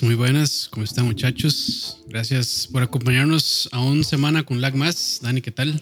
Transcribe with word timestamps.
buenas, 0.00 0.02
muy 0.02 0.14
buenas. 0.14 0.68
¿Cómo 0.70 0.84
están 0.84 1.06
muchachos? 1.06 1.98
Gracias 2.08 2.68
por 2.70 2.82
acompañarnos 2.82 3.68
a 3.72 3.80
una 3.80 4.02
semana 4.02 4.42
con 4.42 4.60
Lag 4.60 4.74
Más. 4.74 5.20
Dani, 5.22 5.40
¿qué 5.40 5.50
tal? 5.50 5.78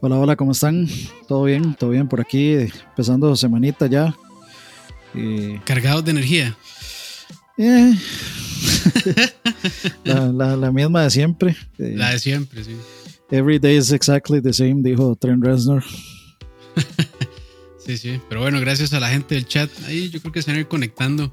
Hola, 0.00 0.16
hola, 0.16 0.36
¿cómo 0.36 0.52
están? 0.52 0.88
¿Todo 1.26 1.44
bien? 1.44 1.74
¿Todo 1.74 1.90
bien 1.90 2.08
por 2.08 2.20
aquí? 2.20 2.52
Empezando 2.52 3.34
semanita 3.34 3.86
ya. 3.86 4.14
Cargados 5.64 6.04
de 6.04 6.10
energía. 6.10 6.56
Eh. 7.56 7.94
la, 10.04 10.70
misma 10.70 11.04
de 11.04 11.10
siempre. 11.10 11.56
la 11.78 12.10
de 12.10 12.18
siempre, 12.18 12.64
sí. 12.64 12.76
Every 13.30 13.58
day 13.58 13.76
is 13.76 13.92
exactly 13.92 14.40
the 14.40 14.52
same, 14.52 14.82
dijo 14.82 15.16
Trent 15.16 15.44
Reznor. 15.44 15.82
sí, 17.84 17.98
sí. 17.98 18.20
Pero 18.28 18.42
bueno, 18.42 18.60
gracias 18.60 18.92
a 18.92 19.00
la 19.00 19.08
gente 19.08 19.34
del 19.34 19.46
chat. 19.46 19.70
Ahí 19.86 20.08
yo 20.10 20.20
creo 20.20 20.32
que 20.32 20.42
se 20.42 20.50
van 20.50 20.58
a 20.58 20.60
ir 20.60 20.68
conectando. 20.68 21.32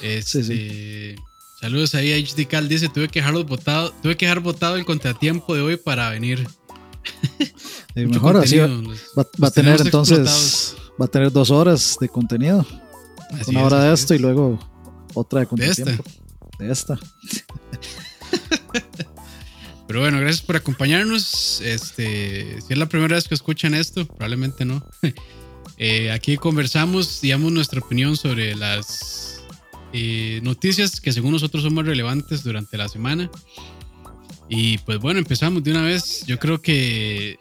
Este, 0.00 1.16
saludos 1.60 1.94
ahí 1.94 2.12
a 2.12 2.16
HD 2.16 2.46
Cal. 2.46 2.68
Dice: 2.68 2.88
Tuve 2.88 3.08
que 3.08 3.20
dejarlo 3.20 3.44
votado, 3.44 3.92
tuve 4.02 4.16
que 4.16 4.26
dejar 4.26 4.40
votado 4.40 4.76
el 4.76 4.84
contratiempo 4.84 5.54
de 5.54 5.62
hoy 5.62 5.76
para 5.76 6.10
venir. 6.10 6.46
mejor 7.94 8.36
así 8.36 8.58
va, 8.58 8.68
a 9.42 9.50
tener 9.50 9.80
entonces 9.80 10.76
va 11.00 11.06
a 11.06 11.08
tener 11.08 11.32
dos 11.32 11.50
horas 11.50 11.96
de 12.00 12.08
contenido. 12.08 12.66
Una 13.46 13.64
hora 13.64 13.84
de 13.84 13.94
esto 13.94 14.14
y 14.14 14.18
luego 14.18 14.58
otra 15.14 15.40
de 15.40 15.46
contenido. 15.46 16.02
De 16.58 16.70
esta. 16.70 16.98
Pero 19.86 20.00
bueno, 20.00 20.20
gracias 20.20 20.42
por 20.42 20.56
acompañarnos. 20.56 21.60
Este, 21.60 22.60
si 22.66 22.72
es 22.72 22.78
la 22.78 22.86
primera 22.86 23.14
vez 23.14 23.28
que 23.28 23.34
escuchan 23.34 23.74
esto, 23.74 24.06
probablemente 24.06 24.64
no. 24.64 24.84
Eh, 25.78 26.12
aquí 26.12 26.36
conversamos, 26.36 27.20
digamos, 27.20 27.50
nuestra 27.50 27.80
opinión 27.80 28.16
sobre 28.16 28.54
las 28.54 29.31
eh, 29.92 30.40
noticias 30.42 31.00
que 31.00 31.12
según 31.12 31.32
nosotros 31.32 31.62
son 31.62 31.74
más 31.74 31.86
relevantes 31.86 32.42
durante 32.42 32.76
la 32.76 32.88
semana. 32.88 33.30
Y 34.48 34.78
pues 34.78 34.98
bueno, 34.98 35.18
empezamos 35.18 35.62
de 35.62 35.70
una 35.70 35.82
vez. 35.82 36.24
Yo 36.26 36.38
creo 36.38 36.60
que 36.60 37.38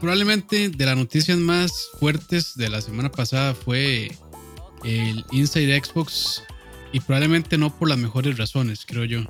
probablemente 0.00 0.68
de 0.68 0.86
las 0.86 0.96
noticias 0.96 1.38
más 1.38 1.72
fuertes 1.98 2.56
de 2.56 2.68
la 2.68 2.80
semana 2.80 3.10
pasada 3.10 3.54
fue 3.54 4.12
el 4.84 5.24
Inside 5.32 5.82
Xbox 5.82 6.42
y 6.92 7.00
probablemente 7.00 7.58
no 7.58 7.76
por 7.76 7.88
las 7.88 7.98
mejores 7.98 8.38
razones, 8.38 8.84
creo 8.86 9.04
yo. 9.04 9.24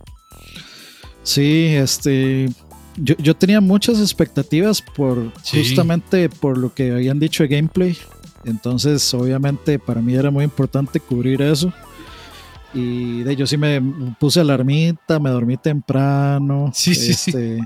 Sí, 1.22 1.68
este, 1.68 2.50
yo, 2.96 3.34
tenía 3.34 3.60
muchas 3.60 4.00
expectativas 4.00 4.82
por 4.82 5.32
justamente 5.50 6.28
por 6.28 6.58
lo 6.58 6.74
que 6.74 6.92
habían 6.92 7.18
dicho 7.18 7.42
de 7.42 7.48
gameplay. 7.48 7.96
Entonces, 8.44 9.12
obviamente, 9.14 9.78
para 9.78 10.02
mí 10.02 10.14
era 10.14 10.30
muy 10.30 10.44
importante 10.44 11.00
cubrir 11.00 11.40
eso. 11.40 11.72
Y 12.74 13.22
de 13.22 13.32
ello 13.32 13.46
sí 13.46 13.56
me 13.56 13.80
puse 14.18 14.40
alarmita, 14.40 15.18
me 15.20 15.30
dormí 15.30 15.56
temprano. 15.56 16.70
Sí, 16.74 16.94
sí, 16.94 17.12
este, 17.12 17.60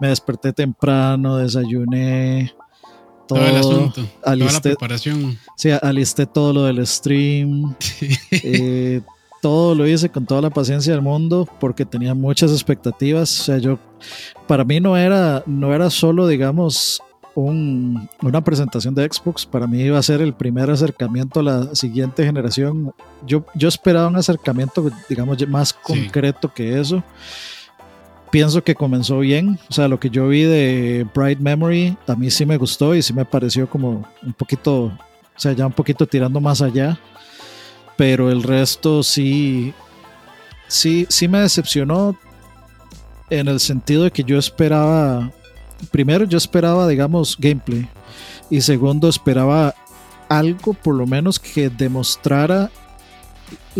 Me 0.00 0.08
desperté 0.08 0.52
temprano, 0.52 1.36
desayuné. 1.36 2.54
Todo, 3.26 3.46
el 3.46 3.56
asunto, 3.56 4.04
toda 4.22 4.36
la 4.36 4.60
preparación. 4.60 5.38
Sí, 5.56 5.70
alisté 5.70 6.26
todo 6.26 6.52
lo 6.52 6.64
del 6.64 6.86
stream. 6.86 7.74
Eh, 8.30 9.00
todo 9.40 9.74
lo 9.74 9.86
hice 9.86 10.08
con 10.08 10.24
toda 10.24 10.40
la 10.40 10.50
paciencia 10.50 10.92
del 10.92 11.02
mundo 11.02 11.48
porque 11.58 11.84
tenía 11.84 12.14
muchas 12.14 12.52
expectativas. 12.52 13.40
O 13.40 13.44
sea, 13.44 13.58
yo, 13.58 13.78
para 14.46 14.64
mí 14.64 14.80
no 14.80 14.96
era, 14.96 15.42
no 15.46 15.74
era 15.74 15.90
solo, 15.90 16.28
digamos, 16.28 17.02
una 17.34 18.42
presentación 18.42 18.94
de 18.94 19.08
Xbox. 19.10 19.46
Para 19.46 19.66
mí 19.66 19.80
iba 19.80 19.98
a 19.98 20.02
ser 20.02 20.20
el 20.20 20.32
primer 20.34 20.70
acercamiento 20.70 21.40
a 21.40 21.42
la 21.42 21.74
siguiente 21.74 22.24
generación. 22.24 22.92
Yo, 23.26 23.44
yo 23.54 23.68
esperaba 23.68 24.08
un 24.08 24.16
acercamiento, 24.16 24.90
digamos, 25.08 25.46
más 25.48 25.72
concreto 25.72 26.52
que 26.52 26.80
eso. 26.80 27.02
Pienso 28.30 28.62
que 28.62 28.74
comenzó 28.74 29.18
bien. 29.20 29.58
O 29.68 29.72
sea, 29.72 29.88
lo 29.88 30.00
que 30.00 30.10
yo 30.10 30.28
vi 30.28 30.42
de 30.42 31.06
Bright 31.14 31.38
Memory 31.38 31.96
a 32.06 32.14
mí 32.14 32.30
sí 32.30 32.46
me 32.46 32.56
gustó 32.56 32.94
y 32.94 33.02
sí 33.02 33.12
me 33.12 33.24
pareció 33.24 33.68
como 33.68 34.06
un 34.22 34.32
poquito, 34.32 34.84
o 34.84 34.92
sea, 35.36 35.52
ya 35.52 35.66
un 35.66 35.72
poquito 35.72 36.06
tirando 36.06 36.40
más 36.40 36.62
allá. 36.62 36.98
Pero 37.96 38.30
el 38.30 38.42
resto 38.42 39.02
sí, 39.02 39.74
sí, 40.66 41.06
sí 41.08 41.28
me 41.28 41.40
decepcionó 41.40 42.16
en 43.28 43.48
el 43.48 43.60
sentido 43.60 44.04
de 44.04 44.10
que 44.10 44.24
yo 44.24 44.38
esperaba 44.38 45.30
primero 45.90 46.24
yo 46.24 46.38
esperaba, 46.38 46.86
digamos, 46.88 47.36
gameplay. 47.38 47.88
Y 48.50 48.60
segundo, 48.60 49.08
esperaba 49.08 49.74
algo 50.28 50.74
por 50.74 50.94
lo 50.94 51.06
menos 51.06 51.38
que 51.38 51.68
demostrara 51.68 52.70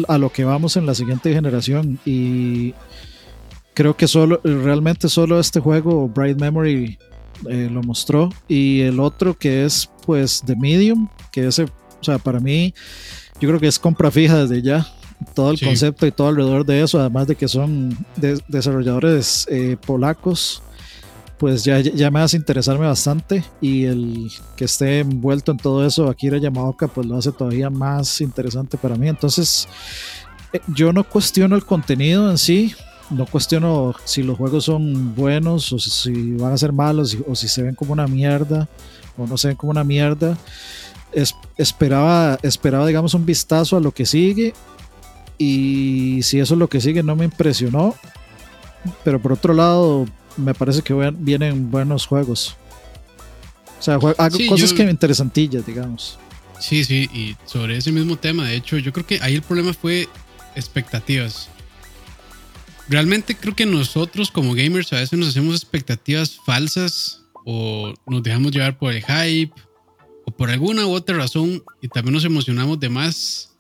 a 0.09 0.19
lo 0.19 0.31
que 0.31 0.45
vamos 0.45 0.77
en 0.77 0.87
la 0.87 0.95
siguiente 0.95 1.33
generación. 1.33 1.99
Y 2.05 2.75
creo 3.75 3.97
que 3.97 4.09
solo, 4.09 4.41
realmente 4.45 5.09
solo 5.09 5.39
este 5.39 5.61
juego, 5.61 6.09
Bright 6.09 6.39
Memory, 6.41 6.99
eh, 7.49 7.69
lo 7.71 7.83
mostró. 7.83 8.31
Y 8.49 8.81
el 8.81 9.01
otro 9.01 9.37
que 9.37 9.65
es 9.65 9.91
pues 10.05 10.43
The 10.45 10.57
Medium, 10.57 11.09
que 11.31 11.47
ese, 11.47 11.65
o 11.65 12.05
sea, 12.05 12.19
para 12.19 12.41
mí, 12.41 12.75
yo 13.41 13.49
creo 13.49 13.61
que 13.61 13.69
es 13.69 13.79
compra 13.79 14.11
fija 14.11 14.45
desde 14.45 14.63
ya. 14.63 14.87
Todo 15.34 15.53
el 15.53 15.61
concepto 15.61 16.05
y 16.05 16.11
todo 16.11 16.29
alrededor 16.29 16.67
de 16.67 16.83
eso, 16.83 16.99
además 16.99 17.29
de 17.29 17.37
que 17.37 17.47
son 17.47 17.97
desarrolladores 18.49 19.47
eh, 19.49 19.77
polacos 19.87 20.65
pues 21.42 21.64
ya, 21.64 21.80
ya 21.80 22.08
me 22.08 22.20
hace 22.20 22.36
interesarme 22.36 22.86
bastante 22.86 23.42
y 23.60 23.86
el 23.86 24.30
que 24.54 24.66
esté 24.66 25.00
envuelto 25.00 25.50
en 25.50 25.58
todo 25.58 25.84
eso, 25.84 26.08
Akira 26.08 26.38
Yamaoka, 26.38 26.86
pues 26.86 27.04
lo 27.04 27.16
hace 27.16 27.32
todavía 27.32 27.69
más 27.69 28.20
interesante 28.20 28.78
para 28.78 28.94
mí. 28.94 29.08
Entonces, 29.08 29.66
eh, 30.53 30.60
yo 30.69 30.92
no 30.92 31.03
cuestiono 31.03 31.56
el 31.56 31.64
contenido 31.64 32.30
en 32.30 32.38
sí, 32.38 32.76
no 33.10 33.26
cuestiono 33.26 33.92
si 34.04 34.22
los 34.22 34.38
juegos 34.38 34.66
son 34.66 35.16
buenos 35.16 35.72
o 35.72 35.80
si 35.80 36.36
van 36.36 36.53
a 36.53 36.58
ser 36.58 36.70
malos 36.72 37.19
o 37.26 37.34
si 37.34 37.48
se 37.48 37.64
ven 37.64 37.74
como 37.74 37.92
una 37.92 38.06
mierda 38.06 38.69
o 39.19 39.26
no 39.26 39.36
se 39.36 39.48
ven 39.48 39.56
como 39.56 39.72
una 39.72 39.82
mierda. 39.82 40.38
esperaba, 41.56 42.38
esperaba, 42.44 42.86
digamos, 42.86 43.14
un 43.14 43.26
vistazo 43.26 43.76
a 43.76 43.80
lo 43.80 43.91
que 43.91 44.06
sigue 44.06 44.54
y 45.38 46.20
si 46.22 46.38
eso 46.38 46.54
es 46.54 46.59
lo 46.60 46.69
que 46.69 46.80
sigue 46.80 47.03
no 47.03 47.16
me 47.16 47.24
impresionó. 47.24 47.97
Pero 49.03 49.20
por 49.20 49.32
otro 49.32 49.54
lado, 49.54 50.06
me 50.37 50.54
parece 50.54 50.82
que 50.82 50.94
vienen 51.19 51.70
buenos 51.70 52.06
juegos. 52.06 52.56
O 53.78 53.82
sea, 53.82 53.94
hago 53.94 54.38
cosas 54.48 54.72
que 54.72 54.84
me 54.84 54.91
interesantillas, 54.91 55.66
digamos. 55.66 56.19
Sí, 56.60 56.84
sí, 56.84 57.10
y 57.12 57.37
sobre 57.44 57.76
ese 57.76 57.91
mismo 57.91 58.16
tema, 58.16 58.47
de 58.47 58.54
hecho, 58.54 58.78
yo 58.78 58.92
creo 58.92 59.04
que 59.04 59.19
ahí 59.21 59.34
el 59.34 59.42
problema 59.42 59.72
fue 59.72 60.09
expectativas. 60.54 61.48
Realmente 62.88 63.34
creo 63.34 63.56
que 63.56 63.66
nosotros 63.66 64.31
como 64.31 64.54
gamers 64.54 64.92
a 64.92 65.00
veces 65.00 65.19
nos 65.19 65.31
hacemos 65.31 65.56
expectativas 65.56 66.38
falsas 66.47 67.22
o 67.44 67.92
nos 68.06 68.22
dejamos 68.22 68.53
llevar 68.53 68.78
por 68.78 68.92
el 68.92 69.03
hype 69.03 69.53
o 70.25 70.31
por 70.31 70.50
alguna 70.50 70.87
u 70.87 70.92
otra 70.92 71.16
razón 71.16 71.62
y 71.81 71.88
también 71.88 72.15
nos 72.15 72.25
emocionamos 72.25 72.78
de 72.78 72.88
más 72.88 73.56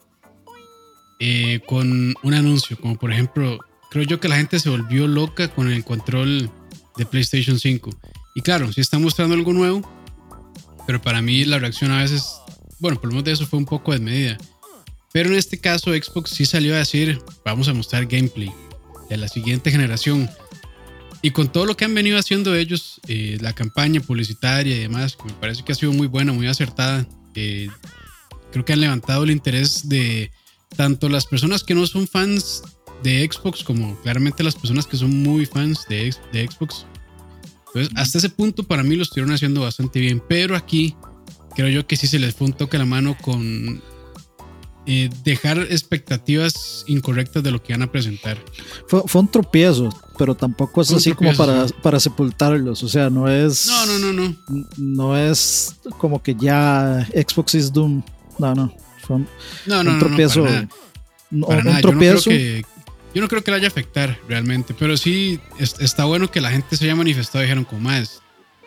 eh, 1.18 1.60
con 1.66 2.14
un 2.22 2.34
anuncio, 2.34 2.76
como 2.78 2.96
por 2.96 3.12
ejemplo, 3.12 3.58
creo 3.90 4.04
yo 4.04 4.20
que 4.20 4.28
la 4.28 4.36
gente 4.36 4.58
se 4.58 4.70
volvió 4.70 5.08
loca 5.08 5.48
con 5.48 5.70
el 5.70 5.84
control 5.84 6.50
de 6.96 7.06
PlayStation 7.06 7.58
5. 7.58 7.90
Y 8.34 8.40
claro, 8.40 8.72
sí 8.72 8.80
está 8.80 8.98
mostrando 8.98 9.34
algo 9.34 9.52
nuevo, 9.52 9.82
pero 10.86 11.00
para 11.00 11.22
mí 11.22 11.44
la 11.44 11.58
reacción 11.58 11.90
a 11.92 12.02
veces, 12.02 12.24
bueno, 12.80 13.00
por 13.00 13.08
lo 13.08 13.14
menos 13.14 13.24
de 13.24 13.32
eso 13.32 13.46
fue 13.46 13.58
un 13.58 13.66
poco 13.66 13.92
desmedida. 13.92 14.38
Pero 15.12 15.30
en 15.30 15.36
este 15.36 15.58
caso 15.58 15.92
Xbox 15.92 16.30
sí 16.30 16.46
salió 16.46 16.74
a 16.74 16.78
decir, 16.78 17.20
vamos 17.44 17.68
a 17.68 17.74
mostrar 17.74 18.06
gameplay 18.06 18.50
de 19.10 19.16
la 19.18 19.28
siguiente 19.28 19.70
generación. 19.70 20.28
Y 21.20 21.30
con 21.30 21.52
todo 21.52 21.66
lo 21.66 21.76
que 21.76 21.84
han 21.84 21.94
venido 21.94 22.18
haciendo 22.18 22.54
ellos, 22.56 23.00
eh, 23.06 23.38
la 23.40 23.54
campaña 23.54 24.00
publicitaria 24.00 24.74
y 24.74 24.80
demás, 24.80 25.16
que 25.16 25.24
me 25.24 25.34
parece 25.34 25.62
que 25.62 25.72
ha 25.72 25.74
sido 25.76 25.92
muy 25.92 26.06
buena, 26.06 26.32
muy 26.32 26.46
acertada, 26.48 27.06
eh, 27.34 27.68
creo 28.50 28.64
que 28.64 28.72
han 28.72 28.80
levantado 28.80 29.24
el 29.24 29.30
interés 29.30 29.88
de 29.88 30.32
tanto 30.76 31.08
las 31.08 31.26
personas 31.26 31.62
que 31.62 31.74
no 31.74 31.86
son 31.86 32.08
fans 32.08 32.62
de 33.02 33.28
Xbox 33.30 33.62
como 33.64 33.96
claramente 34.02 34.42
las 34.42 34.54
personas 34.54 34.86
que 34.86 34.96
son 34.96 35.22
muy 35.22 35.46
fans 35.46 35.86
de, 35.88 36.14
de 36.32 36.46
Xbox. 36.46 36.86
Entonces, 37.68 37.92
hasta 37.96 38.18
ese 38.18 38.28
punto 38.28 38.64
para 38.64 38.82
mí 38.82 38.96
lo 38.96 39.02
estuvieron 39.02 39.32
haciendo 39.32 39.62
bastante 39.62 40.00
bien, 40.00 40.22
pero 40.28 40.56
aquí 40.56 40.94
creo 41.54 41.68
yo 41.68 41.86
que 41.86 41.96
sí 41.96 42.06
se 42.06 42.18
les 42.18 42.34
fue 42.34 42.46
un 42.46 42.52
toque 42.52 42.76
a 42.76 42.80
la 42.80 42.86
mano 42.86 43.16
con 43.20 43.82
eh, 44.84 45.08
dejar 45.22 45.58
expectativas 45.58 46.84
incorrectas 46.88 47.42
de 47.42 47.52
lo 47.52 47.62
que 47.62 47.72
van 47.72 47.82
a 47.82 47.92
presentar. 47.92 48.36
Fue, 48.88 49.20
un 49.20 49.28
tropiezo, 49.28 49.88
pero 50.18 50.34
tampoco 50.34 50.82
es 50.82 50.92
así 50.92 51.12
como 51.12 51.32
para, 51.34 51.66
para 51.82 52.00
sepultarlos. 52.00 52.82
O 52.82 52.88
sea, 52.88 53.08
no 53.08 53.28
es. 53.28 53.66
No, 53.68 53.86
no, 53.86 53.98
no, 53.98 54.12
no. 54.12 54.36
No 54.76 55.16
es 55.16 55.76
como 55.98 56.20
que 56.20 56.34
ya 56.34 57.06
Xbox 57.14 57.54
is 57.54 57.72
Doom. 57.72 58.02
No, 58.40 58.54
no. 58.54 58.74
Fue 59.02 59.16
un, 59.16 59.28
no, 59.66 59.84
no, 59.84 59.98
tropiezo. 59.98 60.44
No, 61.30 61.46
un 61.46 61.80
tropiezo. 61.80 62.30
que, 62.30 62.64
yo 63.14 63.20
no 63.20 63.28
creo 63.28 63.44
que 63.44 63.50
le 63.50 63.58
haya 63.58 63.68
afectar 63.68 64.18
realmente, 64.28 64.74
pero 64.78 64.96
sí 64.96 65.38
está 65.58 66.04
bueno 66.04 66.30
que 66.30 66.40
la 66.40 66.50
gente 66.50 66.76
se 66.76 66.84
haya 66.84 66.96
manifestado 66.96 67.42
y 67.42 67.46
dijeron 67.46 67.64
como 67.64 67.82
más. 67.82 68.22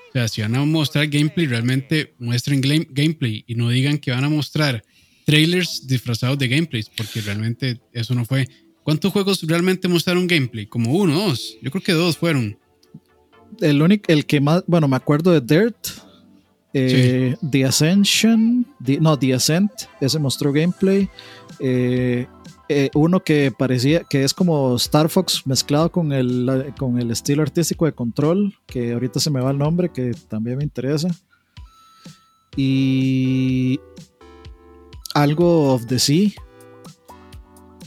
O 0.10 0.12
sea, 0.14 0.28
si 0.28 0.42
van 0.42 0.56
a 0.56 0.64
mostrar 0.64 1.08
gameplay, 1.08 1.48
realmente 1.48 2.14
muestren 2.20 2.62
gameplay 2.62 3.44
y 3.48 3.56
no 3.56 3.70
digan 3.70 3.98
que 3.98 4.12
van 4.12 4.24
a 4.24 4.30
mostrar 4.30 4.84
trailers 5.26 5.88
disfrazados 5.88 6.38
de 6.38 6.48
gameplays, 6.48 6.90
porque 6.90 7.22
realmente 7.22 7.82
eso 7.92 8.14
no 8.16 8.24
fue. 8.24 8.48
¿Cuántos 8.84 9.12
juegos 9.12 9.42
realmente 9.44 9.88
mostraron 9.88 10.28
gameplay? 10.28 10.68
Como 10.68 10.94
uno, 10.94 11.28
dos. 11.28 11.58
Yo 11.62 11.72
creo 11.72 11.84
que 11.84 11.94
dos 11.94 12.18
fueron. 12.18 12.58
El 13.60 13.82
único, 13.82 14.12
el 14.12 14.26
que 14.26 14.40
más, 14.40 14.64
bueno, 14.68 14.88
me 14.88 14.96
acuerdo 14.96 15.32
de 15.32 15.42
Dirt, 15.42 15.76
eh, 16.74 17.36
The 17.50 17.66
Ascension, 17.66 18.68
no, 19.00 19.18
The 19.18 19.34
Ascent, 19.34 19.72
ese 20.00 20.20
mostró 20.20 20.52
gameplay. 20.54 21.10
Eh, 21.60 22.28
eh, 22.68 22.90
uno 22.96 23.24
que 23.24 23.52
parecía 23.52 24.04
que 24.04 24.24
es 24.24 24.34
como 24.34 24.76
Star 24.76 25.10
Fox 25.10 25.46
mezclado 25.46 25.92
con 25.92 26.12
el, 26.12 26.74
con 26.80 27.00
el 27.00 27.12
estilo 27.12 27.44
artístico 27.44 27.86
de 27.86 27.94
Control, 27.94 28.56
que 28.66 28.94
ahorita 28.94 29.20
se 29.20 29.30
me 29.30 29.40
va 29.40 29.52
el 29.52 29.58
nombre, 29.58 29.92
que 29.92 30.14
también 30.28 30.58
me 30.58 30.64
interesa. 30.64 31.10
Y 32.58 33.80
algo 35.14 35.74
of 35.74 35.86
the 35.86 36.00
Sea, 36.00 36.32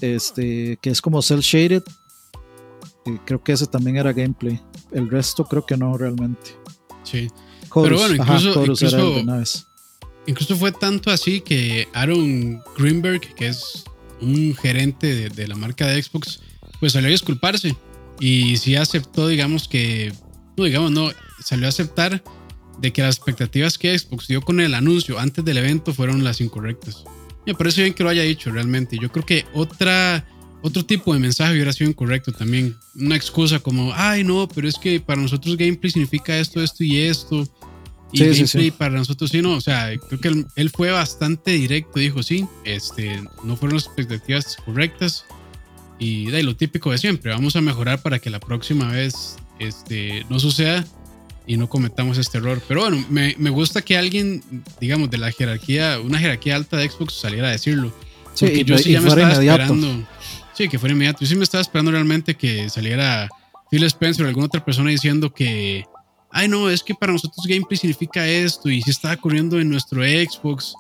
este, 0.01 0.79
que 0.81 0.91
es 0.91 1.03
como 1.03 1.23
cel 1.23 1.41
shaded. 1.41 1.83
creo 3.25 3.43
que 3.43 3.53
ese 3.53 3.67
también 3.67 3.97
era 3.97 4.13
gameplay. 4.13 4.61
El 4.93 5.11
resto 5.11 5.45
creo 5.45 5.67
que 5.67 5.77
no 5.77 5.97
realmente. 5.99 6.57
Sí. 7.03 7.29
Pero 7.75 7.99
bueno, 7.99 8.15
incluso, 8.15 8.65
incluso, 10.27 10.57
fue 10.57 10.73
tanto 10.73 11.11
así 11.11 11.41
que 11.41 11.89
Aaron 11.93 12.63
Greenberg, 12.77 13.21
que 13.35 13.49
es 13.49 13.85
un 14.21 14.55
gerente 14.55 15.31
de, 15.31 15.49
la 15.49 15.55
marca 15.55 15.87
de 15.87 16.03
Xbox, 16.03 16.41
pues 16.81 16.93
salió 16.93 17.09
a 17.09 17.13
disculparse 17.13 17.77
y 18.21 18.57
sí 18.57 18.77
aceptó, 18.77 19.29
digamos 19.29 19.69
que, 19.69 20.13
no, 20.57 20.65
digamos, 20.65 20.91
no, 20.91 21.11
salió 21.45 21.67
a 21.67 21.69
aceptar 21.69 22.23
de 22.81 22.93
que 22.93 23.03
las 23.03 23.17
expectativas 23.17 23.79
que 23.79 23.99
Xbox 23.99 24.29
dio 24.29 24.41
con 24.41 24.61
el 24.61 24.75
anuncio 24.75 25.19
antes 25.19 25.45
del 25.45 25.59
evento 25.59 25.93
fueron 25.93 26.25
las 26.25 26.41
incorrectas. 26.41 27.05
Me 27.47 27.55
parece 27.55 27.83
bien 27.83 27.95
que 27.95 28.05
lo 28.05 28.11
haya 28.11 28.23
dicho 28.23 28.51
realmente. 28.51 28.99
Yo 29.01 29.11
creo 29.11 29.25
que 29.25 29.47
otra, 29.55 30.27
otro 30.63 30.85
tipo 30.85 31.15
de 31.15 31.19
mensaje 31.21 31.55
hubiera 31.55 31.73
sido 31.73 31.91
incorrecto 31.91 32.31
también. 32.31 32.77
Una 32.95 33.17
excusa 33.17 33.59
como, 33.59 33.93
ay 33.95 34.23
no, 34.23 34.47
pero 34.49 34.69
es 34.69 34.79
que 34.79 35.01
para 35.01 35.21
nosotros 35.21 35.57
gameplay 35.57 35.91
significa 35.91 36.39
esto, 36.39 36.63
esto 36.63 36.85
y 36.85 36.99
esto. 36.99 37.49
Y 38.13 38.25
gameplay 38.25 38.71
para 38.71 38.95
nosotros 38.95 39.31
sí, 39.31 39.43
no. 39.43 39.53
O 39.53 39.61
sea, 39.61 39.91
creo 40.09 40.21
que 40.21 40.45
él, 40.57 40.71
fue 40.71 40.91
bastante 40.91 41.53
directo. 41.53 41.99
Dijo, 41.99 42.23
sí, 42.23 42.47
este, 42.65 43.23
no 43.45 43.57
fueron 43.57 43.77
las 43.77 43.87
expectativas 43.87 44.57
correctas. 44.65 45.27
Y 45.99 46.27
de 46.27 46.43
lo 46.43 46.57
típico 46.57 46.91
de 46.91 46.99
siempre, 46.99 47.33
vamos 47.33 47.57
a 47.57 47.61
mejorar 47.61 48.01
para 48.03 48.19
que 48.19 48.31
la 48.31 48.39
próxima 48.39 48.91
vez 48.91 49.37
este, 49.59 50.25
no 50.31 50.39
suceda 50.39 50.87
y 51.47 51.57
no 51.57 51.69
cometamos 51.69 52.19
este 52.19 52.39
error. 52.39 52.63
Pero 52.69 52.83
bueno, 52.83 53.05
me, 53.11 53.35
me, 53.39 53.51
gusta 53.51 53.83
que 53.83 53.99
alguien, 53.99 54.43
digamos, 54.81 55.11
de 55.11 55.19
la 55.19 55.33
jerarquía, 55.33 55.99
una 56.01 56.19
jerarquía 56.19 56.57
alta 56.57 56.77
de 56.77 56.89
Xbox 56.89 57.15
saliera 57.15 57.49
a 57.49 57.51
decirlo. 57.51 57.93
Sí, 58.35 58.65
yo 58.65 58.79
sí 58.79 58.93
ya 58.93 59.01
me 59.01 59.09
estaba 59.09 59.33
esperando. 59.33 60.07
Sí, 60.55 60.69
que 60.69 60.79
fuera 60.79 60.93
inmediato. 60.93 61.21
Yo 61.21 61.27
sí 61.27 61.37
me 61.37 61.45
estaba 61.45 61.63
esperando 61.63 61.91
realmente 61.91 62.35
que 62.35 62.69
saliera 62.71 63.29
Phil 63.71 63.83
Spencer 63.85 64.25
o 64.25 64.29
alguna 64.29 64.47
otra 64.47 64.65
persona 64.65 64.91
diciendo 64.91 65.33
que, 65.33 65.85
ay 66.31 66.49
no, 66.49 66.71
es 66.71 66.83
que 66.83 66.95
para 66.95 67.13
nosotros 67.13 67.47
gameplay 67.47 67.77
significa 67.77 68.27
esto 68.27 68.69
y 68.69 68.83
si 68.83 68.91
está 68.91 69.13
ocurriendo 69.13 69.59
en 69.59 69.71
nuestro 69.71 70.03
Xbox 70.03 70.75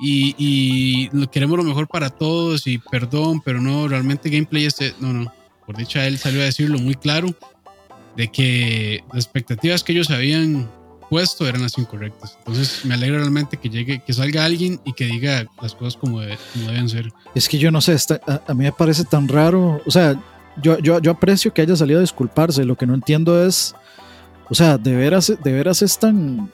y, 0.00 0.34
y 0.38 1.26
queremos 1.28 1.56
lo 1.56 1.64
mejor 1.64 1.86
para 1.86 2.10
todos 2.10 2.66
y 2.66 2.78
perdón, 2.78 3.40
pero 3.44 3.60
no, 3.60 3.86
realmente 3.88 4.28
gameplay 4.30 4.66
es... 4.66 4.76
No, 5.00 5.12
no. 5.12 5.32
Por 5.66 5.76
dicha, 5.76 6.06
él 6.06 6.18
salió 6.18 6.42
a 6.42 6.44
decirlo 6.44 6.78
muy 6.78 6.94
claro 6.94 7.28
de 8.16 8.28
que 8.28 9.02
las 9.12 9.24
expectativas 9.24 9.82
que 9.82 9.92
ellos 9.92 10.10
habían 10.10 10.68
puesto 11.08 11.46
eran 11.46 11.62
las 11.62 11.78
incorrectas. 11.78 12.36
Entonces 12.38 12.84
me 12.84 12.94
alegra 12.94 13.18
realmente 13.18 13.56
que 13.56 13.70
llegue, 13.70 14.02
que 14.02 14.12
salga 14.12 14.44
alguien 14.44 14.80
y 14.84 14.92
que 14.92 15.06
diga 15.06 15.46
las 15.62 15.74
cosas 15.74 15.96
como, 15.96 16.20
deben 16.20 16.88
ser. 16.88 17.12
Es 17.34 17.48
que 17.48 17.58
yo 17.58 17.70
no 17.70 17.80
sé, 17.80 17.96
a, 18.26 18.54
mí 18.54 18.64
me 18.64 18.72
parece 18.72 19.04
tan 19.04 19.28
raro, 19.28 19.80
o 19.86 19.90
sea, 19.90 20.20
yo, 20.62 20.78
yo, 20.78 21.00
yo, 21.00 21.10
aprecio 21.10 21.52
que 21.52 21.62
haya 21.62 21.76
salido 21.76 21.98
a 21.98 22.02
disculparse, 22.02 22.64
lo 22.64 22.76
que 22.76 22.86
no 22.86 22.94
entiendo 22.94 23.44
es, 23.44 23.74
o 24.48 24.54
sea, 24.54 24.78
de 24.78 24.94
veras, 24.94 25.32
de 25.42 25.52
veras 25.52 25.82
es 25.82 25.98
tan, 25.98 26.52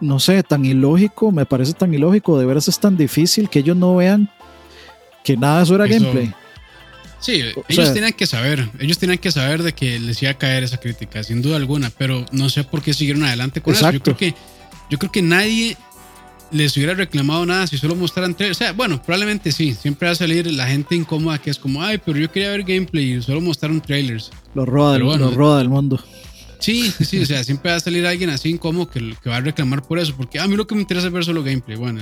no 0.00 0.18
sé, 0.20 0.42
tan 0.42 0.64
ilógico, 0.64 1.32
me 1.32 1.46
parece 1.46 1.72
tan 1.72 1.92
ilógico, 1.92 2.38
de 2.38 2.46
veras 2.46 2.68
es 2.68 2.78
tan 2.78 2.96
difícil 2.96 3.48
que 3.48 3.60
ellos 3.60 3.76
no 3.76 3.96
vean 3.96 4.30
que 5.24 5.36
nada 5.36 5.58
de 5.58 5.64
eso 5.64 5.74
era 5.74 5.86
gameplay. 5.86 6.32
Sí, 7.20 7.40
ellos 7.68 7.92
tienen 7.92 8.12
que 8.14 8.26
saber, 8.26 8.68
ellos 8.80 8.98
tienen 8.98 9.18
que 9.18 9.30
saber 9.30 9.62
de 9.62 9.72
que 9.72 10.00
les 10.00 10.20
iba 10.22 10.32
a 10.32 10.38
caer 10.38 10.64
esa 10.64 10.78
crítica, 10.78 11.22
sin 11.22 11.40
duda 11.40 11.56
alguna, 11.56 11.90
pero 11.96 12.26
no 12.32 12.48
sé 12.48 12.64
por 12.64 12.82
qué 12.82 12.92
siguieron 12.92 13.22
adelante 13.22 13.60
con 13.60 13.74
eso. 13.74 13.90
Yo 13.92 14.00
creo 14.00 14.16
que, 14.16 14.34
yo 14.90 14.98
creo 14.98 15.12
que 15.12 15.22
nadie 15.22 15.76
les 16.52 16.76
hubiera 16.76 16.94
reclamado 16.94 17.44
nada 17.46 17.66
si 17.66 17.78
solo 17.78 17.94
mostraran 17.96 18.34
trailers. 18.34 18.58
O 18.58 18.62
sea, 18.64 18.72
bueno, 18.72 19.02
probablemente 19.02 19.52
sí, 19.52 19.74
siempre 19.74 20.06
va 20.06 20.12
a 20.12 20.16
salir 20.16 20.50
la 20.52 20.66
gente 20.66 20.94
incómoda 20.94 21.38
que 21.38 21.50
es 21.50 21.58
como, 21.58 21.82
ay, 21.82 21.98
pero 22.04 22.18
yo 22.18 22.30
quería 22.30 22.50
ver 22.50 22.62
gameplay 22.62 23.14
y 23.14 23.22
solo 23.22 23.40
mostraron 23.40 23.80
trailers. 23.80 24.30
Lo 24.54 24.64
roba, 24.64 24.92
del, 24.92 25.02
lo 25.02 25.30
roba 25.30 25.58
del 25.58 25.68
mundo. 25.68 26.02
Sí, 26.58 26.92
sí, 27.00 27.18
o 27.18 27.26
sea, 27.26 27.42
siempre 27.42 27.72
va 27.72 27.78
a 27.78 27.80
salir 27.80 28.06
alguien 28.06 28.30
así 28.30 28.48
incómodo 28.50 28.88
que, 28.88 29.16
que 29.22 29.30
va 29.30 29.36
a 29.36 29.40
reclamar 29.40 29.82
por 29.82 29.98
eso, 29.98 30.14
porque 30.16 30.38
a 30.38 30.46
mí 30.46 30.56
lo 30.56 30.66
que 30.66 30.74
me 30.74 30.82
interesa 30.82 31.08
es 31.08 31.12
ver 31.12 31.24
solo 31.24 31.42
gameplay. 31.42 31.76
Bueno, 31.76 32.00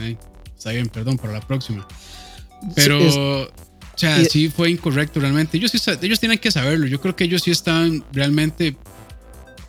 está 0.57 0.71
bien, 0.73 0.89
perdón, 0.89 1.17
para 1.17 1.33
la 1.33 1.41
próxima. 1.41 1.87
Pero... 2.75 3.49
O 3.93 3.99
sea, 4.01 4.25
sí 4.25 4.49
fue 4.49 4.71
incorrecto 4.71 5.21
realmente. 5.21 5.59
Ellos, 5.59 5.73
ellos 6.01 6.19
tienen 6.19 6.39
que 6.39 6.51
saberlo. 6.51 6.87
Yo 6.87 7.03
creo 7.03 7.15
que 7.15 7.25
ellos 7.25 7.43
sí 7.43 7.51
estaban 7.51 8.03
realmente. 8.13 8.75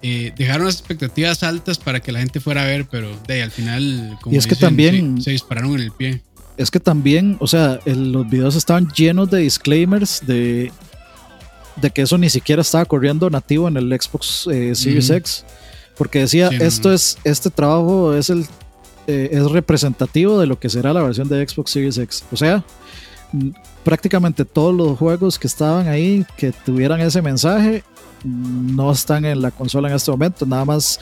Eh, 0.04 0.34
dejaron 0.36 0.66
las 0.66 0.76
expectativas 0.76 1.44
altas 1.44 1.78
para 1.78 2.00
que 2.00 2.12
la 2.12 2.20
gente 2.20 2.40
fuera 2.40 2.64
a 2.64 2.66
ver, 2.66 2.88
pero 2.90 3.16
de 3.28 3.44
al 3.44 3.52
final, 3.52 4.18
como 4.22 4.34
y 4.34 4.38
es 4.38 4.48
que 4.48 4.56
también 4.56 5.22
se, 5.22 5.32
dispararon 5.32 5.76
en 5.76 5.82
el 5.82 5.92
pie. 5.92 6.22
Es 6.58 6.72
que 6.72 6.80
también, 6.80 7.38
o 7.40 7.48
sea, 7.48 7.80
los 7.86 8.28
videos 8.30 8.56
estaban 8.56 8.90
llenos 8.92 9.30
de 9.30 9.40
disclaimers 9.40 10.22
de, 10.26 10.72
de 11.76 11.90
que 11.92 12.02
eso 12.02 12.18
ni 12.18 12.30
siquiera 12.30 12.62
estaba 12.64 12.86
corriendo 12.86 13.30
nativo 13.30 13.68
en 13.68 13.78
el 13.78 13.90
Xbox 13.90 14.48
eh, 14.52 14.74
Series 14.76 15.10
X, 15.10 15.46
porque 15.98 16.20
decía 16.20 16.50
esto 16.50 16.92
es 16.92 17.18
este 17.24 17.50
trabajo 17.50 18.16
es 18.16 18.30
el 18.30 18.46
eh, 19.08 19.30
es 19.32 19.44
representativo 19.52 20.40
de 20.40 20.48
lo 20.48 20.60
que 20.60 20.70
será 20.70 20.94
la 20.94 21.04
versión 21.04 21.28
de 21.28 21.48
Xbox 21.48 21.72
Series 21.72 21.98
X, 21.98 22.24
o 22.32 22.38
sea, 22.38 22.64
prácticamente 23.84 24.46
todos 24.46 24.74
los 24.74 24.98
juegos 24.98 25.40
que 25.40 25.48
estaban 25.48 25.88
ahí, 25.88 26.26
que 26.38 26.52
tuvieran 26.52 27.02
ese 27.02 27.22
mensaje, 27.22 27.84
no 28.24 28.92
están 28.92 29.26
en 29.26 29.42
la 29.42 29.52
consola 29.52 29.90
en 29.90 29.96
este 29.96 30.12
momento. 30.12 30.46
Nada 30.46 30.66
más 30.66 31.00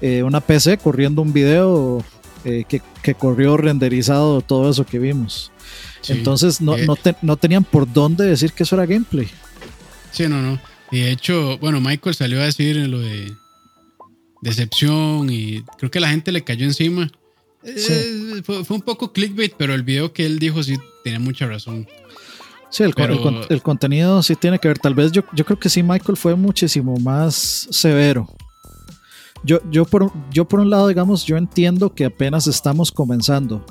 eh, 0.00 0.22
una 0.22 0.40
PC 0.40 0.78
corriendo 0.78 1.22
un 1.22 1.32
video 1.32 2.04
eh, 2.44 2.64
que, 2.68 3.14
corrió 3.14 3.56
renderizado 3.56 4.40
todo 4.40 4.70
eso 4.70 4.84
que 4.84 4.98
vimos. 4.98 5.52
Entonces 6.08 6.60
no, 6.60 6.76
eh, 6.76 6.86
no, 7.22 7.36
tenían 7.36 7.64
por 7.64 7.90
dónde 7.90 8.24
decir 8.26 8.52
que 8.52 8.64
eso 8.64 8.74
era 8.74 8.86
gameplay. 8.86 9.28
Sí, 10.10 10.28
no, 10.28 10.42
no. 10.42 10.60
Y 10.90 11.00
de 11.00 11.12
hecho, 11.12 11.56
bueno, 11.58 11.80
Michael 11.80 12.14
salió 12.14 12.40
a 12.40 12.44
decir 12.44 12.76
lo 12.76 12.98
de 12.98 13.32
decepción 14.42 15.30
y 15.30 15.62
creo 15.78 15.90
que 15.90 16.00
la 16.00 16.10
gente 16.10 16.32
le 16.32 16.42
cayó 16.42 16.66
encima. 16.66 17.10
fue, 18.44 18.64
fue, 18.64 18.76
un 18.76 18.82
poco 18.82 19.12
clickbait, 19.12 19.54
pero 19.56 19.72
el 19.72 19.84
video 19.84 20.12
que 20.12 20.26
él 20.26 20.38
dijo 20.38 20.62
sí 20.62 20.76
tenía 21.04 21.20
mucha 21.20 21.46
razón. 21.46 21.86
Sí, 22.72 22.84
el, 22.84 22.94
el, 23.50 23.62
contenido 23.62 24.22
sí 24.22 24.34
tiene 24.34 24.58
que 24.58 24.66
ver. 24.66 24.78
Tal 24.78 24.94
vez 24.94 25.12
yo, 25.12 25.22
yo 25.34 25.44
creo 25.44 25.58
que 25.58 25.68
sí, 25.68 25.82
Michael 25.82 26.16
fue 26.16 26.34
muchísimo 26.34 26.96
más 26.96 27.68
severo. 27.70 28.26
Yo, 29.44 29.60
yo, 29.70 29.84
por, 29.84 30.10
yo 30.30 30.46
por 30.46 30.60
un 30.60 30.70
lado, 30.70 30.88
digamos, 30.88 31.26
yo 31.26 31.36
entiendo 31.36 31.94
que 31.94 32.06
apenas 32.06 32.46
estamos 32.46 32.90
comenzando 32.90 33.62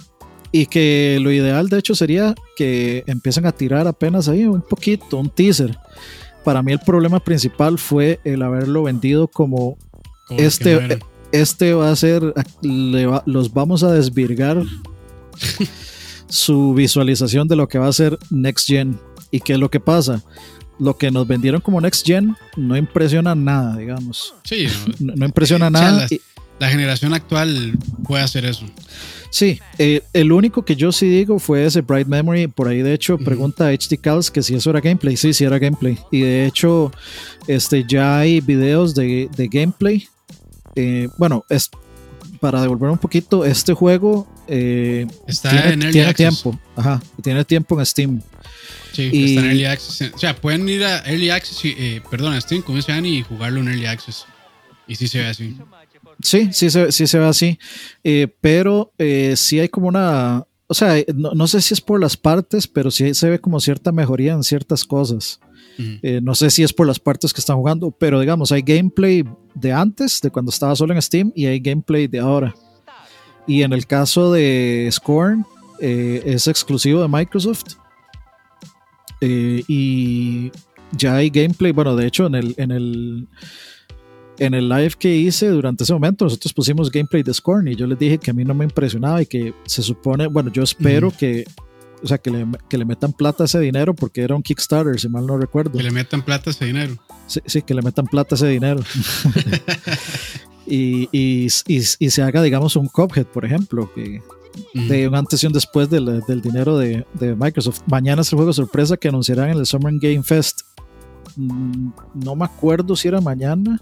y 0.52 0.68
que 0.68 1.18
lo 1.20 1.32
ideal 1.32 1.68
de 1.70 1.80
hecho 1.80 1.96
sería 1.96 2.36
que 2.56 3.04
empiecen 3.08 3.48
a 3.48 3.52
tirar 3.52 3.88
apenas 3.88 4.28
ahí 4.28 4.46
un 4.46 4.62
poquito, 4.62 5.18
un 5.18 5.32
teaser. 5.32 5.80
Para 6.44 6.62
mí 6.62 6.72
el 6.72 6.80
problema 6.80 7.20
principal 7.20 7.80
fue 7.80 8.20
el 8.24 8.44
haberlo 8.44 8.84
vendido 8.84 9.28
como, 9.28 9.78
este, 10.30 11.00
este 11.32 11.74
va 11.74 11.90
a 11.90 11.96
ser, 11.96 12.36
los 12.62 13.52
vamos 13.52 13.82
a 13.82 13.92
desvirgar 13.92 14.62
su 16.32 16.74
visualización 16.74 17.48
de 17.48 17.56
lo 17.56 17.68
que 17.68 17.78
va 17.78 17.88
a 17.88 17.94
ser 17.94 18.18
Next 18.30 18.68
Gen. 18.68 19.00
¿Y 19.30 19.42
qué 19.42 19.54
es 19.54 19.60
lo 19.60 19.70
que 19.70 19.80
pasa? 19.80 20.24
Lo 20.80 20.98
que 20.98 21.12
nos 21.12 21.28
vendieron 21.28 21.62
como 21.62 21.80
Next 21.80 22.06
Gen 22.06 22.36
no 22.56 22.76
impresiona 22.76 23.36
nada, 23.36 23.78
digamos. 23.78 24.34
Sí, 24.44 24.68
no, 25.00 25.26
impresiona 25.26 25.70
nada. 25.70 26.08
la, 26.60 26.70
generación 26.70 27.14
actual 27.14 27.78
puede 28.08 28.24
hacer 28.24 28.46
eso. 28.46 28.66
Sí, 29.30 29.60
eh, 29.78 30.02
el 30.14 30.32
único 30.32 30.64
que 30.64 30.76
yo 30.76 30.92
sí 30.92 31.08
digo 31.08 31.38
fue 31.38 31.66
ese 31.66 31.82
Bright 31.82 32.08
Memory. 32.08 32.48
Por 32.48 32.70
ahí, 32.70 32.82
de 32.82 32.94
hecho, 32.94 33.18
pregunta 33.18 33.68
a 33.68 33.72
HD 33.72 34.00
Cals 34.00 34.32
que 34.32 34.42
si 34.42 34.56
eso 34.56 34.70
era 34.70 34.80
gameplay. 34.80 35.18
Sí, 35.18 35.34
sí 35.34 35.44
era 35.44 35.60
gameplay. 35.60 35.98
Y 36.12 36.22
de 36.22 36.46
hecho, 36.46 36.92
este, 37.48 37.86
ya 37.86 38.20
hay 38.20 38.40
videos 38.40 38.96
de, 38.96 39.30
gameplay. 39.52 40.08
Eh, 40.76 41.10
bueno, 41.18 41.44
es, 41.50 41.70
para 42.40 42.62
devolver 42.62 42.90
un 42.90 42.98
poquito, 42.98 43.46
este 43.46 43.74
juego 43.74 44.28
eh, 44.54 45.08
está 45.28 45.50
tiene, 45.50 45.86
en 45.86 45.92
tiene 45.94 46.14
tiempo, 46.14 46.60
ajá, 46.76 47.02
tiene 47.24 47.46
tiempo 47.46 47.80
en 47.80 47.86
Steam. 47.86 48.22
Sí, 48.92 49.04
está 49.04 49.40
en 49.40 49.46
Early 49.46 49.64
Access. 49.64 50.12
O 50.14 50.18
sea, 50.18 50.36
pueden 50.36 50.68
ir 50.68 50.84
a 50.84 51.00
Early 51.06 51.30
Access, 51.30 51.62
eh, 51.64 52.02
perdón, 52.12 52.34
a 52.34 52.42
Steam, 52.42 52.62
como 52.62 52.78
y 52.78 53.22
jugarlo 53.24 53.62
en 53.62 53.70
Early 53.70 53.86
Access. 53.86 54.26
Y 54.88 54.96
sí 54.96 55.08
se 55.08 55.20
ve 55.20 55.28
así. 55.28 55.56
Sí, 56.22 56.50
sí 56.52 56.70
se, 56.70 56.92
sí 56.92 57.08
se 57.08 57.18
ve 57.18 57.26
así. 57.26 57.60
Eh, 58.04 58.28
pero 58.42 58.92
eh, 58.98 59.36
sí 59.38 59.58
hay 59.58 59.70
como 59.70 59.88
una. 59.88 60.46
o 60.68 60.74
sea, 60.74 61.02
no, 61.16 61.48
sé 61.48 61.62
si 61.62 61.74
es 61.74 61.80
por 61.80 62.02
las 62.02 62.18
partes, 62.18 62.68
pero 62.68 62.92
sí 62.92 63.14
se 63.14 63.30
ve 63.30 63.40
como 63.40 63.62
cierta 63.62 63.94
mejoría 63.94 64.34
en 64.34 64.44
ciertas 64.44 64.84
cosas. 64.84 65.40
No 66.22 66.36
sé 66.36 66.52
si 66.52 66.62
es 66.62 66.74
por 66.74 66.86
las 66.86 67.00
partes 67.00 67.34
que 67.34 67.40
están 67.40 67.56
jugando, 67.56 67.90
pero 67.90 68.20
digamos, 68.20 68.52
hay 68.52 68.62
gameplay 68.62 69.24
de 69.56 69.72
antes, 69.72 70.20
de 70.22 70.30
cuando 70.30 70.52
estaba 70.52 70.76
solo 70.76 70.94
en 70.94 71.02
Steam, 71.02 71.32
y 71.34 71.46
hay 71.46 71.60
gameplay 71.60 72.08
de 72.08 72.20
ahora. 72.20 72.54
Y 73.48 73.64
en 73.64 73.74
el 73.74 73.88
caso 73.88 74.32
de 74.32 74.88
Scorn, 74.92 75.46
eh, 75.80 76.22
es 76.26 76.48
exclusivo 76.48 77.02
de 77.02 77.08
Microsoft. 77.08 77.76
Eh, 79.20 79.64
y 79.68 80.52
ya 80.92 81.16
hay 81.16 81.30
gameplay, 81.30 81.72
bueno, 81.72 81.96
de 81.96 82.08
hecho, 82.08 82.28
en 82.28 82.36
el, 82.36 82.54
en 82.58 82.72
el 82.72 83.28
en 84.42 84.56
el 84.56 84.68
live 84.68 84.94
que 84.98 85.16
hice 85.16 85.50
durante 85.50 85.84
ese 85.84 85.94
momento, 85.94 86.26
nosotros 86.26 86.52
pusimos 86.52 86.90
gameplay 86.90 87.22
de 87.22 87.32
Scorn 87.32 87.68
y 87.68 87.76
yo 87.76 87.86
les 87.86 88.00
dije 88.00 88.18
que 88.18 88.32
a 88.32 88.34
mí 88.34 88.44
no 88.44 88.56
me 88.56 88.66
impresionaba 88.66 89.22
y 89.22 89.28
que 89.28 89.54
se 89.68 89.84
supone, 89.84 90.26
bueno, 90.26 90.52
yo 90.52 90.64
espero 90.64 91.12
que, 91.16 91.46
o 92.02 92.08
sea, 92.08 92.18
que 92.18 92.32
le, 92.32 92.48
que 92.68 92.80
le, 92.80 92.86
metan 92.86 93.14
plata 93.14 93.44
a 93.44 93.46
ese 93.46 93.60
dinero 93.60 93.94
porque 93.94 94.22
era 94.22 94.36
un 94.36 94.42
Kickstarter, 94.42 95.00
si 95.00 95.10
mal 95.10 95.28
no 95.28 95.38
recuerdo. 95.38 95.78
Que 95.78 95.84
le 95.84 95.92
metan 95.92 96.24
plata 96.24 96.50
a 96.50 96.52
ese 96.52 96.66
dinero. 96.66 96.96
Sí, 97.28 97.40
sí 97.46 97.62
que 97.62 97.76
le 97.76 97.84
metan 97.84 98.08
plata 98.08 98.34
a 98.34 98.38
ese 98.38 98.48
dinero. 98.48 98.82
y, 100.66 101.10
y, 101.12 101.48
y, 101.68 101.82
se 101.82 102.22
haga, 102.22 102.42
digamos, 102.42 102.76
un 102.76 102.88
Cuphead, 102.88 103.26
por 103.26 103.46
ejemplo, 103.46 103.92
que, 103.94 104.22
de 104.74 105.08
un 105.08 105.16
antes 105.16 105.44
y 105.44 105.48
un 105.48 105.54
después 105.54 105.90
del, 105.90 106.22
del 106.28 106.42
dinero 106.42 106.78
de, 106.78 107.06
de, 107.14 107.36
Microsoft. 107.36 107.82
Mañana 107.88 108.22
es 108.22 108.32
el 108.32 108.38
juego 108.38 108.54
sorpresa 108.54 108.98
que 108.98 109.08
anunciarán 109.08 109.50
en 109.50 109.58
el 109.58 109.66
Summer 109.66 109.94
Game 110.00 110.24
Fest. 110.24 110.62
Mm, 111.36 111.90
no 112.14 112.36
me 112.36 112.46
acuerdo 112.46 112.96
si 112.96 113.08
era 113.08 113.22
mañana 113.22 113.80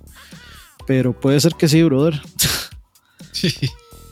pero 0.90 1.14
puede 1.14 1.40
ser 1.40 1.54
que 1.54 1.68
sí, 1.68 1.84
brother. 1.84 2.20
Sí. 3.32 3.54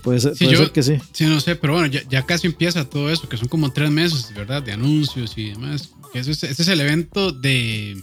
Puede, 0.03 0.19
ser, 0.21 0.37
puede 0.37 0.71
que 0.71 0.83
sí. 0.83 0.97
Sí, 1.11 1.25
no 1.25 1.39
sé, 1.41 1.55
pero 1.55 1.73
bueno, 1.73 1.87
ya, 1.87 2.25
casi 2.25 2.45
empieza 2.45 2.87
todo 2.87 3.09
eso, 3.09 3.27
que 3.27 3.35
son 3.35 3.47
como 3.47 3.73
tres 3.73 3.89
meses, 3.89 4.31
¿verdad? 4.33 4.61
De 4.61 4.71
anuncios 4.71 5.37
y 5.37 5.49
demás. 5.49 5.89
ese, 6.13 6.31
es, 6.31 6.67
el 6.67 6.79
evento 6.79 7.31
de, 7.31 8.01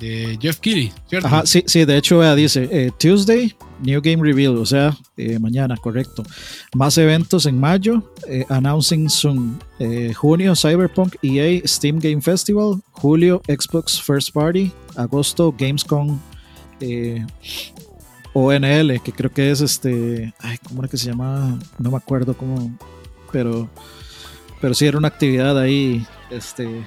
de 0.00 0.38
Jeff 0.40 0.58
Keighley, 0.58 0.92
¿cierto? 1.08 1.26
Ajá, 1.26 1.46
sí, 1.46 1.62
sí, 1.66 1.84
de 1.84 1.96
hecho, 1.96 2.34
dice 2.34 2.68
eh, 2.70 2.90
Tuesday, 2.98 3.54
New 3.82 4.00
Game 4.02 4.22
Reveal, 4.22 4.56
o 4.56 4.66
sea, 4.66 4.96
eh, 5.16 5.38
mañana, 5.38 5.76
correcto. 5.76 6.22
Más 6.74 6.98
eventos 6.98 7.46
en 7.46 7.58
mayo, 7.58 8.02
eh, 8.28 8.44
Announcing 8.48 9.08
Soon. 9.08 9.58
junio, 10.16 10.54
Cyberpunk, 10.54 11.16
EA, 11.22 11.60
Steam 11.66 11.98
Game 11.98 12.20
Festival. 12.20 12.80
Julio, 12.92 13.42
Xbox 13.48 14.00
First 14.00 14.32
Party. 14.32 14.72
Agosto, 14.96 15.54
Gamescom 15.56 16.18
ONL, 18.34 19.00
que 19.02 19.12
creo 19.12 19.30
que 19.30 19.50
es 19.50 19.60
este, 19.60 20.32
ay, 20.40 20.58
¿cómo 20.66 20.82
era 20.82 20.90
que 20.90 20.96
se 20.96 21.08
llama? 21.08 21.58
No 21.78 21.90
me 21.90 21.96
acuerdo 21.96 22.34
cómo, 22.34 22.76
pero, 23.30 23.68
pero 24.60 24.74
sí 24.74 24.86
era 24.86 24.98
una 24.98 25.08
actividad 25.08 25.58
ahí, 25.58 26.06
este, 26.30 26.86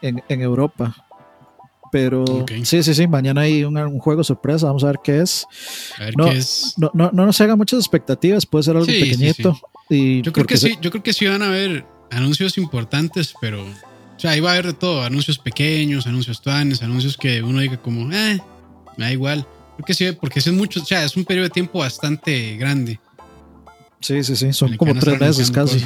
en, 0.00 0.22
Europa. 0.28 0.94
Pero 1.96 2.44
sí, 2.62 2.82
sí, 2.82 2.94
sí, 2.94 3.06
mañana 3.06 3.40
hay 3.40 3.64
un, 3.64 3.98
juego 4.00 4.22
sorpresa, 4.22 4.66
vamos 4.66 4.84
a 4.84 4.88
ver 4.88 4.98
qué 5.02 5.22
es. 5.22 5.46
no, 6.14 6.26
No, 6.76 6.90
no, 6.92 7.10
no, 7.10 7.24
nos 7.24 7.40
haga 7.40 7.56
muchas 7.56 7.78
expectativas, 7.78 8.44
puede 8.44 8.64
ser 8.64 8.76
algo 8.76 8.86
pequeñito. 8.86 9.58
Y 9.88 10.20
yo 10.20 10.30
creo 10.30 10.44
que 10.44 10.58
sí, 10.58 10.76
yo 10.82 10.90
creo 10.90 11.02
que 11.02 11.14
sí 11.14 11.26
van 11.26 11.40
a 11.40 11.46
haber 11.46 11.86
anuncios 12.10 12.58
importantes, 12.58 13.32
pero 13.40 13.62
o 13.62 14.20
sea, 14.20 14.32
ahí 14.32 14.40
va 14.40 14.50
a 14.50 14.52
haber 14.52 14.66
de 14.66 14.72
todo, 14.74 15.04
anuncios 15.04 15.38
pequeños, 15.38 16.06
anuncios 16.06 16.42
tuanes, 16.42 16.82
anuncios 16.82 17.16
que 17.16 17.42
uno 17.42 17.60
diga 17.60 17.78
como, 17.78 18.12
eh, 18.12 18.42
me 18.98 19.04
da 19.06 19.12
igual. 19.12 19.46
Porque 19.78 19.94
sí, 19.94 20.12
porque 20.12 20.40
es 20.40 20.52
mucho, 20.52 20.82
o 20.82 20.84
sea, 20.84 21.02
es 21.02 21.16
un 21.16 21.24
periodo 21.24 21.44
de 21.44 21.50
tiempo 21.50 21.78
bastante 21.78 22.58
grande. 22.58 23.00
Sí, 24.00 24.22
sí, 24.22 24.36
sí, 24.36 24.52
son 24.52 24.76
como 24.76 24.94
tres 24.96 25.18
meses 25.18 25.50
casi. 25.50 25.82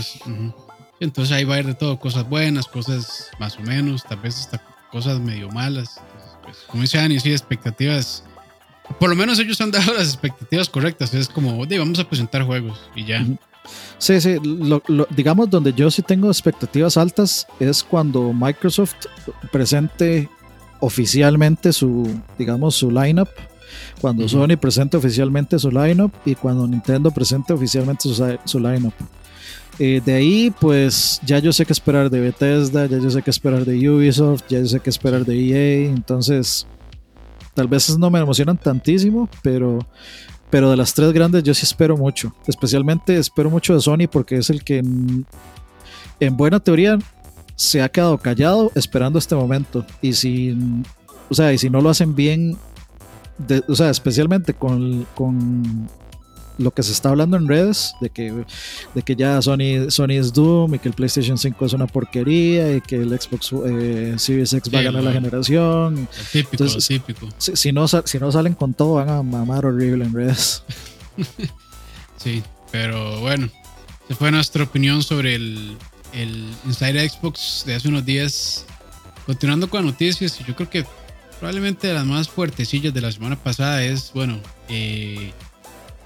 Entonces 0.98 1.32
ahí 1.32 1.44
va 1.44 1.54
a 1.54 1.58
haber 1.58 1.66
de 1.66 1.74
todo, 1.74 2.00
cosas 2.00 2.28
buenas, 2.28 2.66
cosas 2.66 3.30
más 3.38 3.56
o 3.58 3.62
menos, 3.62 4.02
tal 4.02 4.18
vez 4.18 4.34
hasta 4.40 4.60
cosas 4.90 5.20
medio 5.20 5.48
malas. 5.50 6.00
pues, 6.42 6.58
como 6.66 6.82
dice 6.82 6.98
Ani, 6.98 7.20
sí, 7.20 7.30
expectativas. 7.30 8.24
Por 8.98 9.08
lo 9.08 9.16
menos 9.16 9.38
ellos 9.38 9.60
han 9.60 9.70
dado 9.70 9.94
las 9.94 10.08
expectativas 10.08 10.68
correctas. 10.68 11.14
Es 11.14 11.28
como, 11.28 11.64
de, 11.66 11.78
vamos 11.78 11.98
a 11.98 12.08
presentar 12.08 12.44
juegos 12.44 12.80
y 12.94 13.04
ya. 13.04 13.24
Sí, 13.98 14.20
sí, 14.20 14.36
digamos 15.10 15.50
donde 15.50 15.72
yo 15.72 15.90
sí 15.90 16.02
tengo 16.02 16.28
expectativas 16.28 16.96
altas 16.96 17.46
es 17.60 17.84
cuando 17.84 18.32
Microsoft 18.32 18.94
presente 19.52 20.28
oficialmente 20.80 21.72
su, 21.72 22.10
digamos, 22.38 22.74
su 22.74 22.90
lineup, 22.90 23.28
cuando 24.00 24.26
Sony 24.28 24.56
presente 24.58 24.96
oficialmente 24.96 25.58
su 25.58 25.70
lineup 25.70 26.12
y 26.24 26.34
cuando 26.34 26.66
Nintendo 26.66 27.10
presente 27.10 27.52
oficialmente 27.52 28.02
su, 28.02 28.38
su 28.44 28.58
lineup. 28.58 28.94
Eh, 29.82 30.02
de 30.04 30.12
ahí, 30.12 30.52
pues 30.60 31.22
ya 31.24 31.38
yo 31.38 31.54
sé 31.54 31.64
qué 31.64 31.72
esperar 31.72 32.10
de 32.10 32.20
Bethesda, 32.20 32.84
ya 32.84 32.98
yo 32.98 33.08
sé 33.08 33.22
qué 33.22 33.30
esperar 33.30 33.64
de 33.64 33.88
Ubisoft, 33.88 34.42
ya 34.46 34.58
yo 34.58 34.66
sé 34.66 34.78
qué 34.78 34.90
esperar 34.90 35.24
de 35.24 35.34
EA, 35.34 35.88
entonces 35.88 36.66
tal 37.54 37.66
vez 37.66 37.96
no 37.98 38.10
me 38.10 38.18
emocionan 38.18 38.58
tantísimo, 38.58 39.26
pero, 39.42 39.78
pero 40.50 40.70
de 40.70 40.76
las 40.76 40.92
tres 40.92 41.14
grandes 41.14 41.44
yo 41.44 41.54
sí 41.54 41.64
espero 41.64 41.96
mucho. 41.96 42.34
Especialmente 42.46 43.16
espero 43.16 43.48
mucho 43.48 43.72
de 43.72 43.80
Sony 43.80 44.06
porque 44.12 44.36
es 44.36 44.50
el 44.50 44.62
que 44.64 44.80
en 44.80 46.36
buena 46.36 46.60
teoría 46.60 46.98
se 47.56 47.80
ha 47.80 47.88
quedado 47.88 48.18
callado 48.18 48.70
esperando 48.74 49.18
este 49.18 49.34
momento. 49.34 49.86
Y 50.02 50.12
si, 50.12 50.54
o 51.30 51.34
sea, 51.34 51.54
y 51.54 51.58
si 51.58 51.70
no 51.70 51.80
lo 51.80 51.88
hacen 51.88 52.14
bien, 52.14 52.58
o 53.66 53.74
sea, 53.74 53.88
especialmente 53.88 54.52
con, 54.52 55.06
con 55.14 55.88
lo 56.60 56.70
que 56.72 56.82
se 56.82 56.92
está 56.92 57.08
hablando 57.08 57.36
en 57.36 57.48
redes, 57.48 57.94
de 58.00 58.10
que, 58.10 58.44
de 58.94 59.02
que 59.02 59.16
ya 59.16 59.40
Sony, 59.40 59.88
Sony 59.88 60.12
es 60.12 60.32
Doom 60.32 60.74
y 60.74 60.78
que 60.78 60.88
el 60.88 60.94
PlayStation 60.94 61.38
5 61.38 61.66
es 61.66 61.72
una 61.72 61.86
porquería 61.86 62.76
y 62.76 62.80
que 62.80 62.96
el 62.96 63.18
Xbox 63.18 63.52
eh, 63.66 64.14
Series 64.18 64.52
X 64.52 64.72
va 64.72 64.80
a 64.80 64.82
ganar 64.82 65.02
la 65.02 65.12
generación. 65.12 66.08
típico, 66.32 66.64
típico. 66.66 67.28
Si, 67.38 67.72
no, 67.72 67.88
si 67.88 68.18
no 68.18 68.32
salen 68.32 68.54
con 68.54 68.74
todo, 68.74 68.94
van 68.94 69.08
a 69.08 69.22
mamar 69.22 69.64
horrible 69.64 70.04
en 70.04 70.12
redes. 70.12 70.62
sí, 72.16 72.42
pero 72.70 73.20
bueno, 73.20 73.48
esa 74.08 74.14
fue 74.16 74.30
nuestra 74.30 74.64
opinión 74.64 75.02
sobre 75.02 75.34
el, 75.34 75.76
el 76.12 76.46
Inside 76.66 77.08
Xbox 77.08 77.64
de 77.66 77.74
hace 77.74 77.88
unos 77.88 78.04
días. 78.04 78.66
Continuando 79.26 79.70
con 79.70 79.84
noticias, 79.86 80.38
yo 80.46 80.54
creo 80.54 80.68
que 80.68 80.84
probablemente 81.38 81.86
de 81.86 81.94
las 81.94 82.04
más 82.04 82.28
fuertecillas 82.28 82.92
de 82.92 83.00
la 83.00 83.10
semana 83.10 83.36
pasada 83.36 83.82
es, 83.82 84.12
bueno, 84.12 84.38
eh, 84.68 85.32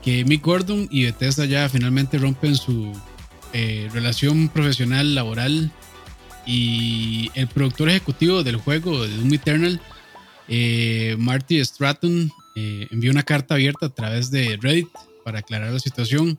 que 0.04 0.24
Mick 0.24 0.44
Gordon 0.44 0.88
y 0.90 1.04
Bethesda 1.04 1.44
ya 1.46 1.68
finalmente 1.68 2.18
rompen 2.18 2.56
su 2.56 2.92
eh, 3.52 3.88
relación 3.92 4.48
profesional 4.48 5.14
laboral 5.14 5.72
y 6.46 7.30
el 7.34 7.48
productor 7.48 7.88
ejecutivo 7.88 8.42
del 8.42 8.56
juego 8.56 9.06
de 9.06 9.16
Doom 9.16 9.34
Eternal, 9.34 9.80
eh, 10.48 11.16
Marty 11.18 11.64
Stratton, 11.64 12.30
envió 12.56 13.10
una 13.10 13.24
carta 13.24 13.54
abierta 13.54 13.86
a 13.86 13.88
través 13.88 14.30
de 14.30 14.56
Reddit 14.60 14.86
para 15.24 15.40
aclarar 15.40 15.72
la 15.72 15.80
situación. 15.80 16.38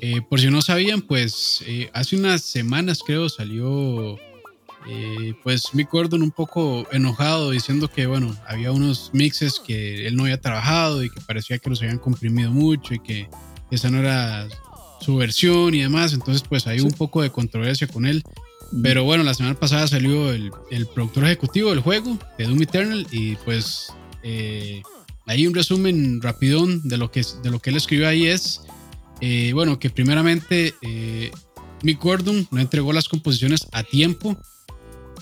Eh, 0.00 0.22
por 0.28 0.40
si 0.40 0.48
no 0.48 0.62
sabían, 0.62 1.02
pues 1.02 1.62
eh, 1.66 1.90
hace 1.92 2.16
unas 2.16 2.42
semanas 2.42 3.00
creo 3.06 3.28
salió 3.28 4.18
eh, 4.88 5.34
pues 5.42 5.74
Mick 5.74 5.90
Gordon 5.90 6.22
un 6.22 6.30
poco 6.30 6.86
enojado 6.92 7.50
diciendo 7.50 7.88
que 7.88 8.06
bueno, 8.06 8.36
había 8.46 8.72
unos 8.72 9.10
mixes 9.12 9.60
que 9.60 10.06
él 10.06 10.16
no 10.16 10.24
había 10.24 10.40
trabajado 10.40 11.02
y 11.02 11.10
que 11.10 11.20
parecía 11.20 11.58
que 11.58 11.70
los 11.70 11.82
habían 11.82 11.98
comprimido 11.98 12.50
mucho 12.50 12.94
y 12.94 13.00
que 13.00 13.28
esa 13.70 13.90
no 13.90 13.98
era 13.98 14.48
su 15.00 15.16
versión 15.16 15.74
y 15.74 15.80
demás. 15.80 16.12
Entonces 16.12 16.42
pues 16.48 16.66
hay 16.66 16.80
un 16.80 16.92
poco 16.92 17.22
de 17.22 17.30
controversia 17.30 17.86
con 17.86 18.06
él. 18.06 18.22
Pero 18.82 19.04
bueno, 19.04 19.22
la 19.22 19.34
semana 19.34 19.54
pasada 19.54 19.86
salió 19.86 20.32
el, 20.32 20.50
el, 20.72 20.86
productor 20.86 21.24
ejecutivo 21.24 21.70
del 21.70 21.80
juego, 21.80 22.18
de 22.36 22.46
Doom 22.46 22.62
Eternal, 22.62 23.06
y 23.12 23.36
pues 23.36 23.92
hay 24.24 25.46
un 25.46 25.54
resumen 25.54 26.20
rapidón 26.20 26.82
de 26.88 26.96
lo 26.96 27.12
que, 27.12 27.24
de 27.44 27.50
lo 27.50 27.60
que 27.60 27.70
él 27.70 27.76
escribió 27.76 28.08
ahí 28.08 28.26
es 28.26 28.62
eh, 29.20 29.52
bueno, 29.54 29.78
que 29.78 29.90
primeramente 29.90 30.74
eh, 30.82 31.30
Mick 31.82 32.02
Gordon 32.02 32.46
no 32.50 32.60
entregó 32.60 32.92
las 32.92 33.08
composiciones 33.08 33.66
a 33.72 33.82
tiempo. 33.82 34.36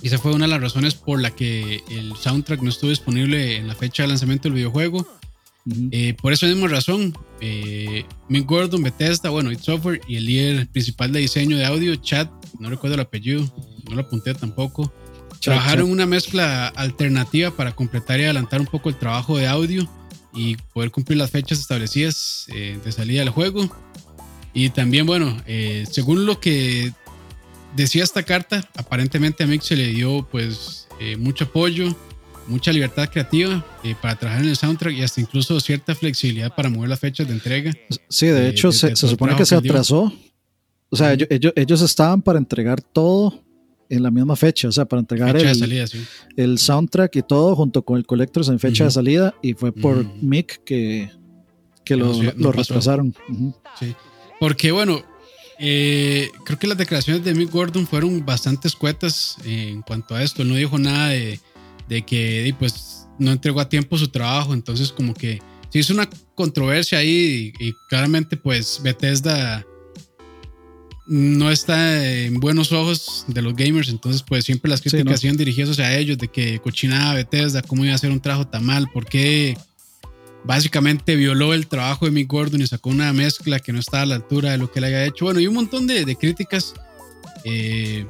Y 0.03 0.09
esa 0.09 0.19
fue 0.19 0.33
una 0.33 0.45
de 0.45 0.51
las 0.51 0.61
razones 0.61 0.95
por 0.95 1.21
la 1.21 1.31
que 1.31 1.83
el 1.91 2.15
soundtrack 2.17 2.61
no 2.61 2.71
estuvo 2.71 2.91
disponible 2.91 3.57
en 3.57 3.69
la 3.69 3.75
fecha 3.75 4.03
de 4.03 4.09
lanzamiento 4.09 4.49
del 4.49 4.55
videojuego. 4.55 5.07
Eh, 5.93 6.15
por 6.21 6.33
esa 6.33 6.47
misma 6.47 6.69
razón, 6.69 7.17
Mick 8.29 8.47
Gordon, 8.47 8.83
Bethesda, 8.83 9.31
bueno, 9.31 9.51
It 9.51 9.61
Software 9.61 10.01
y 10.07 10.17
el 10.17 10.27
líder 10.27 10.69
principal 10.69 11.11
de 11.11 11.21
diseño 11.21 11.57
de 11.57 11.65
audio, 11.65 11.97
Chad, 11.97 12.29
no 12.59 12.69
recuerdo 12.69 12.97
el 12.97 13.01
apellido, 13.01 13.43
no 13.89 13.97
lo 13.97 14.03
apunté 14.03 14.35
tampoco, 14.35 14.93
trabajaron 15.41 15.91
una 15.91 16.07
mezcla 16.07 16.69
alternativa 16.69 17.51
para 17.51 17.73
completar 17.73 18.21
y 18.21 18.25
adelantar 18.25 18.61
un 18.61 18.67
poco 18.67 18.89
el 18.89 18.97
trabajo 18.97 19.37
de 19.37 19.47
audio 19.47 19.89
y 20.35 20.57
poder 20.73 20.91
cumplir 20.91 21.19
las 21.19 21.31
fechas 21.31 21.61
establecidas 21.61 22.47
eh, 22.49 22.79
de 22.83 22.93
salida 22.93 23.21
del 23.21 23.31
juego. 23.31 23.69
Y 24.53 24.71
también, 24.71 25.07
bueno, 25.07 25.37
eh, 25.47 25.85
según 25.91 26.27
lo 26.27 26.41
que 26.41 26.93
decía 27.75 28.05
esta 28.05 28.23
carta, 28.23 28.69
aparentemente 28.77 29.45
a 29.45 29.47
Mick 29.47 29.63
se 29.63 29.77
le 29.77 29.87
dio 29.89 30.27
pues 30.31 30.89
eh, 31.01 31.17
mucho 31.17 31.45
apoyo, 31.45 31.95
mucha 32.47 32.73
libertad 32.73 33.09
creativa 33.11 33.65
para 34.01 34.17
trabajar 34.17 34.45
en 34.45 34.51
el 34.51 34.57
soundtrack 34.57 34.95
y 34.95 35.03
hasta 35.03 35.21
incluso 35.21 35.59
cierta 35.61 35.95
flexibilidad 35.95 36.55
para 36.55 36.69
mover 36.69 36.91
las 36.91 37.01
fechas 37.01 37.27
de 37.27 37.35
entrega. 37.35 37.73
Sí, 38.09 38.27
de 38.27 38.49
hecho 38.49 38.73
se, 38.73 38.95
supone 38.97 39.37
que 39.37 39.47
se 39.47 39.55
atrasó. 39.55 40.13
O 40.91 40.97
sea, 40.97 41.13
ellos, 41.13 41.53
ellos, 41.57 41.83
estaban 41.83 42.23
para 42.23 42.39
entregar 42.39 42.81
todo 42.81 43.43
en 43.89 44.03
la 44.03 44.11
misma 44.11 44.37
fecha, 44.37 44.69
o 44.69 44.73
sea, 44.73 44.85
para 44.85 45.01
entregar 45.01 45.37
el, 45.37 45.89
el, 46.37 46.59
soundtrack 46.59 47.17
y 47.17 47.23
todo 47.23 47.57
junto 47.57 47.85
con 47.85 47.97
el 47.99 48.07
Collectors 48.07 48.49
en 48.49 48.61
fecha 48.61 48.85
de 48.85 48.91
salida 48.91 49.35
y 49.43 49.55
fue 49.55 49.73
por 49.73 50.05
Mick 50.23 50.63
que, 50.65 51.11
que 51.85 51.97
lo, 51.97 52.13
lo 52.37 52.53
retrasaron. 52.53 53.15
Sí, 53.79 53.95
porque 54.39 54.71
bueno, 54.71 55.03
eh, 55.59 56.31
creo 56.45 56.59
que 56.59 56.67
las 56.67 56.79
declaraciones 56.79 57.25
de 57.25 57.35
Mick 57.35 57.51
Gordon 57.51 57.87
fueron 57.87 58.25
bastante 58.25 58.69
escuetas 58.69 59.37
en 59.45 59.83
cuanto 59.83 60.15
a 60.15 60.23
esto. 60.23 60.45
no 60.45 60.55
dijo 60.55 60.79
nada 60.79 61.09
de, 61.09 61.41
de 61.89 62.03
que 62.03 62.55
pues 62.59 63.07
no 63.19 63.33
entregó 63.33 63.61
a 63.61 63.69
tiempo 63.69 63.97
su 63.97 64.09
trabajo, 64.09 64.55
entonces 64.55 64.93
como 64.93 65.15
que 65.15 65.41
se 65.71 65.79
hizo 65.79 65.93
una 65.93 66.09
controversia 66.35 66.99
ahí 66.99 67.53
y, 67.59 67.73
claramente 67.89 68.37
pues 68.37 68.81
Bethesda 68.83 69.65
no 71.07 71.51
está 71.51 72.09
en 72.09 72.41
buenos 72.41 72.73
ojos 72.73 73.25
de 73.29 73.43
los 73.43 73.55
gamers, 73.55 73.89
entonces 73.89 74.23
pues 74.23 74.45
siempre 74.45 74.71
las 74.71 74.81
críticas 74.81 75.21
sí, 75.21 75.29
dirigidas 75.31 75.71
hacia 75.71 75.97
ellos 75.99 76.17
de 76.17 76.29
que 76.29 76.59
cochinaba 76.61 77.15
Bethesda, 77.15 77.63
cómo 77.63 77.85
iba 77.85 77.93
a 77.93 77.97
hacer 77.97 78.11
un 78.11 78.21
trabajo 78.21 78.47
tan 78.47 78.65
mal, 78.65 78.89
por 78.93 79.05
qué 79.05 79.57
básicamente 80.45 81.17
violó 81.17 81.55
el 81.55 81.67
trabajo 81.67 82.05
de 82.05 82.13
Mick 82.13 82.31
Gordon 82.31 82.61
y 82.61 82.67
sacó 82.67 82.91
una 82.91 83.13
mezcla 83.13 83.59
que 83.59 83.73
no 83.73 83.81
estaba 83.81 84.03
a 84.03 84.07
la 84.07 84.15
altura 84.17 84.53
de 84.53 84.59
lo 84.59 84.71
que 84.71 84.79
él 84.79 84.85
había 84.85 85.05
hecho. 85.05 85.25
Bueno, 85.25 85.41
y 85.41 85.47
un 85.47 85.55
montón 85.55 85.87
de, 85.87 86.17
críticas, 86.17 86.75
eh, 87.45 88.07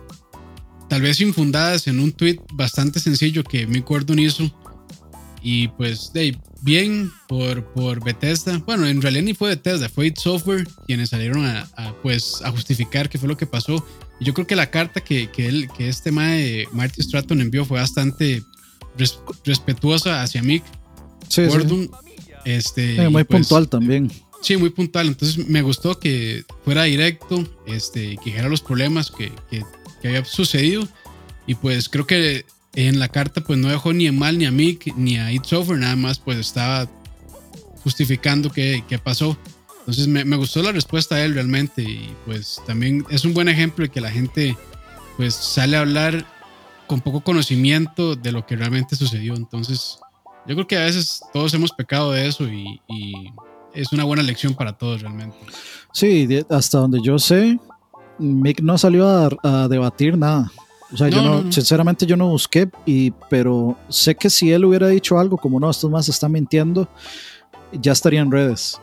tal 0.89 1.03
vez 1.03 1.21
infundadas 1.21 1.87
en 1.87 2.01
un 2.01 2.13
tweet 2.13 2.41
bastante 2.53 3.01
sencillo 3.01 3.45
que 3.45 3.67
Mick 3.67 3.87
Gordon 3.87 4.19
hizo. 4.19 4.51
Y 5.43 5.69
pues, 5.69 6.11
de, 6.13 6.37
bien 6.63 7.13
por, 7.29 7.65
por 7.73 8.03
Bethesda. 8.03 8.59
Bueno, 8.65 8.87
en 8.87 9.03
realidad 9.03 9.25
ni 9.25 9.35
fue 9.35 9.51
Bethesda, 9.51 9.89
fue 9.89 10.07
It 10.07 10.19
Software 10.19 10.67
quienes 10.87 11.11
salieron 11.11 11.45
a, 11.45 11.69
pues, 12.03 12.41
a 12.43 12.51
justificar 12.51 13.09
qué 13.09 13.19
fue 13.19 13.29
lo 13.29 13.37
que 13.37 13.47
pasó. 13.47 13.87
Y 14.19 14.25
yo 14.25 14.33
creo 14.33 14.47
que 14.47 14.57
la 14.57 14.71
carta 14.71 15.03
que, 15.03 15.31
que, 15.31 15.47
él, 15.47 15.69
que 15.77 15.89
este 15.89 16.11
mae, 16.11 16.67
Marty 16.73 17.03
Stratton 17.03 17.41
envió 17.41 17.65
fue 17.65 17.79
bastante 17.79 18.43
respetuosa 19.45 20.23
hacia 20.23 20.43
Mick. 20.43 20.65
Gordon 21.37 21.91
este, 22.45 22.97
eh, 22.97 23.09
muy 23.09 23.25
pues, 23.25 23.41
puntual 23.41 23.69
también. 23.69 24.11
Sí, 24.41 24.57
muy 24.57 24.71
puntual. 24.71 25.09
Entonces 25.09 25.49
me 25.49 25.63
gustó 25.63 25.99
que 25.99 26.45
fuera 26.65 26.85
directo, 26.85 27.45
este, 27.67 28.17
que 28.19 28.27
dijera 28.27 28.49
los 28.49 28.61
problemas 28.61 29.11
que, 29.11 29.33
que, 29.51 29.65
había 30.07 30.25
sucedido. 30.25 30.87
Y 31.47 31.55
pues 31.55 31.89
creo 31.89 32.07
que 32.07 32.45
en 32.75 32.99
la 32.99 33.09
carta 33.09 33.41
pues 33.43 33.59
no 33.59 33.69
dejó 33.69 33.93
ni 33.93 34.07
a 34.07 34.13
mal 34.13 34.37
ni 34.37 34.45
a 34.45 34.51
Mick 34.51 34.95
ni 34.97 35.17
a 35.17 35.33
It 35.33 35.45
Software, 35.45 35.79
nada 35.79 35.97
más 35.97 36.19
pues 36.19 36.39
estaba 36.39 36.91
justificando 37.83 38.51
qué, 38.51 38.85
qué 38.87 38.99
pasó. 38.99 39.39
Entonces 39.81 40.09
me, 40.09 40.25
me, 40.25 40.37
gustó 40.37 40.63
la 40.63 40.73
respuesta 40.73 41.17
de 41.17 41.25
él 41.25 41.35
realmente 41.35 41.83
y 41.83 42.15
pues 42.27 42.61
también 42.67 43.05
es 43.11 43.25
un 43.25 43.35
buen 43.35 43.49
ejemplo 43.49 43.85
de 43.85 43.91
que 43.91 44.01
la 44.01 44.11
gente 44.11 44.57
pues 45.17 45.35
sale 45.35 45.77
a 45.77 45.81
hablar 45.81 46.27
con 46.87 47.01
poco 47.01 47.23
conocimiento 47.23 48.17
de 48.17 48.33
lo 48.33 48.47
que 48.47 48.57
realmente 48.57 48.97
sucedió. 48.97 49.35
Entonces 49.35 49.99
yo 50.47 50.55
creo 50.55 50.67
que 50.67 50.77
a 50.77 50.85
veces 50.85 51.21
todos 51.33 51.53
hemos 51.55 51.73
pecado 51.73 52.13
de 52.13 52.27
eso 52.27 52.45
y, 52.45 52.81
es 53.73 53.93
una 53.93 54.05
buena 54.05 54.23
lección 54.23 54.55
para 54.55 54.73
todos 54.73 55.03
realmente. 55.03 55.37
Sí, 55.93 56.29
hasta 56.49 56.79
donde 56.79 57.01
yo 57.03 57.19
sé, 57.19 57.59
Mick 58.19 58.61
no 58.61 58.79
salió 58.79 59.09
a, 59.09 59.67
debatir 59.69 60.17
nada. 60.17 60.53
O 60.93 60.97
sea, 60.97 61.09
yo 61.09 61.23
no, 61.23 61.51
sinceramente 61.51 62.07
yo 62.07 62.17
no 62.17 62.29
busqué, 62.29 62.69
y, 62.87 63.11
pero 63.29 63.77
sé 63.89 64.15
que 64.15 64.31
si 64.31 64.53
él 64.53 64.65
hubiera 64.65 64.87
dicho 64.87 65.19
algo 65.19 65.37
como 65.37 65.59
no, 65.59 65.69
estos 65.69 65.91
más 65.91 66.09
están 66.09 66.31
mintiendo, 66.31 66.87
ya 67.73 67.91
estaría 67.91 68.21
en 68.21 68.31
redes. 68.31 68.81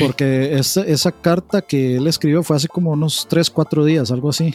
Porque 0.00 0.56
esa, 0.58 0.82
esa 0.82 1.12
carta 1.12 1.62
que 1.62 1.96
él 1.96 2.08
escribió 2.08 2.42
fue 2.42 2.56
hace 2.56 2.66
como 2.66 2.90
unos 2.90 3.28
3, 3.28 3.48
4 3.50 3.84
días, 3.84 4.10
algo 4.10 4.30
así. 4.30 4.52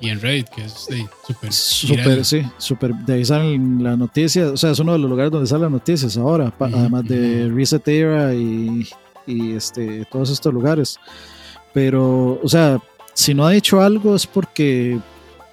Y 0.00 0.10
en 0.10 0.20
Reddit, 0.20 0.48
que 0.48 0.64
es 0.64 0.88
súper. 1.26 1.52
Super, 1.52 2.24
sí, 2.24 2.42
súper. 2.58 2.94
De 2.94 3.14
ahí 3.14 3.24
salen 3.24 3.82
las 3.82 3.96
noticias. 3.96 4.50
O 4.50 4.56
sea, 4.56 4.70
es 4.70 4.78
uno 4.78 4.92
de 4.92 4.98
los 4.98 5.08
lugares 5.08 5.32
donde 5.32 5.46
salen 5.46 5.62
las 5.62 5.72
noticias 5.72 6.16
ahora. 6.16 6.52
además 6.58 7.04
de 7.04 7.50
Reset 7.54 7.86
Era 7.88 8.34
y, 8.34 8.86
y, 9.26 9.52
este, 9.54 10.04
todos 10.10 10.30
estos 10.30 10.52
lugares. 10.52 10.98
Pero, 11.72 12.40
o 12.42 12.48
sea, 12.48 12.78
si 13.14 13.34
no 13.34 13.46
ha 13.46 13.50
dicho 13.50 13.80
algo 13.80 14.14
es 14.14 14.26
porque 14.26 14.98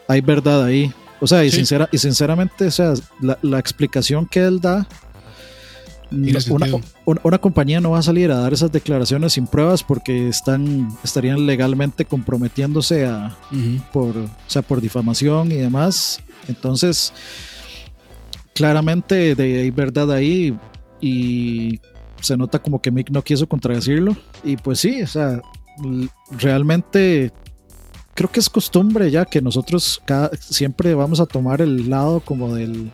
hay 0.07 0.21
verdad 0.21 0.65
ahí. 0.65 0.91
O 1.19 1.27
sea, 1.27 1.45
y, 1.45 1.51
sincera, 1.51 1.87
y 1.91 1.97
sinceramente, 1.97 2.65
o 2.65 2.71
sea, 2.71 2.93
la, 3.21 3.37
la 3.41 3.59
explicación 3.59 4.25
que 4.25 4.39
él 4.39 4.59
da 4.59 4.87
una, 6.11 7.37
compañía 7.37 7.79
no 7.79 7.91
va 7.91 7.99
a 7.99 8.03
salir 8.03 8.31
a 8.31 8.37
dar 8.37 8.53
esas 8.53 8.71
declaraciones 8.71 9.33
sin 9.33 9.47
pruebas 9.47 9.83
porque 9.83 10.27
están, 10.27 10.89
estarían 11.03 11.45
legalmente 11.45 12.05
comprometiéndose 12.05 13.05
a, 13.05 13.35
por, 13.93 14.17
o 14.17 14.29
sea, 14.47 14.61
por 14.61 14.81
difamación 14.81 15.51
y 15.51 15.55
demás. 15.55 16.19
Entonces, 16.47 17.13
claramente 18.53 19.35
de, 19.35 19.61
hay 19.61 19.71
verdad 19.71 20.11
ahí 20.11 20.57
y 20.99 21.79
se 22.21 22.37
nota 22.37 22.59
como 22.59 22.81
que 22.81 22.91
Mick 22.91 23.09
no 23.09 23.23
quiso 23.23 23.47
contradecirlo. 23.47 24.15
Y 24.43 24.57
pues 24.57 24.79
sí, 24.79 25.01
o 25.01 25.07
sea, 25.07 25.41
realmente 26.31 27.31
creo 28.13 28.31
que 28.31 28.39
es 28.39 28.49
costumbre 28.49 29.09
ya 29.09 29.25
que 29.25 29.41
nosotros 29.41 30.01
siempre 30.39 30.93
vamos 30.93 31.19
a 31.19 31.25
tomar 31.25 31.61
el 31.61 31.89
lado 31.89 32.19
como 32.19 32.53
del 32.53 32.91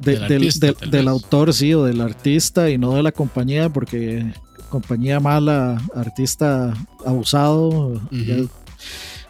del, 0.00 1.08
autor, 1.08 1.52
sí, 1.52 1.74
o 1.74 1.84
del 1.84 2.00
artista 2.00 2.70
y 2.70 2.78
no 2.78 2.94
de 2.94 3.02
la 3.02 3.12
compañía, 3.12 3.68
porque 3.68 4.32
compañía 4.68 5.20
mala, 5.20 5.80
artista 5.94 6.74
abusado. 7.04 8.00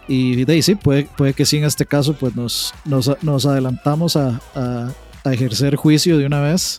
y 0.06 0.44
de 0.44 0.52
ahí 0.52 0.62
sí, 0.62 0.74
puede, 0.74 1.08
puede 1.16 1.34
que 1.34 1.44
sí 1.44 1.58
en 1.58 1.64
este 1.64 1.86
caso 1.86 2.14
pues 2.14 2.34
nos, 2.34 2.72
nos, 2.84 3.46
adelantamos 3.46 4.16
a, 4.16 4.40
ejercer 5.24 5.76
juicio 5.76 6.16
de 6.16 6.24
una 6.24 6.40
vez 6.40 6.78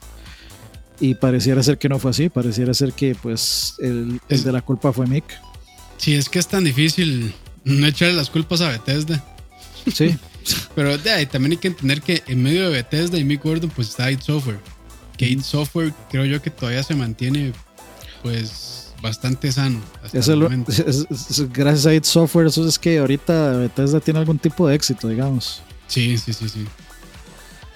y 0.99 1.13
pareciera 1.13 1.62
ser 1.62 1.78
que 1.78 1.88
no 1.88 1.99
fue 1.99 2.10
así, 2.10 2.30
pareciera 2.30 2.73
ser 2.73 2.93
que 2.93 3.13
pues 3.13 3.75
el, 3.78 4.19
el 4.28 4.43
de 4.43 4.52
la 4.52 4.62
culpa 4.62 4.91
fue 4.91 5.06
Mick. 5.06 5.39
Sí, 5.97 6.15
es 6.15 6.30
que 6.30 6.39
es 6.39 6.47
tan 6.47 6.63
difícil 6.63 7.36
no 7.63 7.86
echarle 7.86 8.15
las 8.15 8.30
culpas 8.30 8.62
a 8.62 8.69
Bethesda. 8.69 9.23
Sí, 9.93 10.17
Pero 10.75 10.97
también 10.99 11.51
hay 11.51 11.57
que 11.57 11.67
entender 11.69 12.01
que 12.01 12.23
en 12.27 12.43
medio 12.43 12.69
de 12.69 12.69
Bethesda 12.69 13.17
y 13.17 13.23
Mick 13.23 13.43
Gordon 13.43 13.69
pues 13.69 13.89
está 13.89 14.12
id 14.12 14.19
Software. 14.19 14.59
Que 15.17 15.27
id 15.27 15.41
Software 15.41 15.93
creo 16.09 16.25
yo 16.25 16.41
que 16.41 16.49
todavía 16.49 16.83
se 16.83 16.95
mantiene 16.95 17.53
pues 18.21 18.93
bastante 19.01 19.51
sano. 19.51 19.79
gracias 21.53 21.85
a 21.85 21.93
id 21.93 22.03
Software 22.03 22.47
eso 22.47 22.67
es 22.67 22.79
que 22.79 22.99
ahorita 22.99 23.57
Bethesda 23.57 23.99
tiene 23.99 24.19
algún 24.19 24.39
tipo 24.39 24.67
de 24.67 24.75
éxito, 24.75 25.07
digamos. 25.07 25.62
Sí, 25.88 26.17
sí, 26.17 26.33
sí, 26.33 26.49
sí. 26.49 26.65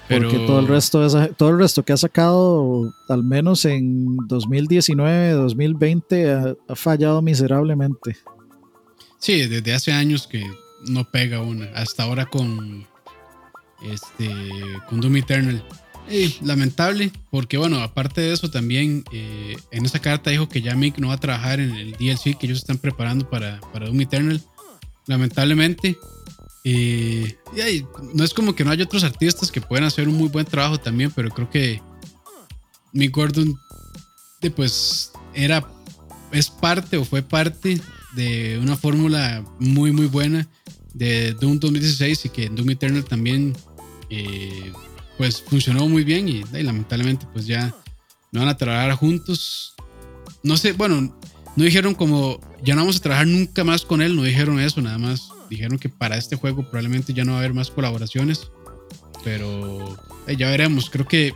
Porque 0.10 0.38
todo 0.46 0.60
el 0.60 0.68
resto 0.68 1.34
todo 1.36 1.50
el 1.50 1.60
resto 1.60 1.84
que 1.84 1.94
ha 1.94 1.98
sacado, 1.98 2.94
al 3.08 3.24
menos 3.24 3.66
en 3.66 4.18
2019, 4.28 5.32
2020, 5.32 6.32
ha 6.32 6.76
fallado 6.76 7.22
miserablemente. 7.22 8.18
Sí, 9.18 9.48
desde 9.48 9.74
hace 9.74 9.92
años 9.94 10.28
que 10.28 10.44
no 10.88 11.10
pega 11.10 11.42
una. 11.42 11.66
Hasta 11.76 12.04
ahora 12.04 12.26
con 12.26 12.86
este 13.84 14.30
con 14.90 15.02
Doom 15.02 15.18
Eternal. 15.18 15.64
Y 16.10 16.36
lamentable, 16.44 17.14
porque 17.32 17.58
bueno, 17.58 17.80
aparte 17.80 18.20
de 18.20 18.34
eso 18.34 18.52
también 18.52 19.06
eh, 19.14 19.56
en 19.72 19.86
esa 19.86 20.00
carta 20.00 20.32
dijo 20.32 20.50
que 20.50 20.62
ya 20.62 20.76
Mick 20.76 20.98
no 20.98 21.08
va 21.08 21.14
a 21.14 21.20
trabajar 21.20 21.62
en 21.62 21.74
el 21.76 21.94
DLC 21.94 22.38
que 22.38 22.46
ellos 22.46 22.58
están 22.58 22.78
preparando 22.78 23.30
para, 23.30 23.62
para 23.72 23.86
Doom 23.86 24.02
Eternal. 24.02 24.42
Lamentablemente. 25.08 25.98
Eh, 26.66 27.38
y 27.56 27.86
no 28.14 28.24
es 28.24 28.34
como 28.34 28.56
que 28.56 28.64
no 28.64 28.72
haya 28.72 28.86
otros 28.86 29.04
artistas 29.04 29.52
que 29.52 29.62
pueden 29.62 29.86
hacer 29.86 30.08
un 30.08 30.16
muy 30.16 30.30
buen 30.30 30.46
trabajo 30.46 30.80
también, 30.80 31.12
pero 31.12 31.30
creo 31.30 31.50
que 31.50 31.82
Mick 32.94 33.14
Gordon 33.14 33.58
pues 34.52 35.12
era 35.34 35.66
es 36.34 36.50
parte 36.50 36.98
o 36.98 37.06
fue 37.06 37.22
parte 37.22 37.80
de 38.14 38.60
una 38.62 38.76
fórmula 38.76 39.46
muy 39.60 39.92
muy 39.92 40.08
buena 40.08 40.48
de 40.94 41.34
Doom 41.34 41.60
2016 41.60 42.26
y 42.26 42.30
que 42.30 42.50
Doom 42.50 42.72
Eternal 42.72 43.06
también 43.06 43.56
eh, 44.10 44.72
pues 45.18 45.42
funcionó 45.42 45.88
muy 45.88 46.04
bien 46.04 46.28
y, 46.28 46.44
lamentablemente 46.52 47.26
pues 47.34 47.46
ya 47.46 47.74
no 48.32 48.42
van 48.42 48.50
a 48.50 48.58
trabajar 48.58 48.94
juntos. 48.94 49.76
No 50.44 50.58
sé, 50.58 50.74
bueno, 50.74 51.16
no 51.56 51.64
dijeron 51.64 51.96
como 51.96 52.40
ya 52.64 52.76
no 52.76 52.82
vamos 52.82 52.98
a 52.98 53.02
trabajar 53.02 53.28
nunca 53.28 53.64
más 53.64 53.84
con 53.84 54.02
él, 54.02 54.16
no 54.16 54.24
dijeron 54.24 54.60
eso, 54.60 54.82
nada 54.82 54.98
más 54.98 55.30
dijeron 55.50 55.78
que 55.78 55.90
para 55.90 56.18
este 56.18 56.36
juego 56.36 56.64
probablemente 56.64 57.14
ya 57.14 57.26
no 57.26 57.34
va 57.34 57.38
a 57.38 57.42
haber 57.42 57.54
más 57.54 57.70
colaboraciones, 57.70 58.50
pero 59.24 59.98
ya 60.28 60.50
veremos, 60.50 60.90
creo 60.90 61.08
que 61.08 61.34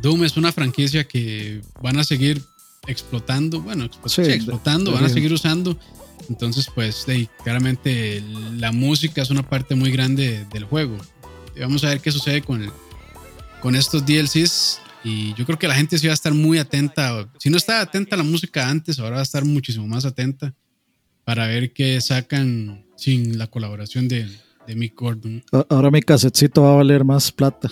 Doom 0.00 0.24
es 0.24 0.36
una 0.36 0.52
franquicia 0.52 1.06
que 1.06 1.60
van 1.80 1.98
a 1.98 2.04
seguir 2.04 2.42
explotando, 2.86 3.60
bueno, 3.60 3.84
explotando, 3.84 4.92
van 4.92 5.04
a 5.04 5.08
seguir 5.08 5.32
usando 5.32 5.78
entonces, 6.28 6.66
pues, 6.74 7.06
claramente 7.42 8.22
la 8.56 8.72
música 8.72 9.22
es 9.22 9.30
una 9.30 9.48
parte 9.48 9.74
muy 9.74 9.90
grande 9.90 10.46
del 10.52 10.64
juego. 10.64 10.98
vamos 11.60 11.84
a 11.84 11.88
ver 11.88 12.00
qué 12.00 12.10
sucede 12.10 12.42
con, 12.42 12.70
con 13.60 13.74
estos 13.74 14.04
DLCs. 14.04 14.80
Y 15.04 15.34
yo 15.34 15.44
creo 15.44 15.58
que 15.58 15.66
la 15.66 15.74
gente 15.74 15.98
sí 15.98 16.06
va 16.06 16.12
a 16.12 16.14
estar 16.14 16.32
muy 16.32 16.58
atenta. 16.58 17.28
Si 17.38 17.50
no 17.50 17.56
estaba 17.56 17.80
atenta 17.80 18.14
a 18.14 18.18
la 18.18 18.24
música 18.24 18.68
antes, 18.68 18.98
ahora 18.98 19.16
va 19.16 19.20
a 19.20 19.24
estar 19.24 19.44
muchísimo 19.44 19.86
más 19.86 20.04
atenta. 20.04 20.54
para 21.24 21.46
ver 21.46 21.72
qué 21.72 22.00
sacan 22.00 22.84
sin 22.96 23.38
la 23.38 23.46
colaboración 23.46 24.08
de, 24.08 24.28
de 24.66 24.74
Mick 24.74 24.98
Gordon. 24.98 25.44
Ahora 25.68 25.90
mi 25.90 26.02
casetcito 26.02 26.62
va 26.62 26.72
a 26.72 26.76
valer 26.76 27.04
más 27.04 27.30
plata. 27.30 27.70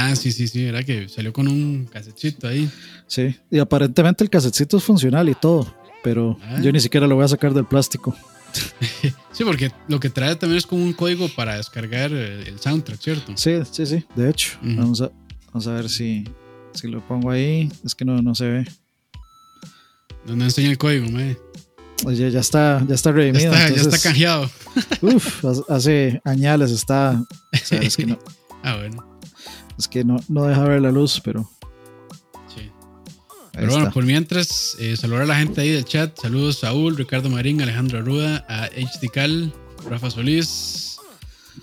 Ah, 0.00 0.14
sí, 0.16 0.30
sí, 0.32 0.46
sí, 0.48 0.64
era 0.64 0.82
que 0.84 1.08
salió 1.08 1.32
con 1.32 1.48
un 1.48 1.86
casetcito 1.86 2.46
ahí. 2.48 2.70
Sí, 3.06 3.34
y 3.50 3.58
aparentemente 3.58 4.22
el 4.24 4.30
casetcito 4.30 4.76
es 4.76 4.84
funcional 4.84 5.28
y 5.28 5.34
todo, 5.34 5.74
pero 6.04 6.38
Ah. 6.42 6.60
yo 6.62 6.70
ni 6.72 6.80
siquiera 6.80 7.06
lo 7.06 7.14
voy 7.16 7.24
a 7.24 7.28
sacar 7.28 7.52
del 7.54 7.64
plástico. 7.66 8.14
Sí, 9.32 9.44
porque 9.44 9.70
lo 9.86 10.00
que 10.00 10.10
trae 10.10 10.34
también 10.34 10.58
es 10.58 10.66
como 10.66 10.82
un 10.82 10.92
código 10.92 11.28
para 11.28 11.56
descargar 11.56 12.10
el, 12.10 12.46
el 12.48 12.58
soundtrack, 12.58 13.00
¿cierto? 13.00 13.32
Sí, 13.36 13.52
sí, 13.70 13.86
sí, 13.86 14.04
de 14.16 14.30
hecho. 14.30 14.58
Vamos, 14.62 15.00
a, 15.00 15.12
vamos 15.52 15.66
a 15.68 15.72
ver 15.74 15.88
si, 15.88 16.24
si 16.74 16.88
lo 16.88 17.06
pongo 17.06 17.30
ahí. 17.30 17.70
Es 17.84 17.94
que 17.94 18.04
no, 18.04 18.20
no 18.20 18.34
se 18.34 18.46
ve. 18.48 18.68
Donde 20.26 20.46
enseña 20.46 20.70
el 20.70 20.78
código, 20.78 21.08
mae. 21.10 21.36
Oye, 22.04 22.30
ya 22.32 22.40
está, 22.40 22.84
ya 22.88 22.94
está 22.96 23.10
Ya 23.10 23.16
redimido. 23.16 23.52
ya 23.52 23.68
entonces, 23.68 23.94
está 23.94 24.08
canjeado. 24.08 24.50
Uf, 25.02 25.44
hace- 25.44 25.62
hace 25.68 26.20
añales 26.24 26.70
está. 26.72 27.22
o 27.52 27.56
sea, 27.64 27.80
es 27.80 27.96
que 27.96 28.06
no, 28.06 28.18
Ah, 28.64 28.76
bueno. 28.76 29.17
Es 29.78 29.88
que 29.88 30.04
no, 30.04 30.16
no 30.28 30.44
deja 30.44 30.64
ver 30.64 30.82
la 30.82 30.90
luz, 30.90 31.20
pero 31.24 31.48
Sí. 32.54 32.60
ahí 32.62 32.70
Pero 33.52 33.72
bueno, 33.72 33.90
por 33.92 34.04
mientras, 34.04 34.76
eh, 34.80 34.96
saludar 34.96 35.22
a 35.22 35.26
la 35.26 35.36
gente 35.38 35.60
ahí 35.60 35.70
del 35.70 35.84
chat. 35.84 36.18
Saludos 36.20 36.58
Saúl, 36.60 36.96
Ricardo 36.96 37.30
Marín, 37.30 37.60
Alejandro 37.62 37.98
Arruda, 37.98 38.44
a 38.48 38.64
HD 38.66 39.08
Cal, 39.12 39.52
Rafa 39.88 40.10
Solís. 40.10 40.98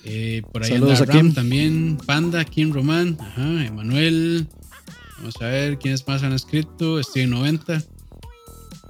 eh, 0.03 0.41
por 0.51 0.63
ahí 0.63 0.71
Saludos 0.71 1.01
anda 1.01 1.13
a 1.13 1.15
Ram 1.15 1.25
Kim. 1.27 1.33
también, 1.35 1.97
Panda, 2.05 2.43
Kim 2.45 2.71
Román, 2.73 3.17
ajá, 3.19 3.65
Emanuel. 3.65 4.47
Vamos 5.17 5.35
a 5.41 5.45
ver 5.45 5.79
quiénes 5.79 6.05
más 6.07 6.21
han 6.23 6.33
escrito. 6.33 7.01
Steven 7.01 7.29
90. 7.31 7.81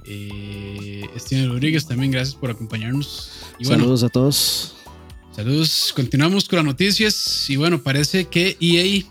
Eh, 0.08 1.02
Steven 1.18 1.48
Rodríguez 1.48 1.86
también, 1.86 2.10
gracias 2.12 2.34
por 2.36 2.50
acompañarnos. 2.50 3.30
Y 3.58 3.66
bueno, 3.66 3.82
Saludos 3.84 4.02
a 4.04 4.08
todos. 4.08 4.74
Saludos, 5.34 5.92
continuamos 5.94 6.48
con 6.48 6.56
las 6.58 6.64
noticias 6.66 7.48
y 7.50 7.56
bueno, 7.56 7.82
parece 7.82 8.24
que 8.26 8.56
EA 8.60 9.04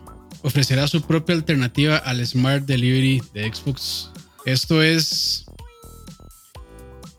ofrecerá 0.45 0.87
su 0.87 1.01
propia 1.01 1.35
alternativa 1.35 1.97
al 1.97 2.25
Smart 2.25 2.65
Delivery 2.65 3.21
de 3.33 3.51
Xbox. 3.51 4.11
Esto 4.45 4.83
es... 4.83 5.45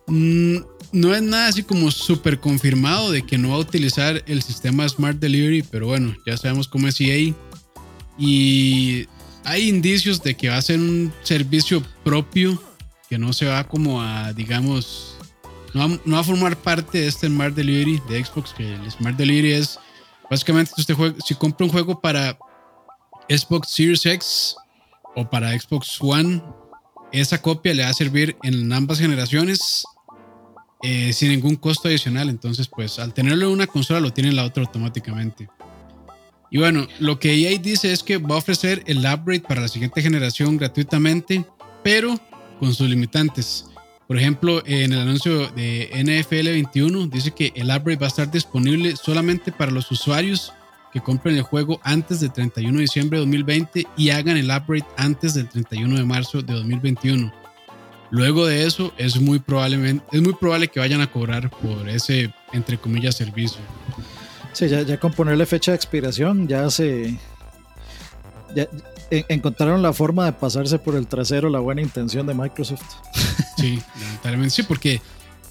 mm, 0.07 0.59
no 0.93 1.13
es 1.13 1.23
nada 1.23 1.49
así 1.49 1.65
como 1.65 1.91
súper 1.91 2.39
confirmado 2.39 3.11
de 3.11 3.27
que 3.27 3.37
no 3.37 3.49
va 3.49 3.57
a 3.57 3.59
utilizar 3.59 4.23
el 4.29 4.43
sistema 4.43 4.89
Smart 4.89 5.19
Delivery, 5.19 5.63
pero 5.63 5.89
bueno, 5.89 6.15
ya 6.25 6.37
sabemos 6.37 6.69
cómo 6.69 6.87
es 6.87 7.01
EA. 7.01 7.35
Y 8.17 9.09
hay 9.45 9.69
indicios 9.69 10.23
de 10.23 10.37
que 10.37 10.49
va 10.49 10.59
a 10.59 10.63
ser 10.63 10.79
un 10.79 11.13
servicio 11.25 11.83
propio, 12.05 12.63
que 13.11 13.19
no 13.19 13.33
se 13.33 13.47
va 13.47 13.67
como 13.67 14.01
a, 14.01 14.33
digamos, 14.35 15.17
no 15.75 15.89
va, 15.89 15.99
no 16.05 16.17
a 16.17 16.23
formar 16.23 16.57
parte 16.57 16.99
de 16.99 17.09
este 17.09 17.27
Smart 17.27 17.57
Delivery 17.57 18.01
de 18.09 18.25
Xbox, 18.25 18.55
que 18.55 18.73
el 18.73 18.89
Smart 18.93 19.17
Delivery 19.17 19.51
es 19.51 19.81
básicamente 20.31 20.73
si 20.77 20.81
usted 20.83 20.95
si 21.25 21.35
compra 21.35 21.67
un 21.67 21.73
juego 21.73 22.01
para 22.01 22.39
Xbox 23.29 23.71
Series 23.71 24.07
X 24.07 24.57
o 25.15 25.29
para 25.29 25.59
Xbox 25.59 25.99
One, 26.01 26.43
esa 27.13 27.41
copia 27.41 27.75
le 27.75 27.83
va 27.83 27.89
a 27.89 27.95
servir 27.95 28.37
en 28.43 28.73
ambas 28.73 28.99
generaciones 28.99 29.85
eh, 30.83 31.13
sin 31.13 31.31
ningún 31.31 31.57
costo 31.57 31.89
adicional. 31.89 32.29
Entonces, 32.29 32.69
pues 32.69 32.99
al 32.99 33.15
tenerlo 33.15 33.47
en 33.47 33.53
una 33.53 33.67
consola, 33.67 34.01
lo 34.01 34.13
tiene 34.13 34.31
en 34.31 34.37
la 34.37 34.45
otra 34.45 34.63
automáticamente. 34.63 35.49
Y 36.51 36.59
bueno, 36.59 36.87
lo 37.01 37.19
que 37.19 37.35
EA 37.35 37.59
dice 37.59 37.93
es 37.93 38.03
que 38.03 38.19
va 38.19 38.37
a 38.37 38.39
ofrecer 38.39 38.83
el 38.87 38.99
upgrade 38.99 39.41
para 39.41 39.63
la 39.63 39.69
siguiente 39.69 40.01
generación 40.01 40.57
gratuitamente, 40.57 41.45
pero 41.83 42.19
con 42.61 42.73
sus 42.75 42.89
limitantes. 42.89 43.67
Por 44.07 44.17
ejemplo, 44.17 44.63
en 44.67 44.93
el 44.93 45.01
anuncio 45.01 45.49
de 45.51 45.91
NFL 45.93 46.51
21 46.51 47.09
dice 47.09 47.33
que 47.33 47.53
el 47.57 47.71
upgrade 47.71 47.97
va 47.97 48.07
a 48.07 48.09
estar 48.09 48.31
disponible 48.31 48.95
solamente 48.95 49.51
para 49.51 49.73
los 49.73 49.91
usuarios 49.91 50.53
que 50.97 51.03
compren 51.03 51.37
el 51.37 51.43
juego 51.43 51.79
antes 51.83 52.21
del 52.21 52.33
31 52.33 52.73
de 52.79 52.81
diciembre 52.81 53.19
de 53.19 53.25
2020 53.27 53.87
y 53.99 54.09
hagan 54.09 54.39
el 54.39 54.47
upgrade 54.51 54.87
antes 54.97 55.35
del 55.35 55.47
31 55.47 55.95
de 55.95 56.05
marzo 56.05 56.41
de 56.41 56.55
2021. 56.55 57.31
Luego 58.09 58.47
de 58.47 58.65
eso 58.67 58.95
es 58.97 59.21
muy 59.21 59.39
probablemente 59.39 60.03
es 60.11 60.23
muy 60.23 60.33
probable 60.33 60.69
que 60.69 60.81
vayan 60.81 61.03
a 61.03 61.07
cobrar 61.11 61.51
por 61.51 61.87
ese 61.91 62.33
entre 62.55 62.79
comillas 62.79 63.15
servicio. 63.15 63.61
Sí, 64.55 64.69
ya, 64.69 64.81
ya 64.83 64.99
con 64.99 65.13
ponerle 65.13 65.45
fecha 65.45 65.73
de 65.73 65.77
expiración, 65.77 66.49
ya 66.49 66.71
se. 66.71 67.19
Ya, 68.55 68.67
en- 69.11 69.27
encontraron 69.29 69.83
la 69.83 69.93
forma 69.93 70.25
de 70.25 70.33
pasarse 70.33 70.79
por 70.79 70.95
el 70.97 71.07
trasero 71.09 71.51
la 71.51 71.59
buena 71.59 71.83
intención 71.83 72.27
de 72.27 72.33
Microsoft. 72.33 72.81
Sí, 73.59 73.79
lamentablemente 74.01 74.55
sí, 74.55 74.63
porque 74.63 75.03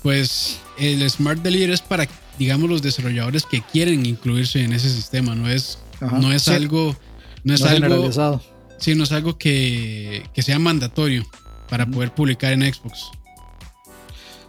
pues 0.06 0.60
el 0.78 1.10
Smart 1.10 1.42
Delivery 1.42 1.74
es 1.74 1.82
para, 1.82 2.08
digamos, 2.38 2.70
los 2.70 2.84
desarrolladores 2.84 3.44
que 3.44 3.64
quieren 3.64 4.06
incluirse 4.06 4.62
en 4.64 4.72
ese 4.72 4.88
sistema, 4.88 5.34
no 5.34 5.50
es, 5.50 5.80
Ajá, 6.00 6.20
no 6.20 6.32
es 6.32 6.44
sí, 6.44 6.52
algo, 6.52 6.96
no 7.44 7.56
es 7.56 7.62
no 7.62 7.66
algo, 7.66 7.88
generalizado. 7.88 8.44
sí, 8.78 8.94
no 8.94 9.04
es 9.06 9.12
algo 9.12 9.40
que, 9.40 10.30
que 10.32 10.44
sea 10.44 10.60
mandatorio 10.60 11.26
para 11.68 11.88
poder 11.88 12.14
publicar 12.14 12.54
en 12.54 12.72
Xbox. 12.72 13.06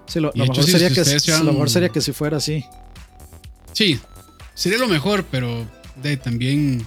Sí, 0.06 0.20
lo, 0.20 0.28
hecho, 0.28 0.40
mejor 0.40 0.62
si 0.62 0.72
sería 0.72 0.90
que, 0.90 1.00
ustedes 1.00 1.22
se 1.22 1.42
lo 1.42 1.52
mejor 1.54 1.70
sería 1.70 1.88
que 1.88 2.02
si 2.02 2.12
fuera 2.12 2.36
así. 2.36 2.62
Sí, 3.72 3.98
sería 4.52 4.76
lo 4.76 4.88
mejor, 4.88 5.24
pero 5.30 5.66
de, 6.02 6.18
también 6.18 6.86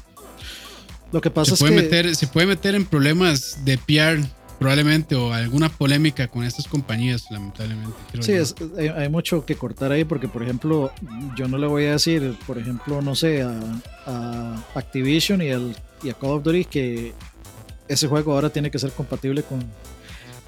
Lo 1.12 1.22
que 1.22 1.32
pasa 1.32 1.48
se 1.48 1.54
es 1.56 1.60
puede, 1.60 1.76
que. 1.76 1.82
meter, 1.82 2.16
se 2.16 2.28
puede 2.28 2.46
meter 2.46 2.76
en 2.76 2.86
problemas 2.86 3.66
de 3.66 3.80
PR 3.80 4.24
probablemente 4.60 5.16
o 5.16 5.32
alguna 5.34 5.70
polémica 5.70 6.28
con 6.28 6.44
estas 6.44 6.68
compañías, 6.68 7.26
lamentablemente. 7.32 7.96
Sí, 8.22 8.34
es- 8.34 8.56
hay, 8.78 8.90
hay 8.90 9.10
mucho 9.10 9.46
que 9.46 9.56
cortar 9.56 9.92
ahí 9.92 10.04
porque, 10.04 10.28
por 10.28 10.44
ejemplo, 10.44 10.92
yo 11.38 11.48
no 11.48 11.58
le 11.58 11.66
voy 11.68 11.86
a 11.86 11.92
decir, 11.94 12.36
por 12.46 12.58
ejemplo, 12.58 13.02
no 13.02 13.16
sé, 13.16 13.42
a, 13.42 13.58
a 14.06 14.64
Activision 14.76 15.42
y, 15.42 15.50
al- 15.50 15.76
y 16.04 16.10
a 16.10 16.14
Call 16.14 16.32
of 16.32 16.44
Duty 16.44 16.66
que 16.66 17.14
ese 17.88 18.08
juego 18.08 18.34
ahora 18.34 18.50
tiene 18.50 18.70
que 18.70 18.78
ser 18.80 18.92
compatible 18.92 19.42
con, 19.44 19.64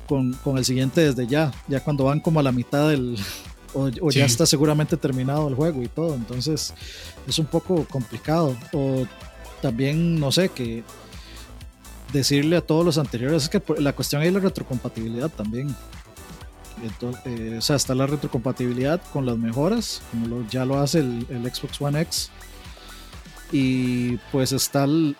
con, 0.07 0.33
con 0.43 0.57
el 0.57 0.65
siguiente 0.65 1.01
desde 1.01 1.25
ya, 1.25 1.51
ya 1.67 1.79
cuando 1.79 2.03
van 2.03 2.19
como 2.19 2.39
a 2.39 2.43
la 2.43 2.51
mitad 2.51 2.89
del... 2.89 3.17
O, 3.73 3.89
o 4.01 4.11
ya 4.11 4.25
está 4.25 4.45
seguramente 4.45 4.97
terminado 4.97 5.47
el 5.47 5.55
juego 5.55 5.81
y 5.81 5.87
todo, 5.87 6.13
entonces 6.13 6.73
es 7.25 7.39
un 7.39 7.45
poco 7.45 7.85
complicado. 7.85 8.53
O 8.73 9.07
también, 9.61 10.19
no 10.19 10.29
sé, 10.29 10.49
que 10.49 10.83
decirle 12.13 12.57
a 12.57 12.61
todos 12.61 12.85
los 12.85 12.97
anteriores, 12.97 13.43
es 13.43 13.49
que 13.49 13.61
la 13.81 13.93
cuestión 13.93 14.21
es 14.23 14.33
la 14.33 14.39
retrocompatibilidad 14.39 15.29
también. 15.29 15.73
Entonces, 16.83 17.21
eh, 17.25 17.55
o 17.57 17.61
sea, 17.61 17.75
está 17.75 17.93
la 17.93 18.07
retrocompatibilidad 18.07 19.01
con 19.13 19.25
las 19.25 19.37
mejoras, 19.37 20.01
como 20.11 20.27
lo- 20.27 20.47
ya 20.49 20.65
lo 20.65 20.79
hace 20.79 20.99
el, 20.99 21.25
el 21.29 21.53
Xbox 21.53 21.79
One 21.81 22.01
X. 22.01 22.31
Y 23.51 24.17
pues 24.31 24.51
está 24.51 24.85
el- 24.85 25.15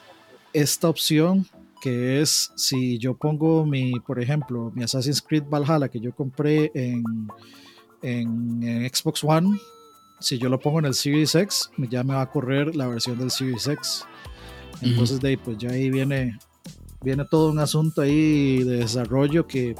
esta 0.54 0.90
opción 0.90 1.46
que 1.82 2.22
es 2.22 2.52
si 2.56 2.98
yo 3.00 3.16
pongo 3.16 3.66
mi, 3.66 3.94
por 4.02 4.22
ejemplo, 4.22 4.72
mi 4.76 4.84
Assassin's 4.84 5.22
Creed 5.22 5.44
Valhalla 5.50 5.90
que 5.90 6.00
yo 6.00 6.14
compré 6.14 6.72
en, 6.76 7.04
en, 8.04 8.64
en 8.64 8.90
Xbox 8.94 9.24
One, 9.24 9.60
si 10.20 10.38
yo 10.38 10.48
lo 10.50 10.60
pongo 10.60 10.80
en 10.80 10.86
el 10.86 10.94
Series 10.94 11.34
X, 11.34 11.72
ya 11.90 12.04
me 12.04 12.14
va 12.14 12.22
a 12.22 12.30
correr 12.32 12.76
la 12.76 12.88
versión 12.88 13.18
del 13.18 13.32
Series 13.32 13.68
X. 13.68 14.06
Entonces, 14.82 15.20
de 15.20 15.30
ahí, 15.30 15.38
pues 15.38 15.58
ya 15.58 15.70
ahí 15.72 15.90
viene, 15.90 16.38
viene 17.04 17.26
todo 17.26 17.52
un 17.52 17.60
asunto 17.60 18.02
ahí 18.02 18.64
de 18.64 18.78
desarrollo 18.78 19.48
que, 19.48 19.76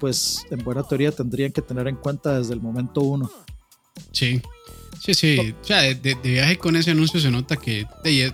pues, 0.00 0.44
en 0.50 0.64
buena 0.64 0.82
teoría 0.82 1.12
tendrían 1.12 1.52
que 1.52 1.62
tener 1.62 1.88
en 1.88 1.96
cuenta 1.96 2.38
desde 2.38 2.54
el 2.54 2.60
momento 2.60 3.00
uno. 3.02 3.30
Sí, 4.12 4.40
sí, 5.00 5.14
sí. 5.14 5.54
O 5.62 5.64
sea, 5.64 5.82
de, 5.82 6.14
viaje 6.22 6.58
con 6.58 6.76
ese 6.76 6.90
anuncio 6.92 7.20
se 7.20 7.30
nota 7.30 7.56
que 7.56 7.86
de- 8.02 8.32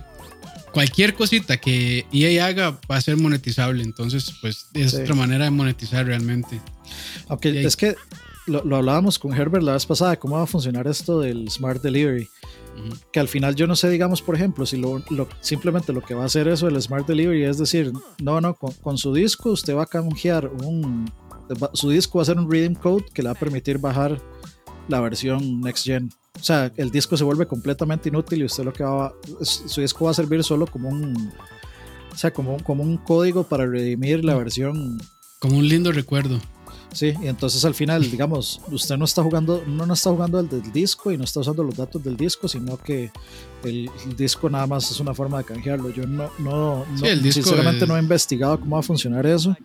cualquier 0.71 1.13
cosita 1.15 1.57
que 1.57 2.05
EA 2.13 2.45
haga 2.45 2.79
va 2.89 2.95
a 2.95 3.01
ser 3.01 3.17
monetizable. 3.17 3.83
Entonces, 3.83 4.33
pues 4.41 4.67
es 4.73 4.91
Sí. 4.91 4.97
otra 5.01 5.15
manera 5.15 5.43
de 5.45 5.51
monetizar 5.51 6.05
realmente. 6.05 6.61
Aunque 7.27 7.63
es 7.65 7.75
que 7.75 7.95
lo, 8.47 8.63
lo 8.63 8.77
hablábamos 8.77 9.19
con 9.19 9.33
Herbert 9.33 9.63
la 9.63 9.73
vez 9.73 9.85
pasada, 9.85 10.15
cómo 10.17 10.37
va 10.37 10.43
a 10.43 10.47
funcionar 10.47 10.87
esto 10.87 11.19
del 11.19 11.49
Smart 11.49 11.81
Delivery. 11.81 12.29
Que 13.11 13.19
al 13.19 13.27
final 13.27 13.55
yo 13.55 13.67
no 13.67 13.75
sé, 13.75 13.89
digamos, 13.89 14.21
por 14.21 14.35
ejemplo, 14.35 14.65
si 14.65 14.77
lo, 14.77 15.01
lo- 15.09 15.27
simplemente 15.41 15.93
lo 15.93 16.01
que 16.01 16.13
va 16.13 16.23
a 16.23 16.25
hacer 16.25 16.47
eso 16.47 16.67
el 16.67 16.81
Smart 16.81 17.07
Delivery 17.07 17.43
es 17.43 17.57
decir, 17.57 17.91
no, 18.21 18.41
no, 18.41 18.53
con, 18.55 18.73
con 18.73 18.97
su 18.97 19.13
disco 19.13 19.51
usted 19.51 19.75
va 19.75 19.83
a 19.83 19.87
canjear 19.87 20.47
un... 20.47 21.11
Su 21.73 21.89
disco 21.89 22.19
va 22.19 22.21
a 22.21 22.25
ser 22.25 22.37
un 22.37 22.49
redeem 22.49 22.75
code 22.75 23.05
que 23.13 23.21
le 23.21 23.27
va 23.29 23.33
a 23.33 23.39
permitir 23.39 23.77
bajar 23.77 24.21
la 24.87 24.99
versión 25.01 25.59
Next 25.61 25.85
Gen. 25.85 26.09
O 26.39 26.43
sea, 26.43 26.71
el 26.77 26.91
disco 26.91 27.17
se 27.17 27.23
vuelve 27.25 27.45
completamente 27.45 28.09
inútil 28.09 28.39
y 28.41 28.45
usted 28.45 28.63
lo 28.63 28.71
que 28.73 28.83
va 28.83 29.07
a... 29.07 29.13
Su 29.43 29.81
disco 29.81 30.05
va 30.05 30.11
a 30.11 30.13
servir 30.13 30.43
solo 30.43 30.65
como 30.67 30.89
un... 30.89 31.31
O 32.13 32.15
sea, 32.17 32.31
como, 32.33 32.57
como 32.63 32.83
un 32.83 32.97
código 32.97 33.43
para 33.43 33.65
redimir 33.65 34.23
la 34.25 34.35
versión 34.35 34.97
Como 35.39 35.57
un 35.57 35.67
lindo 35.67 35.91
recuerdo. 35.91 36.39
Sí, 36.93 37.13
y 37.23 37.27
entonces 37.27 37.63
al 37.63 37.73
final, 37.73 38.09
digamos, 38.11 38.59
usted 38.69 38.97
no 38.97 39.05
está 39.05 39.23
jugando, 39.23 39.63
no, 39.65 39.85
no 39.85 39.93
está 39.93 40.09
jugando 40.09 40.39
el 40.41 40.49
del 40.49 40.71
disco 40.73 41.09
y 41.11 41.17
no 41.17 41.23
está 41.23 41.39
usando 41.39 41.63
los 41.63 41.75
datos 41.77 42.03
del 42.03 42.17
disco, 42.17 42.49
sino 42.49 42.77
que 42.77 43.09
el, 43.63 43.89
el 44.05 44.15
disco 44.17 44.49
nada 44.49 44.67
más 44.67 44.91
es 44.91 44.99
una 44.99 45.13
forma 45.13 45.37
de 45.37 45.45
canjearlo. 45.45 45.89
Yo 45.89 46.05
no, 46.05 46.29
no, 46.39 46.85
Sí, 46.95 47.01
no- 47.01 47.07
el 47.07 47.21
disco 47.23 47.43
sinceramente 47.43 47.85
es- 47.85 47.87
no 47.89 47.95
he 47.95 47.99
investigado 48.01 48.59
cómo 48.59 48.75
va 48.75 48.81
a 48.81 48.83
funcionar 48.83 49.25
eso. 49.25 49.55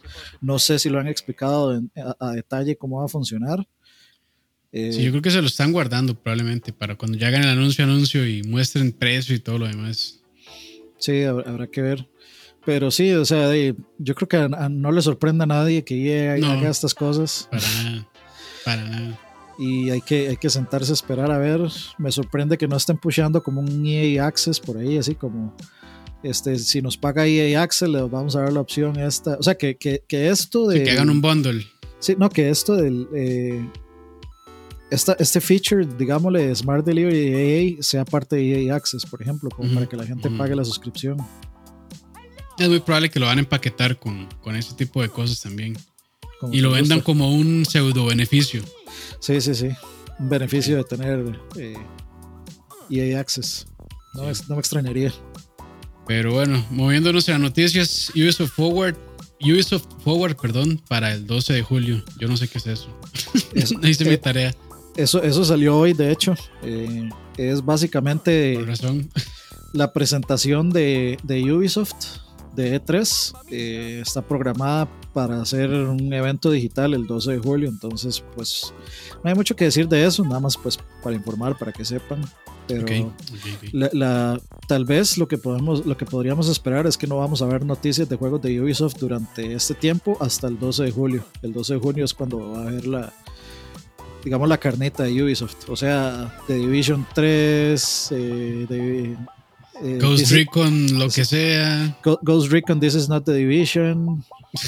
No 0.40 0.58
sé 0.60 0.78
si 0.78 0.88
lo 0.88 1.00
han 1.00 1.08
explicado 1.08 1.74
en- 1.74 1.90
a, 1.96 2.28
a 2.28 2.30
detalle 2.32 2.76
cómo 2.76 2.98
va 3.00 3.06
a 3.06 3.08
funcionar, 3.08 3.66
Eh, 4.72 4.92
sí, 4.92 5.02
yo 5.04 5.10
creo 5.10 5.22
que 5.22 5.30
se 5.30 5.40
lo 5.40 5.46
están 5.46 5.72
guardando 5.72 6.14
probablemente 6.14 6.72
para 6.72 6.96
cuando 6.96 7.16
ya 7.16 7.28
hagan 7.28 7.42
el 7.44 7.48
anuncio, 7.48 7.84
anuncio 7.84 8.26
y 8.28 8.42
muestren 8.42 8.92
precio 8.92 9.34
y 9.34 9.38
todo 9.38 9.58
lo 9.58 9.66
demás. 9.66 10.20
Sí, 10.98 11.22
habrá, 11.22 11.66
que 11.68 11.80
ver. 11.82 12.06
Pero 12.66 12.90
sí, 12.90 13.12
o 13.12 13.24
sea, 13.24 13.54
yo 13.98 14.14
creo 14.16 14.28
que 14.28 14.48
no 14.68 14.90
le 14.90 15.00
sorprenda 15.00 15.44
a 15.44 15.46
nadie 15.46 15.84
que 15.84 15.94
EA 15.94 16.34
haga 16.34 16.68
estas 16.68 16.94
cosas. 16.94 17.48
Para 17.50 17.62
nada, 17.62 18.08
para 18.64 18.84
nada. 18.84 19.20
Y 19.58 19.88
hay 19.88 20.00
que, 20.02 20.28
hay 20.28 20.36
que 20.36 20.50
sentarse 20.50 20.90
a 20.90 20.94
esperar 20.94 21.30
a 21.30 21.38
ver. 21.38 21.60
Me 21.96 22.10
sorprende 22.10 22.58
que 22.58 22.66
no 22.68 22.76
estén 22.76 22.98
pusheando 22.98 23.42
como 23.42 23.60
un 23.60 23.86
EA 23.86 24.26
Access 24.26 24.60
por 24.60 24.76
ahí, 24.76 24.98
así 24.98 25.14
como 25.14 25.54
este, 26.22 26.58
si 26.58 26.82
nos 26.82 26.96
paga 26.96 27.26
EA 27.26 27.62
Access, 27.62 27.88
le 27.88 28.02
vamos 28.02 28.34
a 28.34 28.42
dar 28.42 28.52
la 28.52 28.60
opción 28.60 28.98
esta. 28.98 29.36
O 29.38 29.42
sea, 29.42 29.54
que, 29.54 29.76
que, 29.76 30.02
que 30.08 30.28
esto 30.28 30.66
de. 30.66 30.82
que 30.82 30.90
hagan 30.90 31.08
un 31.08 31.20
bundle. 31.20 31.64
Sí, 32.00 32.16
no, 32.18 32.28
que 32.28 32.50
esto 32.50 32.74
del. 32.74 33.06
Eh, 33.14 33.64
esta, 34.90 35.16
este 35.18 35.40
feature, 35.40 35.86
digámosle, 35.98 36.54
Smart 36.54 36.84
Delivery 36.84 37.30
de 37.30 37.60
EA 37.60 37.76
sea 37.80 38.04
parte 38.04 38.36
de 38.36 38.66
EA 38.66 38.74
Access, 38.74 39.06
por 39.06 39.22
ejemplo, 39.22 39.50
como 39.50 39.72
para 39.72 39.86
que 39.86 39.96
la 39.96 40.04
gente 40.04 40.30
pague 40.30 40.54
la 40.54 40.64
suscripción. 40.64 41.16
Es 42.58 42.68
muy 42.68 42.80
probable 42.80 43.10
que 43.10 43.20
lo 43.20 43.26
van 43.26 43.38
a 43.38 43.40
empaquetar 43.40 43.98
con, 43.98 44.26
con 44.42 44.56
ese 44.56 44.74
tipo 44.74 45.02
de 45.02 45.08
cosas 45.08 45.40
también. 45.40 45.76
y 46.52 46.60
lo 46.60 46.70
vendan 46.70 47.00
como 47.00 47.32
un 47.32 47.64
pseudo 47.64 48.06
beneficio. 48.06 48.62
Sí, 49.20 49.40
sí, 49.40 49.54
sí. 49.54 49.68
Un 50.18 50.28
beneficio 50.28 50.76
de 50.76 50.84
tener 50.84 51.40
EA 51.56 51.74
eh, 52.90 53.10
e 53.10 53.16
Access. 53.16 53.66
No, 54.14 54.22
no 54.22 54.54
me 54.54 54.58
extrañaría. 54.60 55.12
Pero 56.06 56.32
bueno, 56.32 56.64
moviéndonos 56.70 57.28
a 57.28 57.32
las 57.32 57.40
noticias, 57.40 58.10
Ubisoft 58.14 58.52
Forward, 58.52 58.96
Ubisoft 59.40 59.86
Forward, 60.02 60.36
perdón, 60.36 60.80
para 60.88 61.12
el 61.12 61.26
12 61.26 61.52
de 61.52 61.62
julio. 61.62 62.04
Yo 62.18 62.28
no 62.28 62.36
sé 62.36 62.48
qué 62.48 62.58
es 62.58 62.66
eso. 62.66 62.88
eso 63.54 63.74
hice 63.82 64.04
mi 64.04 64.16
tarea. 64.16 64.54
Eso, 64.96 65.22
eso 65.22 65.44
salió 65.44 65.76
hoy, 65.76 65.92
de 65.92 66.10
hecho. 66.10 66.34
Eh, 66.62 67.10
es 67.36 67.62
básicamente 67.64 68.58
la 69.72 69.92
presentación 69.92 70.70
de, 70.70 71.18
de, 71.22 71.52
Ubisoft 71.52 71.92
de 72.56 72.82
E3. 72.82 73.34
Eh, 73.50 74.00
está 74.02 74.22
programada 74.22 74.88
para 75.12 75.40
hacer 75.40 75.70
un 75.70 76.12
evento 76.12 76.50
digital 76.50 76.94
el 76.94 77.06
12 77.06 77.32
de 77.32 77.38
julio. 77.38 77.68
Entonces, 77.68 78.24
pues 78.34 78.74
no 79.22 79.30
hay 79.30 79.36
mucho 79.36 79.54
que 79.54 79.66
decir 79.66 79.88
de 79.88 80.04
eso, 80.04 80.24
nada 80.24 80.40
más 80.40 80.56
pues 80.56 80.78
para 81.02 81.14
informar, 81.14 81.56
para 81.56 81.72
que 81.72 81.84
sepan. 81.84 82.22
Pero 82.66 83.12
La, 83.72 84.40
tal 84.66 84.84
vez 84.84 85.18
lo 85.18 85.28
que, 85.28 85.38
podemos, 85.38 85.86
lo 85.86 85.96
que 85.96 86.04
podríamos 86.04 86.48
esperar 86.48 86.86
es 86.86 86.98
que 86.98 87.06
no 87.06 87.18
vamos 87.18 87.40
a 87.40 87.46
ver 87.46 87.64
noticias 87.64 88.08
de 88.08 88.16
juegos 88.16 88.42
de 88.42 88.60
Ubisoft 88.60 88.96
durante 88.98 89.52
este 89.54 89.74
tiempo 89.74 90.16
hasta 90.20 90.48
el 90.48 90.58
12 90.58 90.84
de 90.84 90.90
julio. 90.90 91.24
El 91.42 91.52
12 91.52 91.74
de 91.74 91.80
junio 91.80 92.04
es 92.04 92.12
cuando 92.12 92.50
va 92.50 92.58
a 92.58 92.62
haber 92.62 92.86
la, 92.88 93.12
digamos, 94.24 94.48
la 94.48 94.58
carneta 94.58 95.04
de 95.04 95.22
Ubisoft. 95.22 95.68
O 95.68 95.76
sea, 95.76 96.36
The 96.48 96.54
Division 96.54 97.06
3, 97.14 98.08
eh, 98.10 98.66
de, 98.68 99.16
eh, 99.82 99.98
Ghost 100.00 100.30
Recon, 100.30 100.98
lo 100.98 101.08
que 101.08 101.24
sea. 101.24 101.96
Ghost 102.22 102.50
Recon, 102.50 102.80
This 102.80 102.94
is 102.94 103.08
not 103.08 103.24
the 103.24 103.32
Division. 103.32 104.24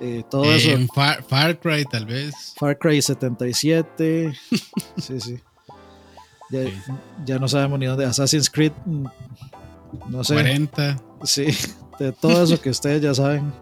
Eh, 0.00 0.22
todo 0.30 0.44
eso. 0.44 0.70
Far, 0.94 1.24
Far, 1.24 1.58
Cry, 1.58 1.84
tal 1.84 2.06
vez. 2.06 2.54
Far 2.56 2.78
Cry 2.78 3.02
77. 3.02 4.32
sí, 4.96 5.20
sí. 5.20 5.40
Ya, 7.26 7.38
no 7.40 7.48
sabemos 7.48 7.80
ni 7.80 7.86
dónde. 7.86 8.04
Assassin's 8.04 8.48
Creed, 8.48 8.70
mm, 8.86 9.06
no 10.08 10.22
sé. 10.22 10.34
40. 10.34 11.02
Sí, 11.24 11.46
de 11.98 12.12
todo 12.12 12.44
eso 12.44 12.60
que 12.60 12.70
ustedes 12.70 13.02
ya 13.02 13.12
saben. 13.12 13.52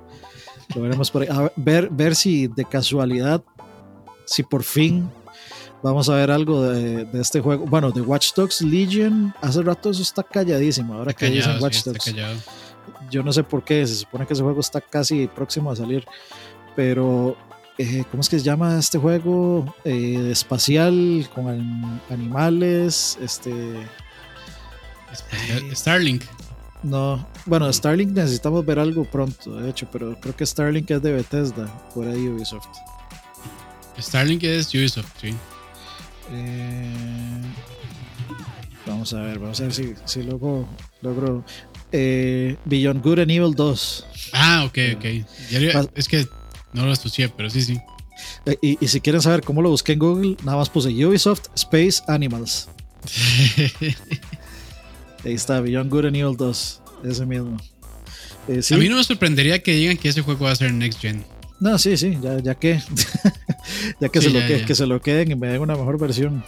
Lo 0.75 0.83
veremos 0.83 1.11
por 1.11 1.23
ahí. 1.23 1.29
ver, 1.57 1.89
ver 1.91 2.15
si 2.15 2.49
de 2.49 2.67
casualidad, 2.67 3.43
si 4.27 4.43
por 4.43 4.63
fin 4.63 5.09
vamos 5.83 6.09
a 6.09 6.15
ver 6.15 6.31
algo 6.31 6.63
de, 6.63 7.09
este 7.15 7.41
juego. 7.41 7.67
Bueno, 7.67 7.91
de 7.91 8.01
Watch 8.01 8.33
Dogs 8.35 8.63
Legion, 8.63 9.35
hace 9.41 9.63
rato 9.63 9.91
eso 9.91 10.03
está 10.03 10.23
calladísimo. 10.23 10.95
Ahora 10.95 11.13
que 11.13 11.27
dicen 11.27 11.63
Watch 11.63 11.85
Dogs. 11.85 12.15
Yo 13.11 13.23
no 13.23 13.33
sé 13.33 13.43
por 13.43 13.65
qué, 13.65 13.87
se 13.87 13.95
supone 13.97 14.27
que 14.27 14.33
ese 14.33 14.43
juego 14.43 14.61
está 14.61 14.81
casi 14.81 15.27
próximo 15.27 15.71
a 15.71 15.77
salir. 15.77 16.05
Pero 16.75 17.37
eh, 17.79 18.05
¿cómo 18.11 18.21
es 18.23 18.29
que 18.29 18.39
se 18.39 18.45
llama 18.45 18.79
este 18.79 18.99
juego? 18.99 19.75
Eh, 19.85 20.29
espacial, 20.31 21.29
con 21.35 22.01
animales, 22.11 23.19
este... 23.21 23.53
Starlink. 25.73 26.25
No, 26.83 27.27
bueno, 27.47 27.73
Starlink 27.73 28.13
necesitamos 28.13 28.65
ver 28.65 28.79
algo 28.79 29.05
pronto, 29.05 29.57
de 29.57 29.71
hecho, 29.71 29.89
pero 29.91 30.19
creo 30.21 30.37
que 30.37 30.45
Starlink 30.45 30.91
es 30.91 31.03
de 31.03 31.13
Bethesda, 31.13 31.67
por 31.95 32.07
ahí 32.07 32.29
Ubisoft. 32.29 32.69
Starlink 33.99 34.45
es 34.45 34.75
Ubisoft, 34.75 35.09
sí. 35.21 35.35
Eh, 36.33 37.43
vamos 38.87 39.13
a 39.13 39.21
ver, 39.23 39.39
vamos 39.39 39.61
a 39.61 39.65
ver 39.65 39.73
si, 39.73 39.95
si 40.05 40.23
logro, 40.23 40.69
logro 41.03 41.45
Beyond 41.93 43.03
Good 43.03 43.21
and 43.21 43.31
Evil 43.31 43.55
2. 43.55 44.07
Ah, 44.33 44.65
ok, 44.67 44.79
ok. 44.97 45.05
es 45.95 46.09
que 46.09 46.27
no 46.73 46.85
lo 46.85 46.93
asocié, 46.93 47.29
pero 47.29 47.49
sí, 47.51 47.63
sí. 47.63 47.79
Eh, 48.47 48.77
y, 48.81 48.89
si 48.89 49.01
quieren 49.01 49.21
saber 49.23 49.43
cómo 49.43 49.63
lo 49.63 49.71
busqué 49.71 49.93
en 49.93 49.99
Google, 49.99 50.37
nada 50.45 50.59
más 50.59 50.71
puse 50.71 50.89
Ubisoft 51.07 51.47
Space 51.55 52.03
Animals. 52.09 52.69
Ahí 55.25 55.35
está, 55.35 55.61
Beyond 55.61 55.91
Good 55.91 56.07
and 56.07 56.17
Evil 56.17 56.37
2. 56.37 56.83
Ese 57.05 57.27
mismo. 57.27 57.57
Eh, 58.49 58.61
A 58.71 58.77
mí 58.77 58.89
no 58.89 58.97
me 58.97 59.05
sorprendería 59.05 59.63
que 59.63 59.73
digan 59.73 59.97
que 59.97 60.09
ese 60.09 60.23
juego 60.23 60.45
va 60.45 60.53
a 60.53 60.57
ser 60.57 60.73
Next 60.73 61.01
Gen. 61.01 61.25
No, 61.61 61.79
sí, 61.79 61.97
sí, 61.97 62.17
ya, 62.23 62.39
ya 62.39 62.55
que. 62.55 62.81
ya 64.01 64.09
que, 64.09 64.21
se 64.21 64.31
lo 64.31 64.41
que, 64.41 64.75
se 64.75 64.87
lo 64.87 65.01
queden 65.01 65.31
y 65.31 65.35
me 65.35 65.49
den 65.49 65.61
una 65.61 65.77
mejor 65.77 65.99
versión. 65.99 66.45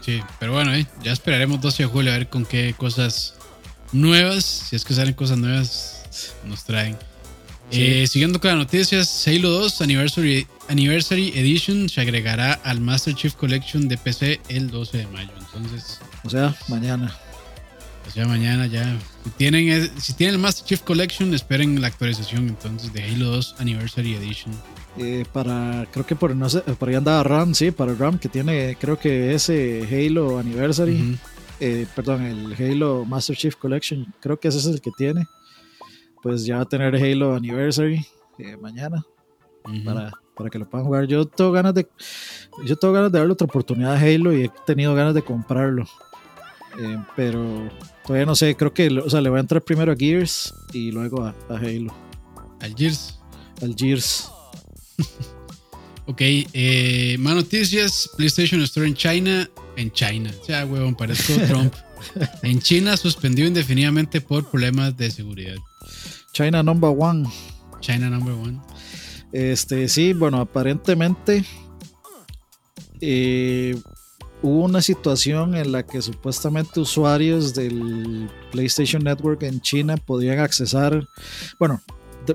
Sí, 0.00 0.22
pero 0.38 0.52
bueno, 0.52 0.74
eh, 0.74 0.86
ya 1.02 1.12
esperaremos 1.12 1.60
12 1.60 1.84
de 1.84 1.88
julio 1.88 2.12
a 2.12 2.18
ver 2.18 2.28
con 2.28 2.44
qué 2.44 2.74
cosas 2.76 3.34
nuevas, 3.92 4.44
si 4.44 4.76
es 4.76 4.84
que 4.84 4.92
salen 4.92 5.14
cosas 5.14 5.38
nuevas, 5.38 6.04
nos 6.46 6.64
traen. 6.64 6.96
Eh, 7.70 8.06
siguiendo 8.06 8.40
con 8.40 8.50
las 8.50 8.58
noticias, 8.58 9.26
Halo 9.26 9.50
2 9.50 9.80
Anniversary, 9.80 10.46
Anniversary 10.68 11.32
Edition 11.34 11.88
se 11.88 12.00
agregará 12.00 12.52
al 12.52 12.80
Master 12.80 13.14
Chief 13.14 13.34
Collection 13.34 13.88
de 13.88 13.96
PC 13.96 14.40
el 14.48 14.70
12 14.70 14.98
de 14.98 15.06
mayo. 15.08 15.30
Entonces, 15.38 15.98
o 16.22 16.30
sea, 16.30 16.54
mañana. 16.68 17.16
O 18.06 18.10
sea, 18.10 18.26
mañana 18.26 18.66
ya. 18.66 18.96
Si 19.24 19.30
tienen, 19.30 19.90
si 20.00 20.12
tienen 20.12 20.36
el 20.36 20.40
Master 20.40 20.66
Chief 20.66 20.80
Collection, 20.82 21.32
esperen 21.34 21.80
la 21.80 21.88
actualización 21.88 22.48
entonces 22.48 22.92
de 22.92 23.02
Halo 23.02 23.30
2 23.30 23.56
Anniversary 23.58 24.14
Edition. 24.14 24.54
Eh, 24.96 25.24
para, 25.32 25.86
creo 25.90 26.06
que 26.06 26.14
por, 26.14 26.34
no 26.36 26.48
sé, 26.48 26.60
por 26.60 26.88
ahí 26.88 26.94
andaba 26.94 27.22
RAM, 27.24 27.54
sí, 27.54 27.70
para 27.70 27.94
RAM 27.94 28.18
que 28.18 28.28
tiene, 28.28 28.76
creo 28.80 28.98
que 28.98 29.34
ese 29.34 29.86
Halo 29.90 30.38
Anniversary, 30.38 31.18
eh, 31.58 31.86
perdón, 31.96 32.22
el 32.22 32.54
Halo 32.54 33.04
Master 33.04 33.36
Chief 33.36 33.56
Collection, 33.56 34.06
creo 34.20 34.38
que 34.38 34.48
ese 34.48 34.58
es 34.58 34.66
el 34.66 34.80
que 34.80 34.92
tiene 34.96 35.26
pues 36.24 36.46
ya 36.46 36.56
va 36.56 36.62
a 36.62 36.64
tener 36.64 36.96
Halo 36.96 37.34
Anniversary 37.34 38.06
eh, 38.38 38.56
mañana 38.56 39.04
para, 39.84 40.10
para, 40.34 40.48
que 40.48 40.58
lo 40.58 40.66
puedan 40.66 40.86
jugar. 40.86 41.04
Yo 41.06 41.26
tengo 41.26 41.52
ganas 41.52 41.74
de 41.74 41.86
yo 42.64 42.76
tengo 42.76 42.94
ganas 42.94 43.12
de 43.12 43.18
darle 43.18 43.34
otra 43.34 43.44
oportunidad 43.44 43.92
a 43.92 44.00
Halo 44.00 44.32
y 44.32 44.44
he 44.44 44.50
tenido 44.64 44.94
ganas 44.94 45.12
de 45.12 45.20
comprarlo. 45.20 45.84
Eh, 46.80 46.98
pero 47.14 47.68
todavía 48.06 48.24
no 48.24 48.34
sé, 48.34 48.56
creo 48.56 48.72
que 48.72 48.88
o 48.88 49.10
sea, 49.10 49.20
le 49.20 49.28
voy 49.28 49.36
a 49.36 49.40
entrar 49.40 49.60
primero 49.60 49.92
a 49.92 49.96
Gears 49.96 50.54
y 50.72 50.92
luego 50.92 51.24
a, 51.24 51.34
Halo. 51.50 51.92
¿Al 52.58 52.74
Gears? 52.74 53.20
Al 53.60 53.74
Gears. 53.76 54.32
ok, 56.06 56.20
eh, 56.20 57.16
más 57.18 57.34
noticias. 57.34 58.10
PlayStation 58.16 58.60
Store 58.62 58.86
en 58.86 58.94
China. 58.94 59.50
En 59.76 59.90
China. 59.92 60.30
Ya, 60.46 60.64
huevón, 60.64 60.94
parezco 60.94 61.34
Trump. 61.48 61.74
en 62.42 62.60
China 62.60 62.96
suspendido 62.96 63.48
indefinidamente 63.48 64.20
por 64.20 64.48
problemas 64.50 64.96
de 64.96 65.10
seguridad. 65.10 65.56
China 66.32 66.62
Number 66.62 66.94
One. 66.96 67.28
China 67.80 68.10
Number 68.10 68.34
One. 68.34 68.60
Este, 69.32 69.88
sí, 69.88 70.12
bueno, 70.12 70.40
aparentemente 70.40 71.44
eh, 73.00 73.76
hubo 74.42 74.64
una 74.64 74.80
situación 74.80 75.56
en 75.56 75.72
la 75.72 75.84
que 75.84 76.00
supuestamente 76.00 76.80
usuarios 76.80 77.54
del 77.54 78.30
PlayStation 78.52 79.02
Network 79.02 79.42
en 79.42 79.60
China 79.60 79.96
podían 79.96 80.38
accesar. 80.38 81.06
Bueno, 81.58 81.82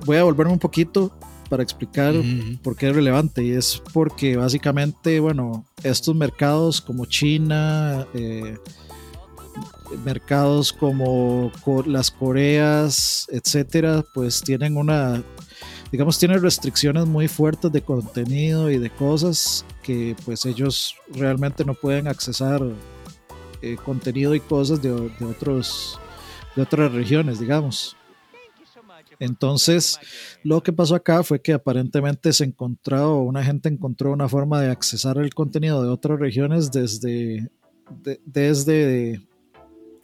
voy 0.05 0.17
a 0.17 0.23
volverme 0.23 0.53
un 0.53 0.59
poquito 0.59 1.11
para 1.49 1.63
explicar 1.63 2.13
por 2.63 2.75
qué 2.75 2.89
es 2.89 2.95
relevante. 2.95 3.43
Y 3.43 3.51
es 3.51 3.81
porque 3.93 4.37
básicamente, 4.37 5.19
bueno, 5.19 5.65
estos 5.83 6.15
mercados 6.15 6.79
como 6.79 7.05
China, 7.05 8.07
eh, 8.13 8.57
mercados 10.03 10.71
como 10.71 11.51
las 11.85 12.11
Coreas, 12.11 13.27
etcétera, 13.31 14.03
pues 14.13 14.41
tienen 14.41 14.77
una, 14.77 15.23
digamos, 15.91 16.19
tienen 16.19 16.41
restricciones 16.41 17.05
muy 17.05 17.27
fuertes 17.27 17.71
de 17.71 17.81
contenido 17.81 18.69
y 18.69 18.77
de 18.77 18.89
cosas 18.89 19.65
que 19.83 20.15
pues 20.25 20.45
ellos 20.45 20.95
realmente 21.13 21.65
no 21.65 21.73
pueden 21.73 22.07
accesar 22.07 22.61
eh, 23.61 23.77
contenido 23.83 24.35
y 24.35 24.39
cosas 24.39 24.81
de, 24.81 24.91
otros 24.91 25.99
de 26.55 26.61
otras 26.61 26.91
regiones, 26.91 27.39
digamos. 27.39 27.95
Entonces, 29.19 29.99
lo 30.43 30.63
que 30.63 30.71
pasó 30.71 30.95
acá 30.95 31.23
fue 31.23 31.41
que 31.41 31.53
aparentemente 31.53 32.31
se 32.31 32.45
encontró, 32.45 33.19
una 33.19 33.43
gente 33.43 33.67
encontró 33.67 34.13
una 34.13 34.29
forma 34.29 34.61
de 34.61 34.71
accesar 34.71 35.17
el 35.17 35.33
contenido 35.33 35.83
de 35.83 35.89
otras 35.89 36.19
regiones 36.19 36.71
desde, 36.71 37.49
desde 38.25 39.21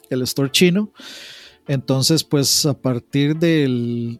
el 0.09 0.21
store 0.23 0.51
chino. 0.51 0.91
Entonces, 1.67 2.23
pues 2.23 2.65
a 2.65 2.73
partir 2.73 3.37
del, 3.37 4.19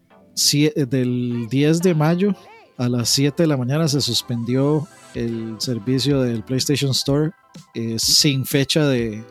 del 0.88 1.47
10 1.49 1.81
de 1.81 1.93
mayo 1.93 2.36
a 2.77 2.89
las 2.89 3.10
7 3.10 3.43
de 3.43 3.47
la 3.47 3.58
mañana 3.58 3.88
se 3.88 4.01
suspendió 4.01 4.88
el 5.13 5.55
servicio 5.60 6.21
del 6.21 6.43
PlayStation 6.43 6.91
Store 6.91 7.31
eh, 7.73 7.97
sin 7.99 8.45
fecha 8.45 8.88
de, 8.88 9.23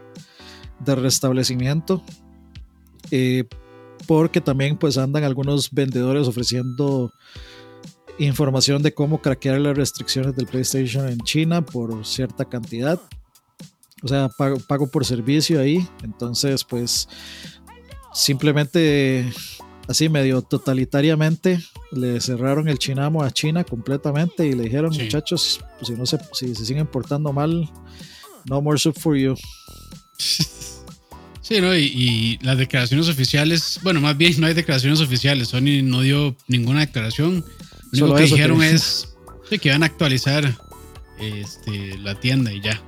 de 0.80 0.94
restablecimiento. 0.94 2.02
Eh, 3.10 3.44
porque 4.06 4.40
también 4.40 4.76
pues 4.76 4.98
andan 4.98 5.24
algunos 5.24 5.70
vendedores 5.70 6.28
ofreciendo 6.28 7.12
información 8.18 8.82
de 8.82 8.94
cómo 8.94 9.20
craquear 9.20 9.60
las 9.60 9.76
restricciones 9.76 10.36
del 10.36 10.46
PlayStation 10.46 11.08
en 11.08 11.18
China 11.20 11.64
por 11.64 12.06
cierta 12.06 12.44
cantidad. 12.44 13.00
O 14.02 14.08
sea, 14.08 14.28
pago, 14.28 14.58
pago 14.60 14.86
por 14.86 15.04
servicio 15.04 15.60
ahí. 15.60 15.86
Entonces, 16.02 16.64
pues 16.64 17.08
simplemente 18.12 19.32
así 19.88 20.08
medio 20.08 20.42
totalitariamente 20.42 21.60
le 21.90 22.20
cerraron 22.20 22.68
el 22.68 22.78
chinamo 22.78 23.22
a 23.22 23.30
China 23.30 23.64
completamente 23.64 24.46
y 24.46 24.52
le 24.52 24.64
dijeron, 24.64 24.92
muchachos, 24.96 25.60
pues, 25.78 25.88
si 25.88 25.94
no 25.94 26.06
se, 26.06 26.18
si 26.32 26.54
se 26.54 26.64
siguen 26.64 26.86
portando 26.86 27.32
mal, 27.32 27.70
no 28.48 28.60
more 28.60 28.78
soup 28.78 28.98
for 28.98 29.16
you. 29.16 29.34
Sí, 31.44 31.60
¿no? 31.60 31.76
Y, 31.76 32.38
las 32.42 32.56
declaraciones 32.56 33.06
oficiales, 33.10 33.78
bueno, 33.82 34.00
más 34.00 34.16
bien 34.16 34.34
no 34.40 34.46
hay 34.46 34.54
declaraciones 34.54 35.00
oficiales, 35.00 35.48
Sony 35.48 35.82
no 35.82 36.00
dio 36.00 36.34
ninguna 36.48 36.80
declaración. 36.80 37.44
Lo 37.92 38.06
único 38.06 38.16
que 38.16 38.22
dijeron 38.24 38.62
es 38.62 39.14
que 39.60 39.70
van 39.70 39.82
a 39.82 39.86
actualizar 39.86 40.56
este, 41.20 41.98
la 41.98 42.18
tienda 42.18 42.50
y 42.50 42.62
ya. 42.62 42.82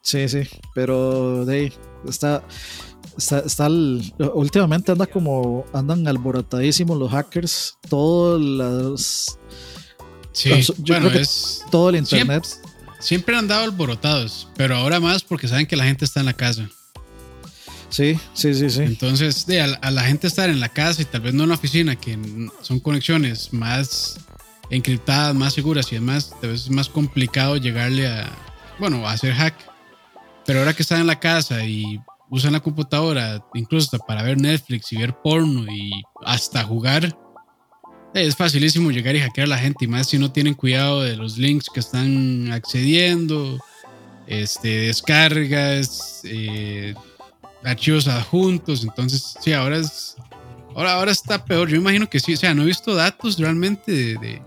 Sí, 0.00 0.26
sí, 0.26 0.40
pero 0.74 1.44
de 1.44 1.54
ahí 1.54 1.72
está, 2.08 2.42
está, 3.18 3.68
últimamente 4.32 4.92
anda 4.92 5.06
como, 5.06 5.66
andan 5.74 6.08
alborotadísimos 6.08 6.96
los 6.98 7.10
hackers, 7.10 7.76
todos 7.90 8.40
las... 8.40 9.38
Sí, 10.32 10.50
bueno, 10.78 11.10
es... 11.10 11.62
Todo 11.70 11.90
el 11.90 11.96
internet. 11.96 12.46
Siempre, 12.46 13.00
siempre 13.00 13.36
han 13.36 13.48
dado 13.48 13.64
alborotados, 13.64 14.48
pero 14.56 14.76
ahora 14.76 14.98
más 14.98 15.22
porque 15.22 15.46
saben 15.46 15.66
que 15.66 15.76
la 15.76 15.84
gente 15.84 16.06
está 16.06 16.20
en 16.20 16.26
la 16.26 16.32
casa. 16.32 16.70
Sí, 17.90 18.18
sí, 18.34 18.54
sí, 18.54 18.70
sí. 18.70 18.82
Entonces, 18.82 19.46
de, 19.46 19.62
a, 19.62 19.90
la 19.90 20.02
gente 20.02 20.26
estar 20.26 20.50
en 20.50 20.60
la 20.60 20.68
casa 20.68 21.02
y 21.02 21.04
tal 21.06 21.22
vez 21.22 21.34
no 21.34 21.44
en 21.44 21.48
la 21.48 21.54
oficina, 21.54 21.96
que 21.96 22.18
son 22.60 22.80
conexiones 22.80 23.52
más 23.52 24.20
encriptadas, 24.70 25.34
más 25.34 25.54
seguras 25.54 25.90
y 25.92 25.96
además 25.96 26.34
tal 26.40 26.50
vez 26.50 26.62
es 26.62 26.70
más 26.70 26.88
complicado 26.88 27.56
llegarle 27.56 28.06
a, 28.06 28.30
bueno, 28.78 29.06
a 29.06 29.12
hacer 29.12 29.32
hack. 29.34 29.54
Pero 30.44 30.60
ahora 30.60 30.74
que 30.74 30.82
están 30.82 31.00
en 31.00 31.06
la 31.06 31.20
casa 31.20 31.64
y 31.64 32.00
usan 32.30 32.52
la 32.52 32.60
computadora, 32.60 33.44
incluso 33.54 33.86
hasta 33.86 34.06
para 34.06 34.22
ver 34.22 34.38
Netflix 34.38 34.92
y 34.92 34.96
ver 34.96 35.14
porno 35.22 35.66
y 35.72 35.90
hasta 36.24 36.64
jugar, 36.64 37.04
eh, 38.14 38.26
es 38.26 38.36
facilísimo 38.36 38.90
llegar 38.90 39.16
y 39.16 39.20
hackear 39.20 39.46
a 39.46 39.50
la 39.50 39.58
gente 39.58 39.84
y 39.84 39.88
más 39.88 40.08
si 40.08 40.18
no 40.18 40.32
tienen 40.32 40.54
cuidado 40.54 41.02
de 41.02 41.16
los 41.16 41.38
links 41.38 41.66
que 41.72 41.80
están 41.80 42.50
accediendo, 42.52 43.58
este, 44.26 44.68
descargas, 44.68 46.20
eh, 46.24 46.94
archivos 47.64 48.08
adjuntos. 48.08 48.82
Entonces, 48.84 49.34
sí, 49.40 49.52
ahora 49.52 49.78
es. 49.78 50.16
Ahora, 50.74 50.94
ahora 50.94 51.10
está 51.10 51.44
peor. 51.44 51.68
Yo 51.68 51.76
imagino 51.76 52.08
que 52.08 52.20
sí. 52.20 52.34
O 52.34 52.36
sea, 52.36 52.54
no 52.54 52.62
he 52.62 52.66
visto 52.66 52.94
datos 52.94 53.38
realmente 53.38 53.92
de, 53.92 54.42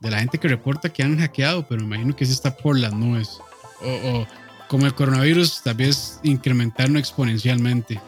de, 0.00 0.10
la 0.10 0.18
gente 0.18 0.38
que 0.38 0.48
reporta 0.48 0.92
que 0.92 1.02
han 1.02 1.18
hackeado, 1.18 1.66
pero 1.66 1.82
imagino 1.82 2.14
que 2.14 2.26
sí 2.26 2.32
está 2.32 2.56
por 2.56 2.78
las 2.78 2.92
nubes. 2.92 3.38
O, 3.82 4.26
como 4.68 4.86
el 4.86 4.94
coronavirus, 4.94 5.62
tal 5.62 5.74
vez 5.74 6.20
incrementarlo 6.22 6.98
exponencialmente. 6.98 8.00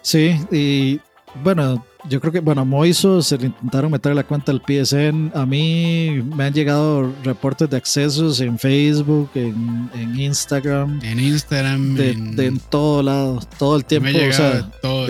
Sí, 0.00 0.40
y 0.50 1.00
bueno, 1.42 1.84
yo 2.04 2.20
creo 2.20 2.32
que, 2.32 2.40
bueno, 2.40 2.60
a 2.60 2.64
Moiso 2.64 3.22
se 3.22 3.36
le 3.38 3.46
intentaron 3.46 3.90
meter 3.90 4.14
la 4.14 4.22
cuenta 4.22 4.52
al 4.52 4.62
PSN. 4.62 5.32
A 5.34 5.44
mí 5.44 6.22
me 6.34 6.44
han 6.44 6.54
llegado 6.54 7.12
reportes 7.24 7.68
de 7.68 7.76
accesos 7.76 8.40
en 8.40 8.58
Facebook, 8.58 9.30
en, 9.34 10.18
Instagram. 10.18 11.00
En 11.02 11.18
Instagram. 11.18 11.96
De 11.96 12.46
en, 12.46 12.58
todo 12.60 13.02
lado, 13.02 13.40
todo 13.58 13.76
el 13.76 13.84
tiempo. 13.84 14.08
o 14.08 14.32
sea, 14.32 14.70
todo, 14.80 15.08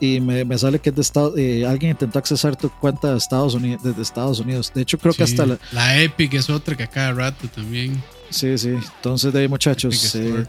Y 0.00 0.20
me, 0.20 0.58
sale 0.58 0.80
que 0.80 0.90
es 0.90 1.12
de 1.12 1.60
eh, 1.60 1.66
alguien 1.66 1.92
intentó 1.92 2.18
accesar 2.18 2.56
tu 2.56 2.70
cuenta 2.70 3.12
de 3.12 3.18
Estados 3.18 3.54
Unidos, 3.54 3.82
desde 3.84 4.02
Estados 4.02 4.40
Unidos. 4.40 4.72
De 4.74 4.82
hecho, 4.82 4.98
creo 4.98 5.14
que 5.14 5.22
hasta 5.22 5.46
la, 5.46 5.58
la, 5.72 6.02
Epic 6.02 6.34
es 6.34 6.50
otra 6.50 6.76
que 6.76 6.82
a 6.82 6.88
cada 6.88 7.12
rato 7.12 7.46
también. 7.48 8.02
Sí, 8.30 8.58
sí. 8.58 8.70
Entonces, 8.70 9.32
de 9.32 9.40
ahí, 9.40 9.48
muchachos, 9.48 10.14
eh, 10.16 10.44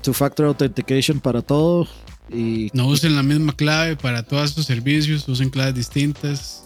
Two 0.00 0.14
Factor 0.14 0.46
Authentication 0.46 1.18
para 1.18 1.42
todo 1.42 1.88
no 2.30 2.86
usen 2.86 3.16
la 3.16 3.22
misma 3.22 3.54
clave 3.56 3.96
para 3.96 4.22
todos 4.22 4.52
sus 4.52 4.66
servicios, 4.66 5.28
usen 5.28 5.50
claves 5.50 5.74
distintas. 5.74 6.64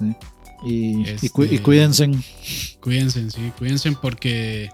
Y, 0.65 1.09
este, 1.09 1.31
cuídense. 1.31 2.11
Cuídense, 2.81 3.31
sí, 3.31 3.53
cuídense 3.59 3.93
porque 3.93 4.71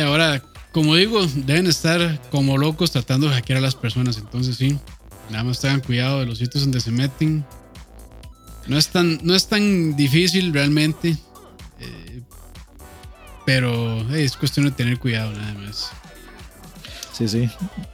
ahora, 0.00 0.42
como 0.72 0.94
digo, 0.96 1.26
deben 1.26 1.66
estar 1.66 2.20
como 2.30 2.56
locos 2.58 2.90
tratando 2.90 3.28
de 3.28 3.34
hackear 3.34 3.58
a 3.58 3.62
las 3.62 3.74
personas. 3.74 4.16
Entonces, 4.18 4.56
sí, 4.56 4.78
nada 5.30 5.44
más 5.44 5.60
tengan 5.60 5.80
cuidado 5.80 6.20
de 6.20 6.26
los 6.26 6.38
sitios 6.38 6.64
donde 6.64 6.80
se 6.80 6.90
meten. 6.90 7.44
No 8.66 8.78
es 8.78 8.88
tan, 8.88 9.18
no 9.22 9.34
es 9.34 9.48
tan 9.48 9.96
difícil 9.96 10.52
realmente, 10.52 11.16
eh, 11.80 12.22
pero 13.44 14.14
es 14.14 14.36
cuestión 14.36 14.66
de 14.66 14.72
tener 14.72 14.98
cuidado 14.98 15.32
nada 15.32 15.54
más. 15.54 15.90
Sí, 17.12 17.28
sí. 17.28 17.48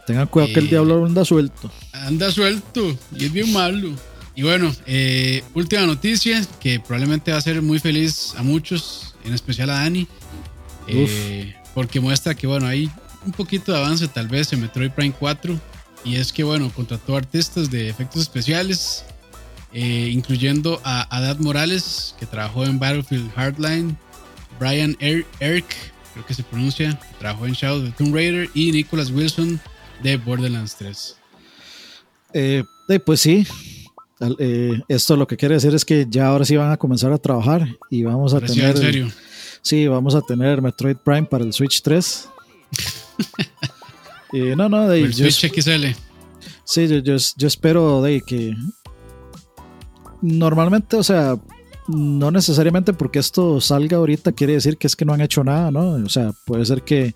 Tengan 0.06 0.28
cuidado 0.28 0.52
que 0.52 0.60
el 0.60 0.70
diablo 0.70 1.04
anda 1.04 1.24
suelto. 1.24 1.70
Anda 1.92 2.30
suelto 2.30 2.96
y 3.16 3.24
es 3.24 3.32
bien 3.32 3.52
malo. 3.52 3.90
Y 4.34 4.42
bueno, 4.42 4.72
eh, 4.86 5.42
última 5.54 5.84
noticia 5.84 6.46
que 6.60 6.78
probablemente 6.78 7.32
va 7.32 7.38
a 7.38 7.40
ser 7.40 7.60
muy 7.60 7.80
feliz 7.80 8.34
a 8.36 8.44
muchos, 8.44 9.16
en 9.24 9.34
especial 9.34 9.70
a 9.70 9.80
Dani. 9.80 10.06
Eh, 10.86 11.54
porque 11.74 11.98
muestra 11.98 12.34
que, 12.34 12.46
bueno, 12.46 12.66
hay 12.66 12.88
un 13.26 13.32
poquito 13.32 13.72
de 13.72 13.78
avance 13.78 14.06
tal 14.06 14.28
vez 14.28 14.52
en 14.52 14.60
Metroid 14.60 14.92
Prime 14.92 15.14
4. 15.18 15.58
Y 16.04 16.16
es 16.16 16.32
que, 16.32 16.44
bueno, 16.44 16.70
contrató 16.72 17.16
artistas 17.16 17.68
de 17.68 17.88
efectos 17.88 18.22
especiales, 18.22 19.04
eh, 19.72 20.10
incluyendo 20.12 20.80
a 20.84 21.16
Adad 21.16 21.38
Morales, 21.38 22.14
que 22.20 22.24
trabajó 22.24 22.64
en 22.64 22.78
Battlefield 22.78 23.32
Hardline, 23.34 23.98
Brian 24.60 24.96
Eric, 25.00 25.66
creo 26.18 26.26
que 26.26 26.34
se 26.34 26.42
pronuncia, 26.42 26.98
trabajó 27.20 27.46
en 27.46 27.52
Shadow 27.52 27.84
the 27.84 27.92
Tomb 27.92 28.12
Raider, 28.12 28.50
y 28.52 28.72
Nicholas 28.72 29.10
Wilson 29.12 29.60
de 30.02 30.16
Borderlands 30.16 30.74
3. 30.76 31.16
Eh, 32.34 32.64
pues 33.06 33.20
sí, 33.20 33.46
eh, 34.40 34.80
esto 34.88 35.16
lo 35.16 35.28
que 35.28 35.36
quiere 35.36 35.54
decir 35.54 35.72
es 35.74 35.84
que 35.84 36.06
ya 36.10 36.26
ahora 36.26 36.44
sí 36.44 36.56
van 36.56 36.72
a 36.72 36.76
comenzar 36.76 37.12
a 37.12 37.18
trabajar 37.18 37.68
y 37.88 38.02
vamos 38.02 38.34
a 38.34 38.40
tener. 38.40 38.70
¿En 38.70 38.76
serio? 38.76 39.12
sí, 39.62 39.86
vamos 39.86 40.16
a 40.16 40.20
tener 40.20 40.60
Metroid 40.60 40.96
Prime 40.96 41.24
para 41.24 41.44
el 41.44 41.52
Switch 41.52 41.82
3. 41.82 42.28
y 44.32 44.40
no, 44.56 44.68
no, 44.68 44.88
de 44.88 45.02
el 45.02 45.14
Switch 45.14 45.52
XL. 45.52 45.86
Sí, 46.64 46.88
yo, 46.88 46.98
yo, 46.98 47.14
yo 47.36 47.46
espero 47.46 48.02
de 48.02 48.22
que. 48.22 48.56
Normalmente, 50.20 50.96
o 50.96 51.04
sea, 51.04 51.38
no 51.88 52.30
necesariamente 52.30 52.92
porque 52.92 53.18
esto 53.18 53.60
salga 53.60 53.96
ahorita 53.96 54.32
quiere 54.32 54.52
decir 54.52 54.76
que 54.76 54.86
es 54.86 54.94
que 54.94 55.04
no 55.04 55.14
han 55.14 55.20
hecho 55.20 55.42
nada, 55.42 55.70
¿no? 55.70 55.92
O 55.92 56.08
sea, 56.08 56.32
puede 56.44 56.64
ser 56.64 56.82
que 56.82 57.14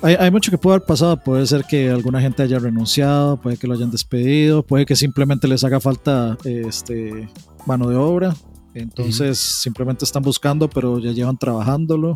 hay, 0.00 0.30
mucho 0.30 0.52
que 0.52 0.58
puede 0.58 0.76
haber 0.76 0.86
pasado, 0.86 1.16
puede 1.16 1.44
ser 1.46 1.64
que 1.64 1.90
alguna 1.90 2.20
gente 2.20 2.44
haya 2.44 2.60
renunciado, 2.60 3.36
puede 3.36 3.56
que 3.56 3.66
lo 3.66 3.74
hayan 3.74 3.90
despedido, 3.90 4.62
puede 4.62 4.86
que 4.86 4.94
simplemente 4.94 5.48
les 5.48 5.64
haga 5.64 5.80
falta 5.80 6.38
este 6.44 7.28
mano 7.66 7.88
de 7.88 7.96
obra, 7.96 8.36
entonces 8.74 9.38
simplemente 9.38 10.04
están 10.04 10.22
buscando, 10.22 10.70
pero 10.70 11.00
ya 11.00 11.10
llevan 11.10 11.36
trabajándolo 11.36 12.14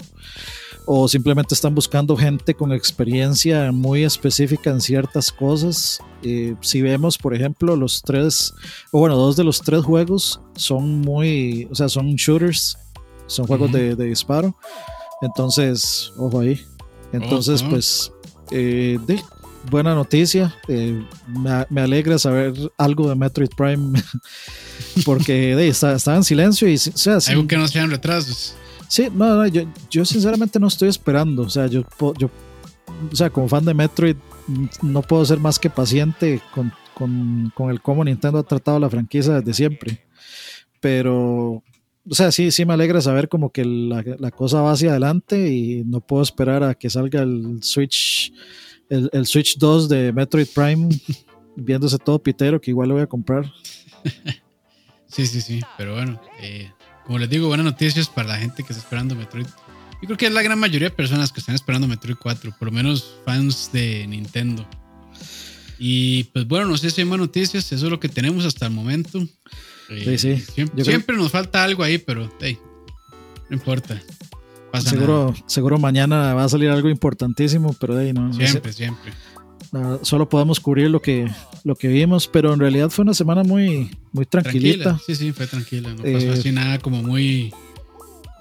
o 0.87 1.09
simplemente 1.09 1.55
están 1.55 1.75
buscando 1.75 2.17
gente 2.17 2.55
con 2.55 2.73
experiencia 2.73 3.71
muy 3.73 4.05
específica 4.05 4.71
en 4.71 4.81
ciertas 4.81 5.31
cosas. 5.31 6.01
Eh, 6.23 6.55
si 6.61 6.83
vemos, 6.83 7.19
por 7.19 7.35
ejemplo, 7.35 7.77
los 7.77 8.03
tres, 8.03 8.53
o 8.91 9.01
bueno, 9.01 9.17
dos 9.17 9.37
de 9.37 9.45
los 9.45 9.61
tres 9.61 9.83
juegos 9.85 10.41
son 10.57 11.01
muy, 11.01 11.69
o 11.71 11.75
sea, 11.75 11.89
son 11.89 12.15
shooters, 12.17 12.77
son 13.27 13.47
juegos 13.47 13.73
de, 13.73 13.95
disparo. 13.97 14.57
Entonces, 15.21 16.13
ojo 16.17 16.41
ahí. 16.41 16.61
Entonces, 17.13 17.63
pues, 17.63 18.13
eh, 18.51 18.99
de, 19.07 19.23
buena 19.71 19.95
noticia. 19.95 20.55
Eh, 20.69 21.03
me, 21.71 21.81
alegra 21.81 22.19
saber 22.19 22.55
algo 22.77 23.09
de 23.09 23.15
Metroid 23.15 23.51
Prime 23.57 24.03
porque 25.05 25.55
de, 25.57 25.69
está, 25.69 25.97
en 26.15 26.25
silencio 26.25 26.69
y, 26.69 26.75
o 26.75 26.79
sea, 26.79 27.19
algo 27.29 27.47
que 27.47 27.57
no 27.57 27.69
sean 27.69 27.91
retrasos. 27.91 28.57
Sí, 28.93 29.09
no, 29.11 29.37
no 29.37 29.47
yo, 29.47 29.63
yo 29.89 30.05
sinceramente 30.05 30.61
no 30.61 30.67
estoy 30.67 30.91
esperando. 30.91 31.45
O 31.45 31.49
sea, 31.49 31.67
yo, 31.67 31.83
yo, 32.19 32.29
o 33.11 33.17
sea, 33.17 33.31
como 33.31 33.49
fan 33.49 33.65
de 33.65 33.73
Metroid, 33.73 34.17
no 34.83 35.01
puedo 35.01 35.25
ser 35.25 35.39
más 35.39 35.59
que 35.59 35.71
paciente 35.71 36.43
con, 36.55 36.71
con, 36.93 37.51
con 37.55 37.71
el 37.71 37.81
cómo 37.81 38.05
Nintendo 38.05 38.41
ha 38.41 38.43
tratado 38.43 38.79
la 38.79 38.91
franquicia 38.91 39.41
desde 39.41 39.55
siempre. 39.55 40.05
Pero 40.79 41.63
o 42.07 42.15
sea, 42.15 42.31
sí, 42.31 42.51
sí 42.51 42.67
me 42.67 42.75
alegra 42.75 43.01
saber 43.01 43.31
como 43.31 43.49
que 43.49 43.65
la, 43.65 44.05
la, 44.19 44.31
cosa 44.31 44.61
va 44.61 44.73
hacia 44.73 44.91
adelante 44.91 45.51
y 45.51 45.85
no 45.85 46.03
puedo 46.03 46.23
esperar 46.23 46.63
a 46.63 46.75
que 46.75 46.91
salga 46.91 47.23
el 47.23 47.63
Switch, 47.63 48.31
el, 48.91 49.09
el, 49.15 49.25
Switch 49.25 49.57
2 49.57 49.89
de 49.89 50.13
Metroid 50.13 50.49
Prime, 50.55 50.91
viéndose 51.57 51.97
todo 51.97 52.23
pitero, 52.23 52.61
que 52.61 52.73
igual 52.73 52.91
lo 52.91 52.97
voy 52.97 53.05
a 53.05 53.09
comprar. 53.09 53.51
Sí, 55.07 55.27
sí, 55.27 55.43
sí, 55.43 55.61
pero 55.77 55.93
bueno, 55.93 56.19
eh, 56.41 56.71
como 57.07 57.19
les 57.19 57.29
digo, 57.29 57.49
buenas 57.49 57.65
noticias 57.65 58.09
para 58.09 58.29
la 58.29 58.39
gente 58.39 58.63
que 58.63 58.73
está 58.73 58.83
esperando 58.83 59.15
Metroid. 59.15 59.47
Yo 59.47 60.07
creo 60.07 60.17
que 60.17 60.27
es 60.27 60.33
la 60.33 60.43
gran 60.43 60.59
mayoría 60.59 60.89
de 60.89 60.95
personas 60.95 61.33
que 61.33 61.41
están 61.41 61.55
esperando 61.55 61.87
Metroid 61.87 62.17
4, 62.17 62.55
por 62.59 62.67
lo 62.67 62.73
menos 62.73 63.15
fans 63.25 63.71
de 63.73 64.07
Nintendo. 64.07 64.67
Y 65.79 66.25
pues 66.25 66.47
bueno, 66.47 66.67
no 66.67 66.77
sé 66.77 66.91
si 66.91 67.01
hay 67.01 67.07
más 67.07 67.19
noticias, 67.19 67.73
eso 67.73 67.87
es 67.87 67.91
lo 67.91 68.01
que 68.01 68.09
tenemos 68.09 68.45
hasta 68.45 68.67
el 68.67 68.73
momento. 68.73 69.27
Sí, 69.89 70.19
sí. 70.19 70.39
Siempre, 70.39 70.85
siempre 70.85 71.17
nos 71.17 71.31
falta 71.31 71.63
algo 71.63 71.83
ahí, 71.83 71.99
pero 71.99 72.33
hey, 72.41 72.59
no 73.51 73.57
importa. 73.57 74.01
Pasa 74.71 74.91
seguro, 74.91 75.33
nada. 75.33 75.45
seguro 75.47 75.79
mañana 75.79 76.35
va 76.35 76.45
a 76.45 76.49
salir 76.49 76.71
algo 76.71 76.89
importantísimo, 76.89 77.75
pero 77.79 78.01
hey, 78.01 78.13
no. 78.13 78.33
Siempre, 78.33 78.71
no 78.71 78.73
siempre. 78.73 79.13
Solo 80.03 80.29
podemos 80.29 80.61
cubrir 80.61 80.91
lo 80.91 81.01
que, 81.01 81.31
lo 81.65 81.75
que 81.75 81.89
vimos, 81.89 82.29
pero 82.29 82.53
en 82.53 82.61
realidad 82.61 82.91
fue 82.91 83.05
una 83.05 83.15
semana 83.15 83.43
muy, 83.43 83.91
muy 84.13 84.27
tranquilita. 84.27 84.85
Tranquila. 84.85 85.05
Sí, 85.07 85.15
sí, 85.15 85.33
fue 85.33 85.47
tranquila. 85.47 85.91
No 85.91 85.97
pasó 85.97 86.09
eh, 86.09 86.31
así 86.33 86.53
nada 86.53 86.79
como 86.79 87.03
muy 87.03 87.53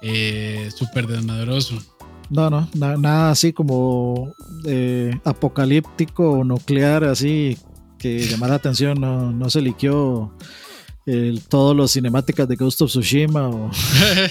eh, 0.02 0.70
súper 0.74 1.06
desmadroso. 1.06 1.82
No, 2.28 2.50
no, 2.50 2.68
na, 2.74 2.96
nada 2.96 3.30
así 3.30 3.52
como 3.52 4.34
eh, 4.66 5.18
apocalíptico 5.24 6.30
o 6.30 6.44
nuclear, 6.44 7.04
así 7.04 7.56
que 7.98 8.18
llamara 8.30 8.52
la 8.52 8.56
atención. 8.56 9.00
No, 9.00 9.32
no 9.32 9.48
se 9.48 9.60
liqueó 9.62 10.34
el, 11.06 11.42
todos 11.42 11.74
los 11.74 11.92
cinemáticas 11.92 12.48
de 12.48 12.56
Ghost 12.56 12.82
of 12.82 12.90
Tsushima 12.90 13.48
o, 13.48 13.70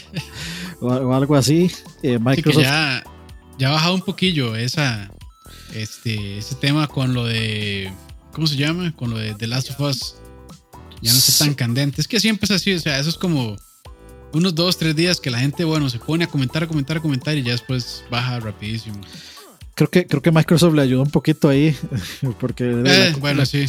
o, 0.81 0.87
o 0.87 1.13
algo 1.13 1.35
así. 1.35 1.71
Eh, 2.03 2.19
Microsoft. 2.19 2.63
Sí, 2.63 2.69
ya, 2.69 3.03
ya 3.57 3.69
ha 3.69 3.73
bajado 3.73 3.95
un 3.95 4.01
poquillo 4.01 4.55
esa, 4.55 5.11
este, 5.73 6.37
ese 6.37 6.55
tema 6.55 6.87
con 6.87 7.13
lo 7.13 7.25
de. 7.25 7.91
¿Cómo 8.31 8.47
se 8.47 8.55
llama? 8.55 8.93
Con 8.95 9.09
lo 9.11 9.17
de 9.17 9.33
The 9.33 9.47
Last 9.47 9.71
of 9.71 9.79
Us. 9.81 10.15
Ya 11.01 11.11
no 11.11 11.17
está 11.17 11.45
tan 11.45 11.53
candente. 11.55 11.99
Es 11.99 12.07
que 12.07 12.19
siempre 12.19 12.45
es 12.45 12.51
así, 12.51 12.73
o 12.73 12.79
sea, 12.79 12.99
eso 12.99 13.09
es 13.09 13.17
como 13.17 13.57
unos 14.33 14.55
dos, 14.55 14.77
tres 14.77 14.95
días 14.95 15.19
que 15.19 15.29
la 15.29 15.39
gente, 15.39 15.63
bueno, 15.63 15.89
se 15.89 15.99
pone 15.99 16.23
a 16.23 16.27
comentar, 16.27 16.63
a 16.63 16.67
comentar, 16.67 16.97
a 16.97 17.01
comentar 17.01 17.37
y 17.37 17.43
ya 17.43 17.51
después 17.51 18.03
baja 18.09 18.39
rapidísimo. 18.39 18.99
Creo 19.73 19.89
que, 19.89 20.05
creo 20.05 20.21
que 20.21 20.31
Microsoft 20.31 20.75
le 20.75 20.81
ayudó 20.81 21.01
un 21.01 21.09
poquito 21.09 21.49
ahí, 21.49 21.75
porque... 22.39 22.65
Eh, 22.65 23.11
la, 23.11 23.17
bueno, 23.17 23.39
la, 23.39 23.45
sí. 23.45 23.65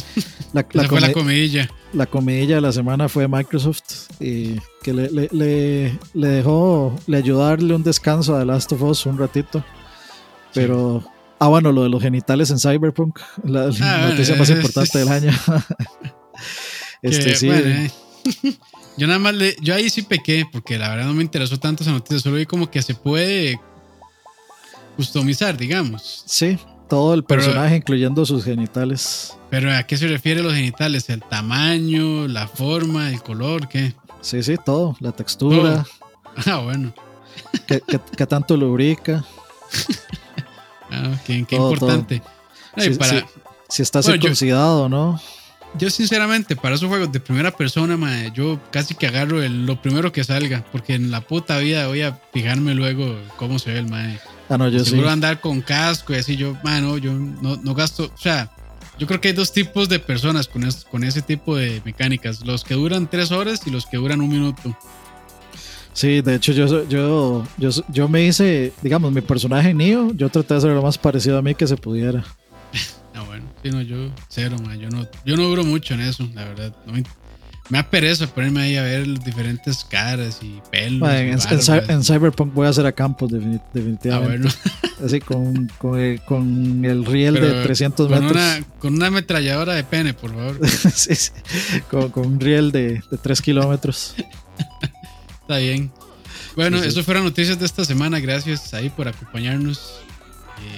La, 0.53 0.63
fue 0.87 1.01
la 1.01 1.11
comidilla. 1.11 1.69
La 1.93 2.05
comidilla 2.05 2.55
de 2.55 2.61
la 2.61 2.71
semana 2.71 3.09
fue 3.09 3.27
Microsoft, 3.27 4.11
y 4.19 4.57
que 4.83 4.93
le, 4.93 5.09
le, 5.09 5.29
le, 5.31 5.99
le 6.13 6.27
dejó, 6.27 6.95
le 7.07 7.17
ayudó 7.17 7.45
a 7.45 7.49
darle 7.49 7.73
un 7.73 7.83
descanso 7.83 8.35
a 8.35 8.39
The 8.39 8.45
Last 8.45 8.71
of 8.73 8.81
Us 8.83 9.05
un 9.05 9.17
ratito. 9.17 9.63
Pero... 10.53 11.01
Sí. 11.03 11.09
Ah, 11.43 11.49
bueno, 11.49 11.71
lo 11.73 11.83
de 11.83 11.89
los 11.89 12.01
genitales 12.01 12.49
en 12.51 12.59
Cyberpunk, 12.59 13.19
la, 13.43 13.69
Ah, 13.81 14.07
noticia 14.11 14.35
más 14.37 14.49
eh, 14.49 14.53
importante 14.53 14.97
del 14.99 15.09
año. 15.09 15.31
este, 17.01 17.25
Que, 17.31 17.35
sí. 17.35 17.47
bueno, 17.47 17.67
eh. 17.67 17.91
Yo 18.97 19.07
nada 19.07 19.19
más 19.19 19.33
le, 19.33 19.55
yo 19.59 19.73
ahí 19.75 19.89
sí 19.89 20.03
pequé, 20.03 20.45
porque 20.49 20.77
la 20.77 20.87
verdad 20.87 21.05
no 21.07 21.13
me 21.15 21.23
interesó 21.23 21.59
tanto 21.59 21.81
esa 21.83 21.91
noticia, 21.91 22.19
solo 22.19 22.35
vi 22.35 22.45
como 22.45 22.69
que 22.69 22.81
se 22.83 22.93
puede 22.93 23.59
customizar, 24.95 25.57
digamos. 25.57 26.23
Sí, 26.27 26.57
todo 26.87 27.13
el 27.15 27.23
Pero- 27.23 27.41
personaje, 27.41 27.75
incluyendo 27.77 28.23
sus 28.25 28.43
genitales. 28.45 29.35
Pero 29.49 29.73
¿a 29.75 29.83
qué 29.83 29.97
se 29.97 30.07
refiere 30.07 30.43
los 30.43 30.53
genitales? 30.53 31.09
¿El 31.09 31.21
tamaño, 31.23 32.27
la 32.27 32.47
forma, 32.47 33.09
el 33.09 33.21
color? 33.21 33.67
¿Qué? 33.67 33.93
Sí, 34.21 34.41
sí, 34.43 34.55
todo. 34.63 34.95
La 34.99 35.11
textura, 35.11 35.85
Ah, 36.45 36.57
bueno. 36.59 36.93
qué, 37.67 37.81
qué- 37.87 37.99
qué 38.15 38.25
tanto 38.27 38.55
lubrica. 38.55 39.25
Ah, 40.93 41.19
qué, 41.25 41.45
qué 41.47 41.55
Todo, 41.57 41.73
importante. 41.73 42.21
Ay, 42.75 42.93
Sí, 42.93 42.99
para. 42.99 43.25
Si 43.69 43.81
está 43.81 44.01
Bueno, 44.01 44.15
yo- 44.15 44.21
circuncidado 44.21 44.83
o 44.83 44.89
no. 44.89 45.19
Yo 45.75 45.89
sinceramente, 45.89 46.55
para 46.55 46.75
esos 46.75 46.87
juegos 46.87 47.11
de 47.11 47.19
primera 47.19 47.49
persona, 47.49 47.97
mae, 47.97 48.31
yo 48.31 48.59
casi 48.71 48.93
que 48.93 49.07
agarro 49.07 49.41
el- 49.41 49.65
lo 49.65 49.81
primero 49.81 50.11
que 50.11 50.23
salga, 50.23 50.63
porque 50.71 50.93
en 50.93 51.09
la 51.09 51.21
puta 51.21 51.57
vida 51.57 51.87
voy 51.87 52.03
a 52.03 52.19
fijarme 52.31 52.75
luego 52.75 53.17
cómo 53.37 53.57
se 53.57 53.71
ve 53.73 53.79
el 53.79 53.89
mae. 53.89 54.19
Ah, 54.49 54.57
no, 54.59 54.69
yo 54.69 54.83
sí. 54.83 54.91
Seguro 54.91 55.09
andar 55.09 55.41
con 55.41 55.61
casco 55.61 56.13
y 56.13 56.17
así, 56.17 56.35
yo, 56.37 56.55
mano, 56.63 56.99
yo 56.99 57.11
no, 57.13 57.55
no 57.57 57.73
gasto, 57.73 58.11
o 58.13 58.17
sea, 58.19 58.51
yo 58.99 59.07
creo 59.07 59.19
que 59.19 59.29
hay 59.29 59.33
dos 59.33 59.51
tipos 59.51 59.89
de 59.89 59.97
personas 59.97 60.47
con, 60.47 60.63
es- 60.63 60.85
con 60.85 61.03
ese 61.03 61.23
tipo 61.23 61.55
de 61.55 61.81
mecánicas, 61.83 62.45
los 62.45 62.63
que 62.63 62.75
duran 62.75 63.09
tres 63.09 63.31
horas 63.31 63.61
y 63.65 63.71
los 63.71 63.87
que 63.87 63.97
duran 63.97 64.21
un 64.21 64.29
minuto. 64.29 64.77
Sí, 65.93 66.21
de 66.21 66.35
hecho, 66.35 66.51
yo, 66.53 66.87
yo, 66.87 67.43
yo, 67.57 67.69
yo 67.89 68.07
me 68.09 68.23
hice, 68.25 68.73
digamos, 68.81 69.11
mi 69.11 69.21
personaje 69.21 69.73
Neo, 69.73 70.11
yo 70.13 70.29
traté 70.29 70.55
de 70.55 70.57
hacer 70.57 70.71
lo 70.71 70.81
más 70.81 70.97
parecido 70.97 71.37
a 71.37 71.41
mí 71.41 71.53
que 71.55 71.67
se 71.67 71.77
pudiera. 71.77 72.23
Ah, 73.13 73.21
bueno, 73.27 73.45
sí, 73.61 73.69
no, 73.69 73.81
yo 73.81 74.09
cero, 74.27 74.55
mae, 74.65 74.79
yo 74.79 74.89
no, 74.89 75.07
yo 75.23 75.37
no 75.37 75.43
duro 75.43 75.63
mucho 75.63 75.93
en 75.93 76.01
eso, 76.01 76.27
la 76.33 76.45
verdad. 76.45 76.75
no 76.87 76.93
me, 76.93 77.03
me 77.69 77.77
da 77.77 77.89
pereza 77.89 78.25
ponerme 78.27 78.61
ahí 78.63 78.75
a 78.75 78.81
ver 78.81 79.19
diferentes 79.19 79.83
caras 79.85 80.39
y 80.41 80.59
pelos. 80.71 80.99
Ma, 80.99 81.13
y 81.15 81.19
en, 81.29 81.29
en 81.39 81.89
en 81.91 82.03
Cyberpunk 82.03 82.53
voy 82.55 82.65
a 82.65 82.69
hacer 82.71 82.87
a 82.87 82.91
Campos, 82.91 83.31
defini- 83.31 83.61
Ah, 83.63 83.69
definitivamente. 83.73 84.37
bueno. 84.49 84.49
Así 85.05 85.19
con, 85.19 85.67
con, 85.77 85.99
el, 85.99 86.21
con 86.21 86.85
el 86.85 87.05
riel 87.05 87.35
Pero 87.35 87.47
de 87.59 87.63
300 87.63 88.07
con 88.07 88.19
metros. 88.19 88.31
Una, 88.41 88.65
con 88.79 88.93
una 88.95 89.07
ametralladora 89.07 89.73
de 89.75 89.83
pene, 89.83 90.13
por 90.15 90.31
favor. 90.31 90.59
Sí, 90.67 91.13
sí, 91.15 91.31
Con, 91.91 92.09
con 92.09 92.25
un 92.25 92.39
riel 92.39 92.71
de, 92.71 93.03
de 93.11 93.17
3 93.21 93.41
kilómetros. 93.43 94.15
Está 95.57 95.71
bien. 95.73 95.91
Bueno, 96.55 96.77
Sí, 96.77 96.83
sí. 96.83 96.89
eso 96.89 97.03
fueron 97.03 97.23
noticias 97.23 97.59
de 97.59 97.65
esta 97.65 97.83
semana. 97.85 98.19
Gracias 98.19 98.73
ahí 98.73 98.89
por 98.89 99.07
acompañarnos. 99.07 99.95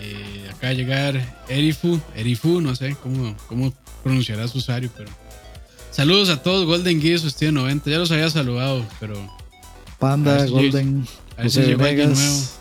Eh, 0.01 0.49
acaba 0.49 0.69
de 0.69 0.75
llegar 0.75 1.35
Erifu, 1.49 1.99
Erifu, 2.15 2.61
no 2.61 2.75
sé 2.75 2.95
cómo, 3.03 3.35
cómo 3.47 3.73
pronunciará 4.03 4.47
su 4.47 4.57
usuario, 4.59 4.89
pero. 4.97 5.09
Saludos 5.91 6.29
a 6.29 6.41
todos, 6.41 6.65
Golden 6.65 7.01
Gear, 7.01 7.19
Sustío 7.19 7.51
90. 7.51 7.89
Ya 7.89 7.97
los 7.99 8.11
había 8.11 8.29
saludado, 8.29 8.85
pero 8.99 9.15
Panda, 9.99 10.45
si 10.45 10.51
Golden, 10.51 11.07
a 11.37 11.41
ver 11.43 11.51
si 11.51 11.59
José 11.59 11.69
llegó 11.71 11.83
alguien 11.85 12.13
nuevo. 12.13 12.21
Vegas. 12.21 12.59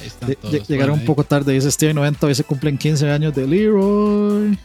Ahí 0.00 0.06
están 0.06 0.34
todos. 0.34 0.54
lle- 0.54 0.66
Llegaron 0.66 0.98
un 1.00 1.04
poco 1.04 1.24
tarde, 1.24 1.52
dice 1.54 1.70
Steven 1.72 1.96
90, 1.96 2.26
hoy 2.26 2.34
se 2.34 2.44
cumplen 2.44 2.76
15 2.78 3.10
años 3.10 3.34
de 3.34 3.46
Leroy. 3.46 4.58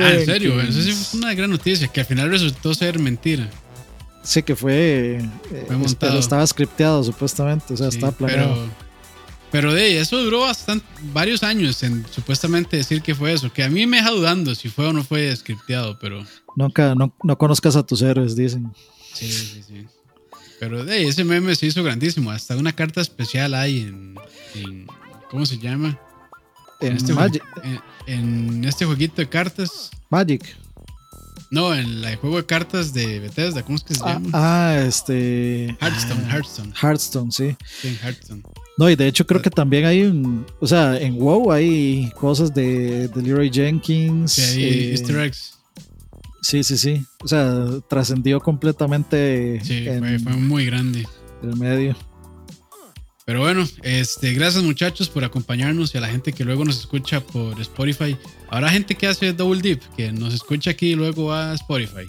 Ah, 0.00 0.10
en 0.12 0.24
serio, 0.24 0.58
eso 0.62 0.80
sí 0.80 0.92
fue 0.92 1.20
una 1.20 1.34
gran 1.34 1.50
noticia, 1.50 1.86
que 1.88 2.00
al 2.00 2.06
final 2.06 2.30
resultó 2.30 2.72
ser 2.74 2.98
mentira. 2.98 3.50
Sí, 4.22 4.42
que 4.42 4.54
fue. 4.56 5.16
eh, 5.16 5.30
Fue 5.48 5.58
este, 5.60 5.76
montado. 5.76 6.18
estaba 6.18 6.46
scripteado 6.46 7.02
supuestamente, 7.04 7.74
o 7.74 7.76
sea, 7.76 7.90
Sí, 7.90 7.96
estaba 7.96 8.12
planeado. 8.12 8.54
Pero, 8.54 8.70
pero 9.50 9.74
de 9.74 10.00
eso 10.00 10.16
duró 10.22 10.40
bastante, 10.40 10.86
varios 11.12 11.42
años 11.42 11.82
en 11.82 12.06
supuestamente 12.10 12.76
decir 12.76 13.02
que 13.02 13.14
fue 13.14 13.32
eso. 13.32 13.52
Que 13.52 13.64
a 13.64 13.68
mí 13.68 13.86
me 13.86 13.98
deja 13.98 14.10
dudando 14.10 14.54
si 14.54 14.68
fue 14.68 14.86
o 14.86 14.92
no 14.92 15.02
fue 15.04 15.34
scripteado, 15.36 15.98
pero 15.98 16.24
Nunca, 16.56 16.94
no, 16.94 17.14
no 17.22 17.36
conozcas 17.38 17.76
a 17.76 17.82
tus 17.84 18.00
héroes, 18.02 18.36
dicen. 18.36 18.72
sí, 19.12 19.30
sí, 19.30 19.62
sí. 19.66 19.86
Pero 20.60 20.84
de 20.84 21.08
ese 21.08 21.24
meme 21.24 21.54
se 21.56 21.66
hizo 21.66 21.82
grandísimo. 21.82 22.30
Hasta 22.30 22.56
una 22.56 22.72
carta 22.72 23.00
especial 23.00 23.54
hay 23.54 23.80
en. 23.80 24.14
en- 24.54 24.86
¿Cómo 25.28 25.44
se 25.46 25.58
llama? 25.58 25.98
En 26.80 26.96
este, 26.96 27.12
Magic. 27.14 27.42
en, 27.64 27.80
en 28.58 28.64
este 28.64 28.84
jueguito 28.84 29.14
de 29.16 29.28
cartas. 29.28 29.90
Magic. 30.10 30.44
No, 31.52 31.74
en 31.74 32.02
el 32.02 32.16
juego 32.16 32.38
de 32.38 32.46
cartas 32.46 32.92
de 32.94 33.20
Bethesda. 33.20 33.62
¿Cómo 33.62 33.76
es 33.76 33.84
que 33.84 33.94
se 33.94 34.00
Ah, 34.04 34.14
llama? 34.14 34.30
ah, 34.32 34.76
este. 34.88 35.66
Hearthstone, 35.80 36.24
ah, 36.26 36.32
Hearthstone. 36.36 36.72
Hearthstone, 36.82 37.30
sí. 37.30 37.56
Sí, 37.82 37.88
en 37.88 37.96
Hearthstone. 38.02 38.42
No, 38.78 38.88
y 38.88 38.96
de 38.96 39.06
hecho 39.06 39.26
creo 39.26 39.42
que 39.42 39.50
también 39.50 39.84
hay 39.84 40.02
un. 40.02 40.46
O 40.60 40.66
sea, 40.66 40.96
en 40.98 41.18
WoW 41.18 41.52
hay 41.52 42.10
cosas 42.18 42.54
de, 42.54 43.06
de 43.08 43.22
Leroy 43.22 43.50
Jenkins. 43.52 44.32
Sí, 44.32 44.40
hay 44.64 44.64
eh, 44.64 44.90
Easter 44.92 45.18
eggs. 45.20 45.58
sí, 46.40 46.64
sí, 46.64 46.78
sí. 46.78 47.04
O 47.22 47.28
sea, 47.28 47.66
trascendió 47.86 48.40
completamente 48.40 49.60
Sí, 49.62 49.86
en, 49.86 49.98
fue, 49.98 50.18
fue 50.20 50.32
muy 50.32 50.64
grande. 50.64 51.06
el 51.42 51.54
medio. 51.56 51.94
Pero 53.24 53.40
bueno, 53.40 53.68
este, 53.82 54.32
gracias 54.32 54.64
muchachos 54.64 55.08
por 55.08 55.24
acompañarnos 55.24 55.94
y 55.94 55.98
a 55.98 56.00
la 56.00 56.08
gente 56.08 56.32
que 56.32 56.44
luego 56.44 56.64
nos 56.64 56.78
escucha 56.80 57.20
por 57.20 57.60
Spotify. 57.60 58.16
Habrá 58.50 58.70
gente 58.70 58.96
que 58.96 59.06
hace 59.06 59.32
Double 59.32 59.62
Dip, 59.62 59.80
que 59.96 60.12
nos 60.12 60.34
escucha 60.34 60.72
aquí 60.72 60.92
y 60.92 60.94
luego 60.94 61.32
a 61.32 61.54
Spotify. 61.54 62.06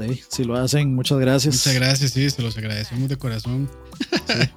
Ahí, 0.00 0.20
si 0.28 0.44
lo 0.44 0.56
hacen, 0.56 0.94
muchas 0.94 1.18
gracias. 1.18 1.54
Muchas 1.54 1.74
gracias, 1.74 2.10
sí, 2.10 2.28
se 2.28 2.42
los 2.42 2.56
agradecemos 2.56 3.08
de 3.08 3.16
corazón. 3.16 3.70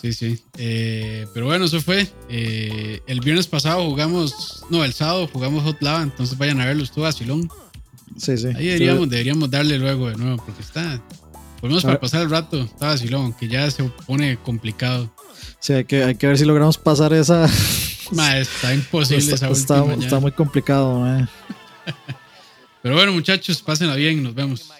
Sí, 0.00 0.12
sí. 0.12 0.38
Eh, 0.58 1.26
pero 1.32 1.46
bueno, 1.46 1.64
eso 1.64 1.80
fue. 1.80 2.06
Eh, 2.28 3.00
el 3.06 3.20
viernes 3.20 3.46
pasado 3.46 3.84
jugamos, 3.88 4.62
no, 4.70 4.84
el 4.84 4.92
sábado 4.92 5.28
jugamos 5.32 5.64
Hot 5.64 5.80
Lava, 5.80 6.02
entonces 6.02 6.36
vayan 6.36 6.60
a 6.60 6.66
verlo, 6.66 6.84
estuvo 6.84 7.06
Asilón. 7.06 7.48
Sí, 8.16 8.36
sí. 8.36 8.48
Ahí 8.54 8.66
deberíamos, 8.66 9.08
deberíamos 9.08 9.50
darle 9.50 9.78
luego 9.78 10.10
de 10.10 10.16
nuevo, 10.16 10.42
porque 10.44 10.62
está, 10.62 11.02
ponemos 11.66 11.84
para 11.84 11.96
ah. 11.96 12.00
pasar 12.00 12.22
el 12.22 12.30
rato, 12.30 12.62
está 12.62 12.86
vacilón, 12.86 13.32
que 13.32 13.48
ya 13.48 13.70
se 13.70 13.84
pone 14.06 14.36
complicado. 14.38 15.10
Sí, 15.60 15.72
hay 15.72 15.84
que, 15.84 16.04
hay 16.04 16.14
que 16.14 16.26
ver 16.26 16.38
si 16.38 16.44
logramos 16.44 16.78
pasar 16.78 17.12
esa. 17.12 17.46
Está 17.46 18.72
imposible 18.72 19.18
está, 19.18 19.34
esa 19.34 19.50
está, 19.50 19.82
última, 19.82 20.04
está 20.04 20.20
muy 20.20 20.32
complicado. 20.32 21.04
Pero 22.82 22.94
bueno, 22.94 23.12
muchachos, 23.12 23.60
pásenla 23.62 23.96
bien, 23.96 24.22
nos 24.22 24.34
vemos. 24.34 24.70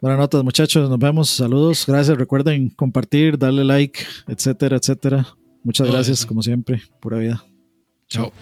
Buenas 0.00 0.18
noches, 0.18 0.42
muchachos, 0.42 0.90
nos 0.90 0.98
vemos. 0.98 1.30
Saludos, 1.30 1.84
gracias. 1.86 2.18
Recuerden 2.18 2.70
compartir, 2.70 3.38
darle 3.38 3.62
like, 3.62 4.04
etcétera, 4.26 4.78
etcétera. 4.78 5.28
Muchas 5.62 5.88
gracias, 5.88 6.26
como 6.26 6.42
siempre. 6.42 6.82
Pura 7.00 7.18
vida. 7.18 7.44
Chao. 8.08 8.32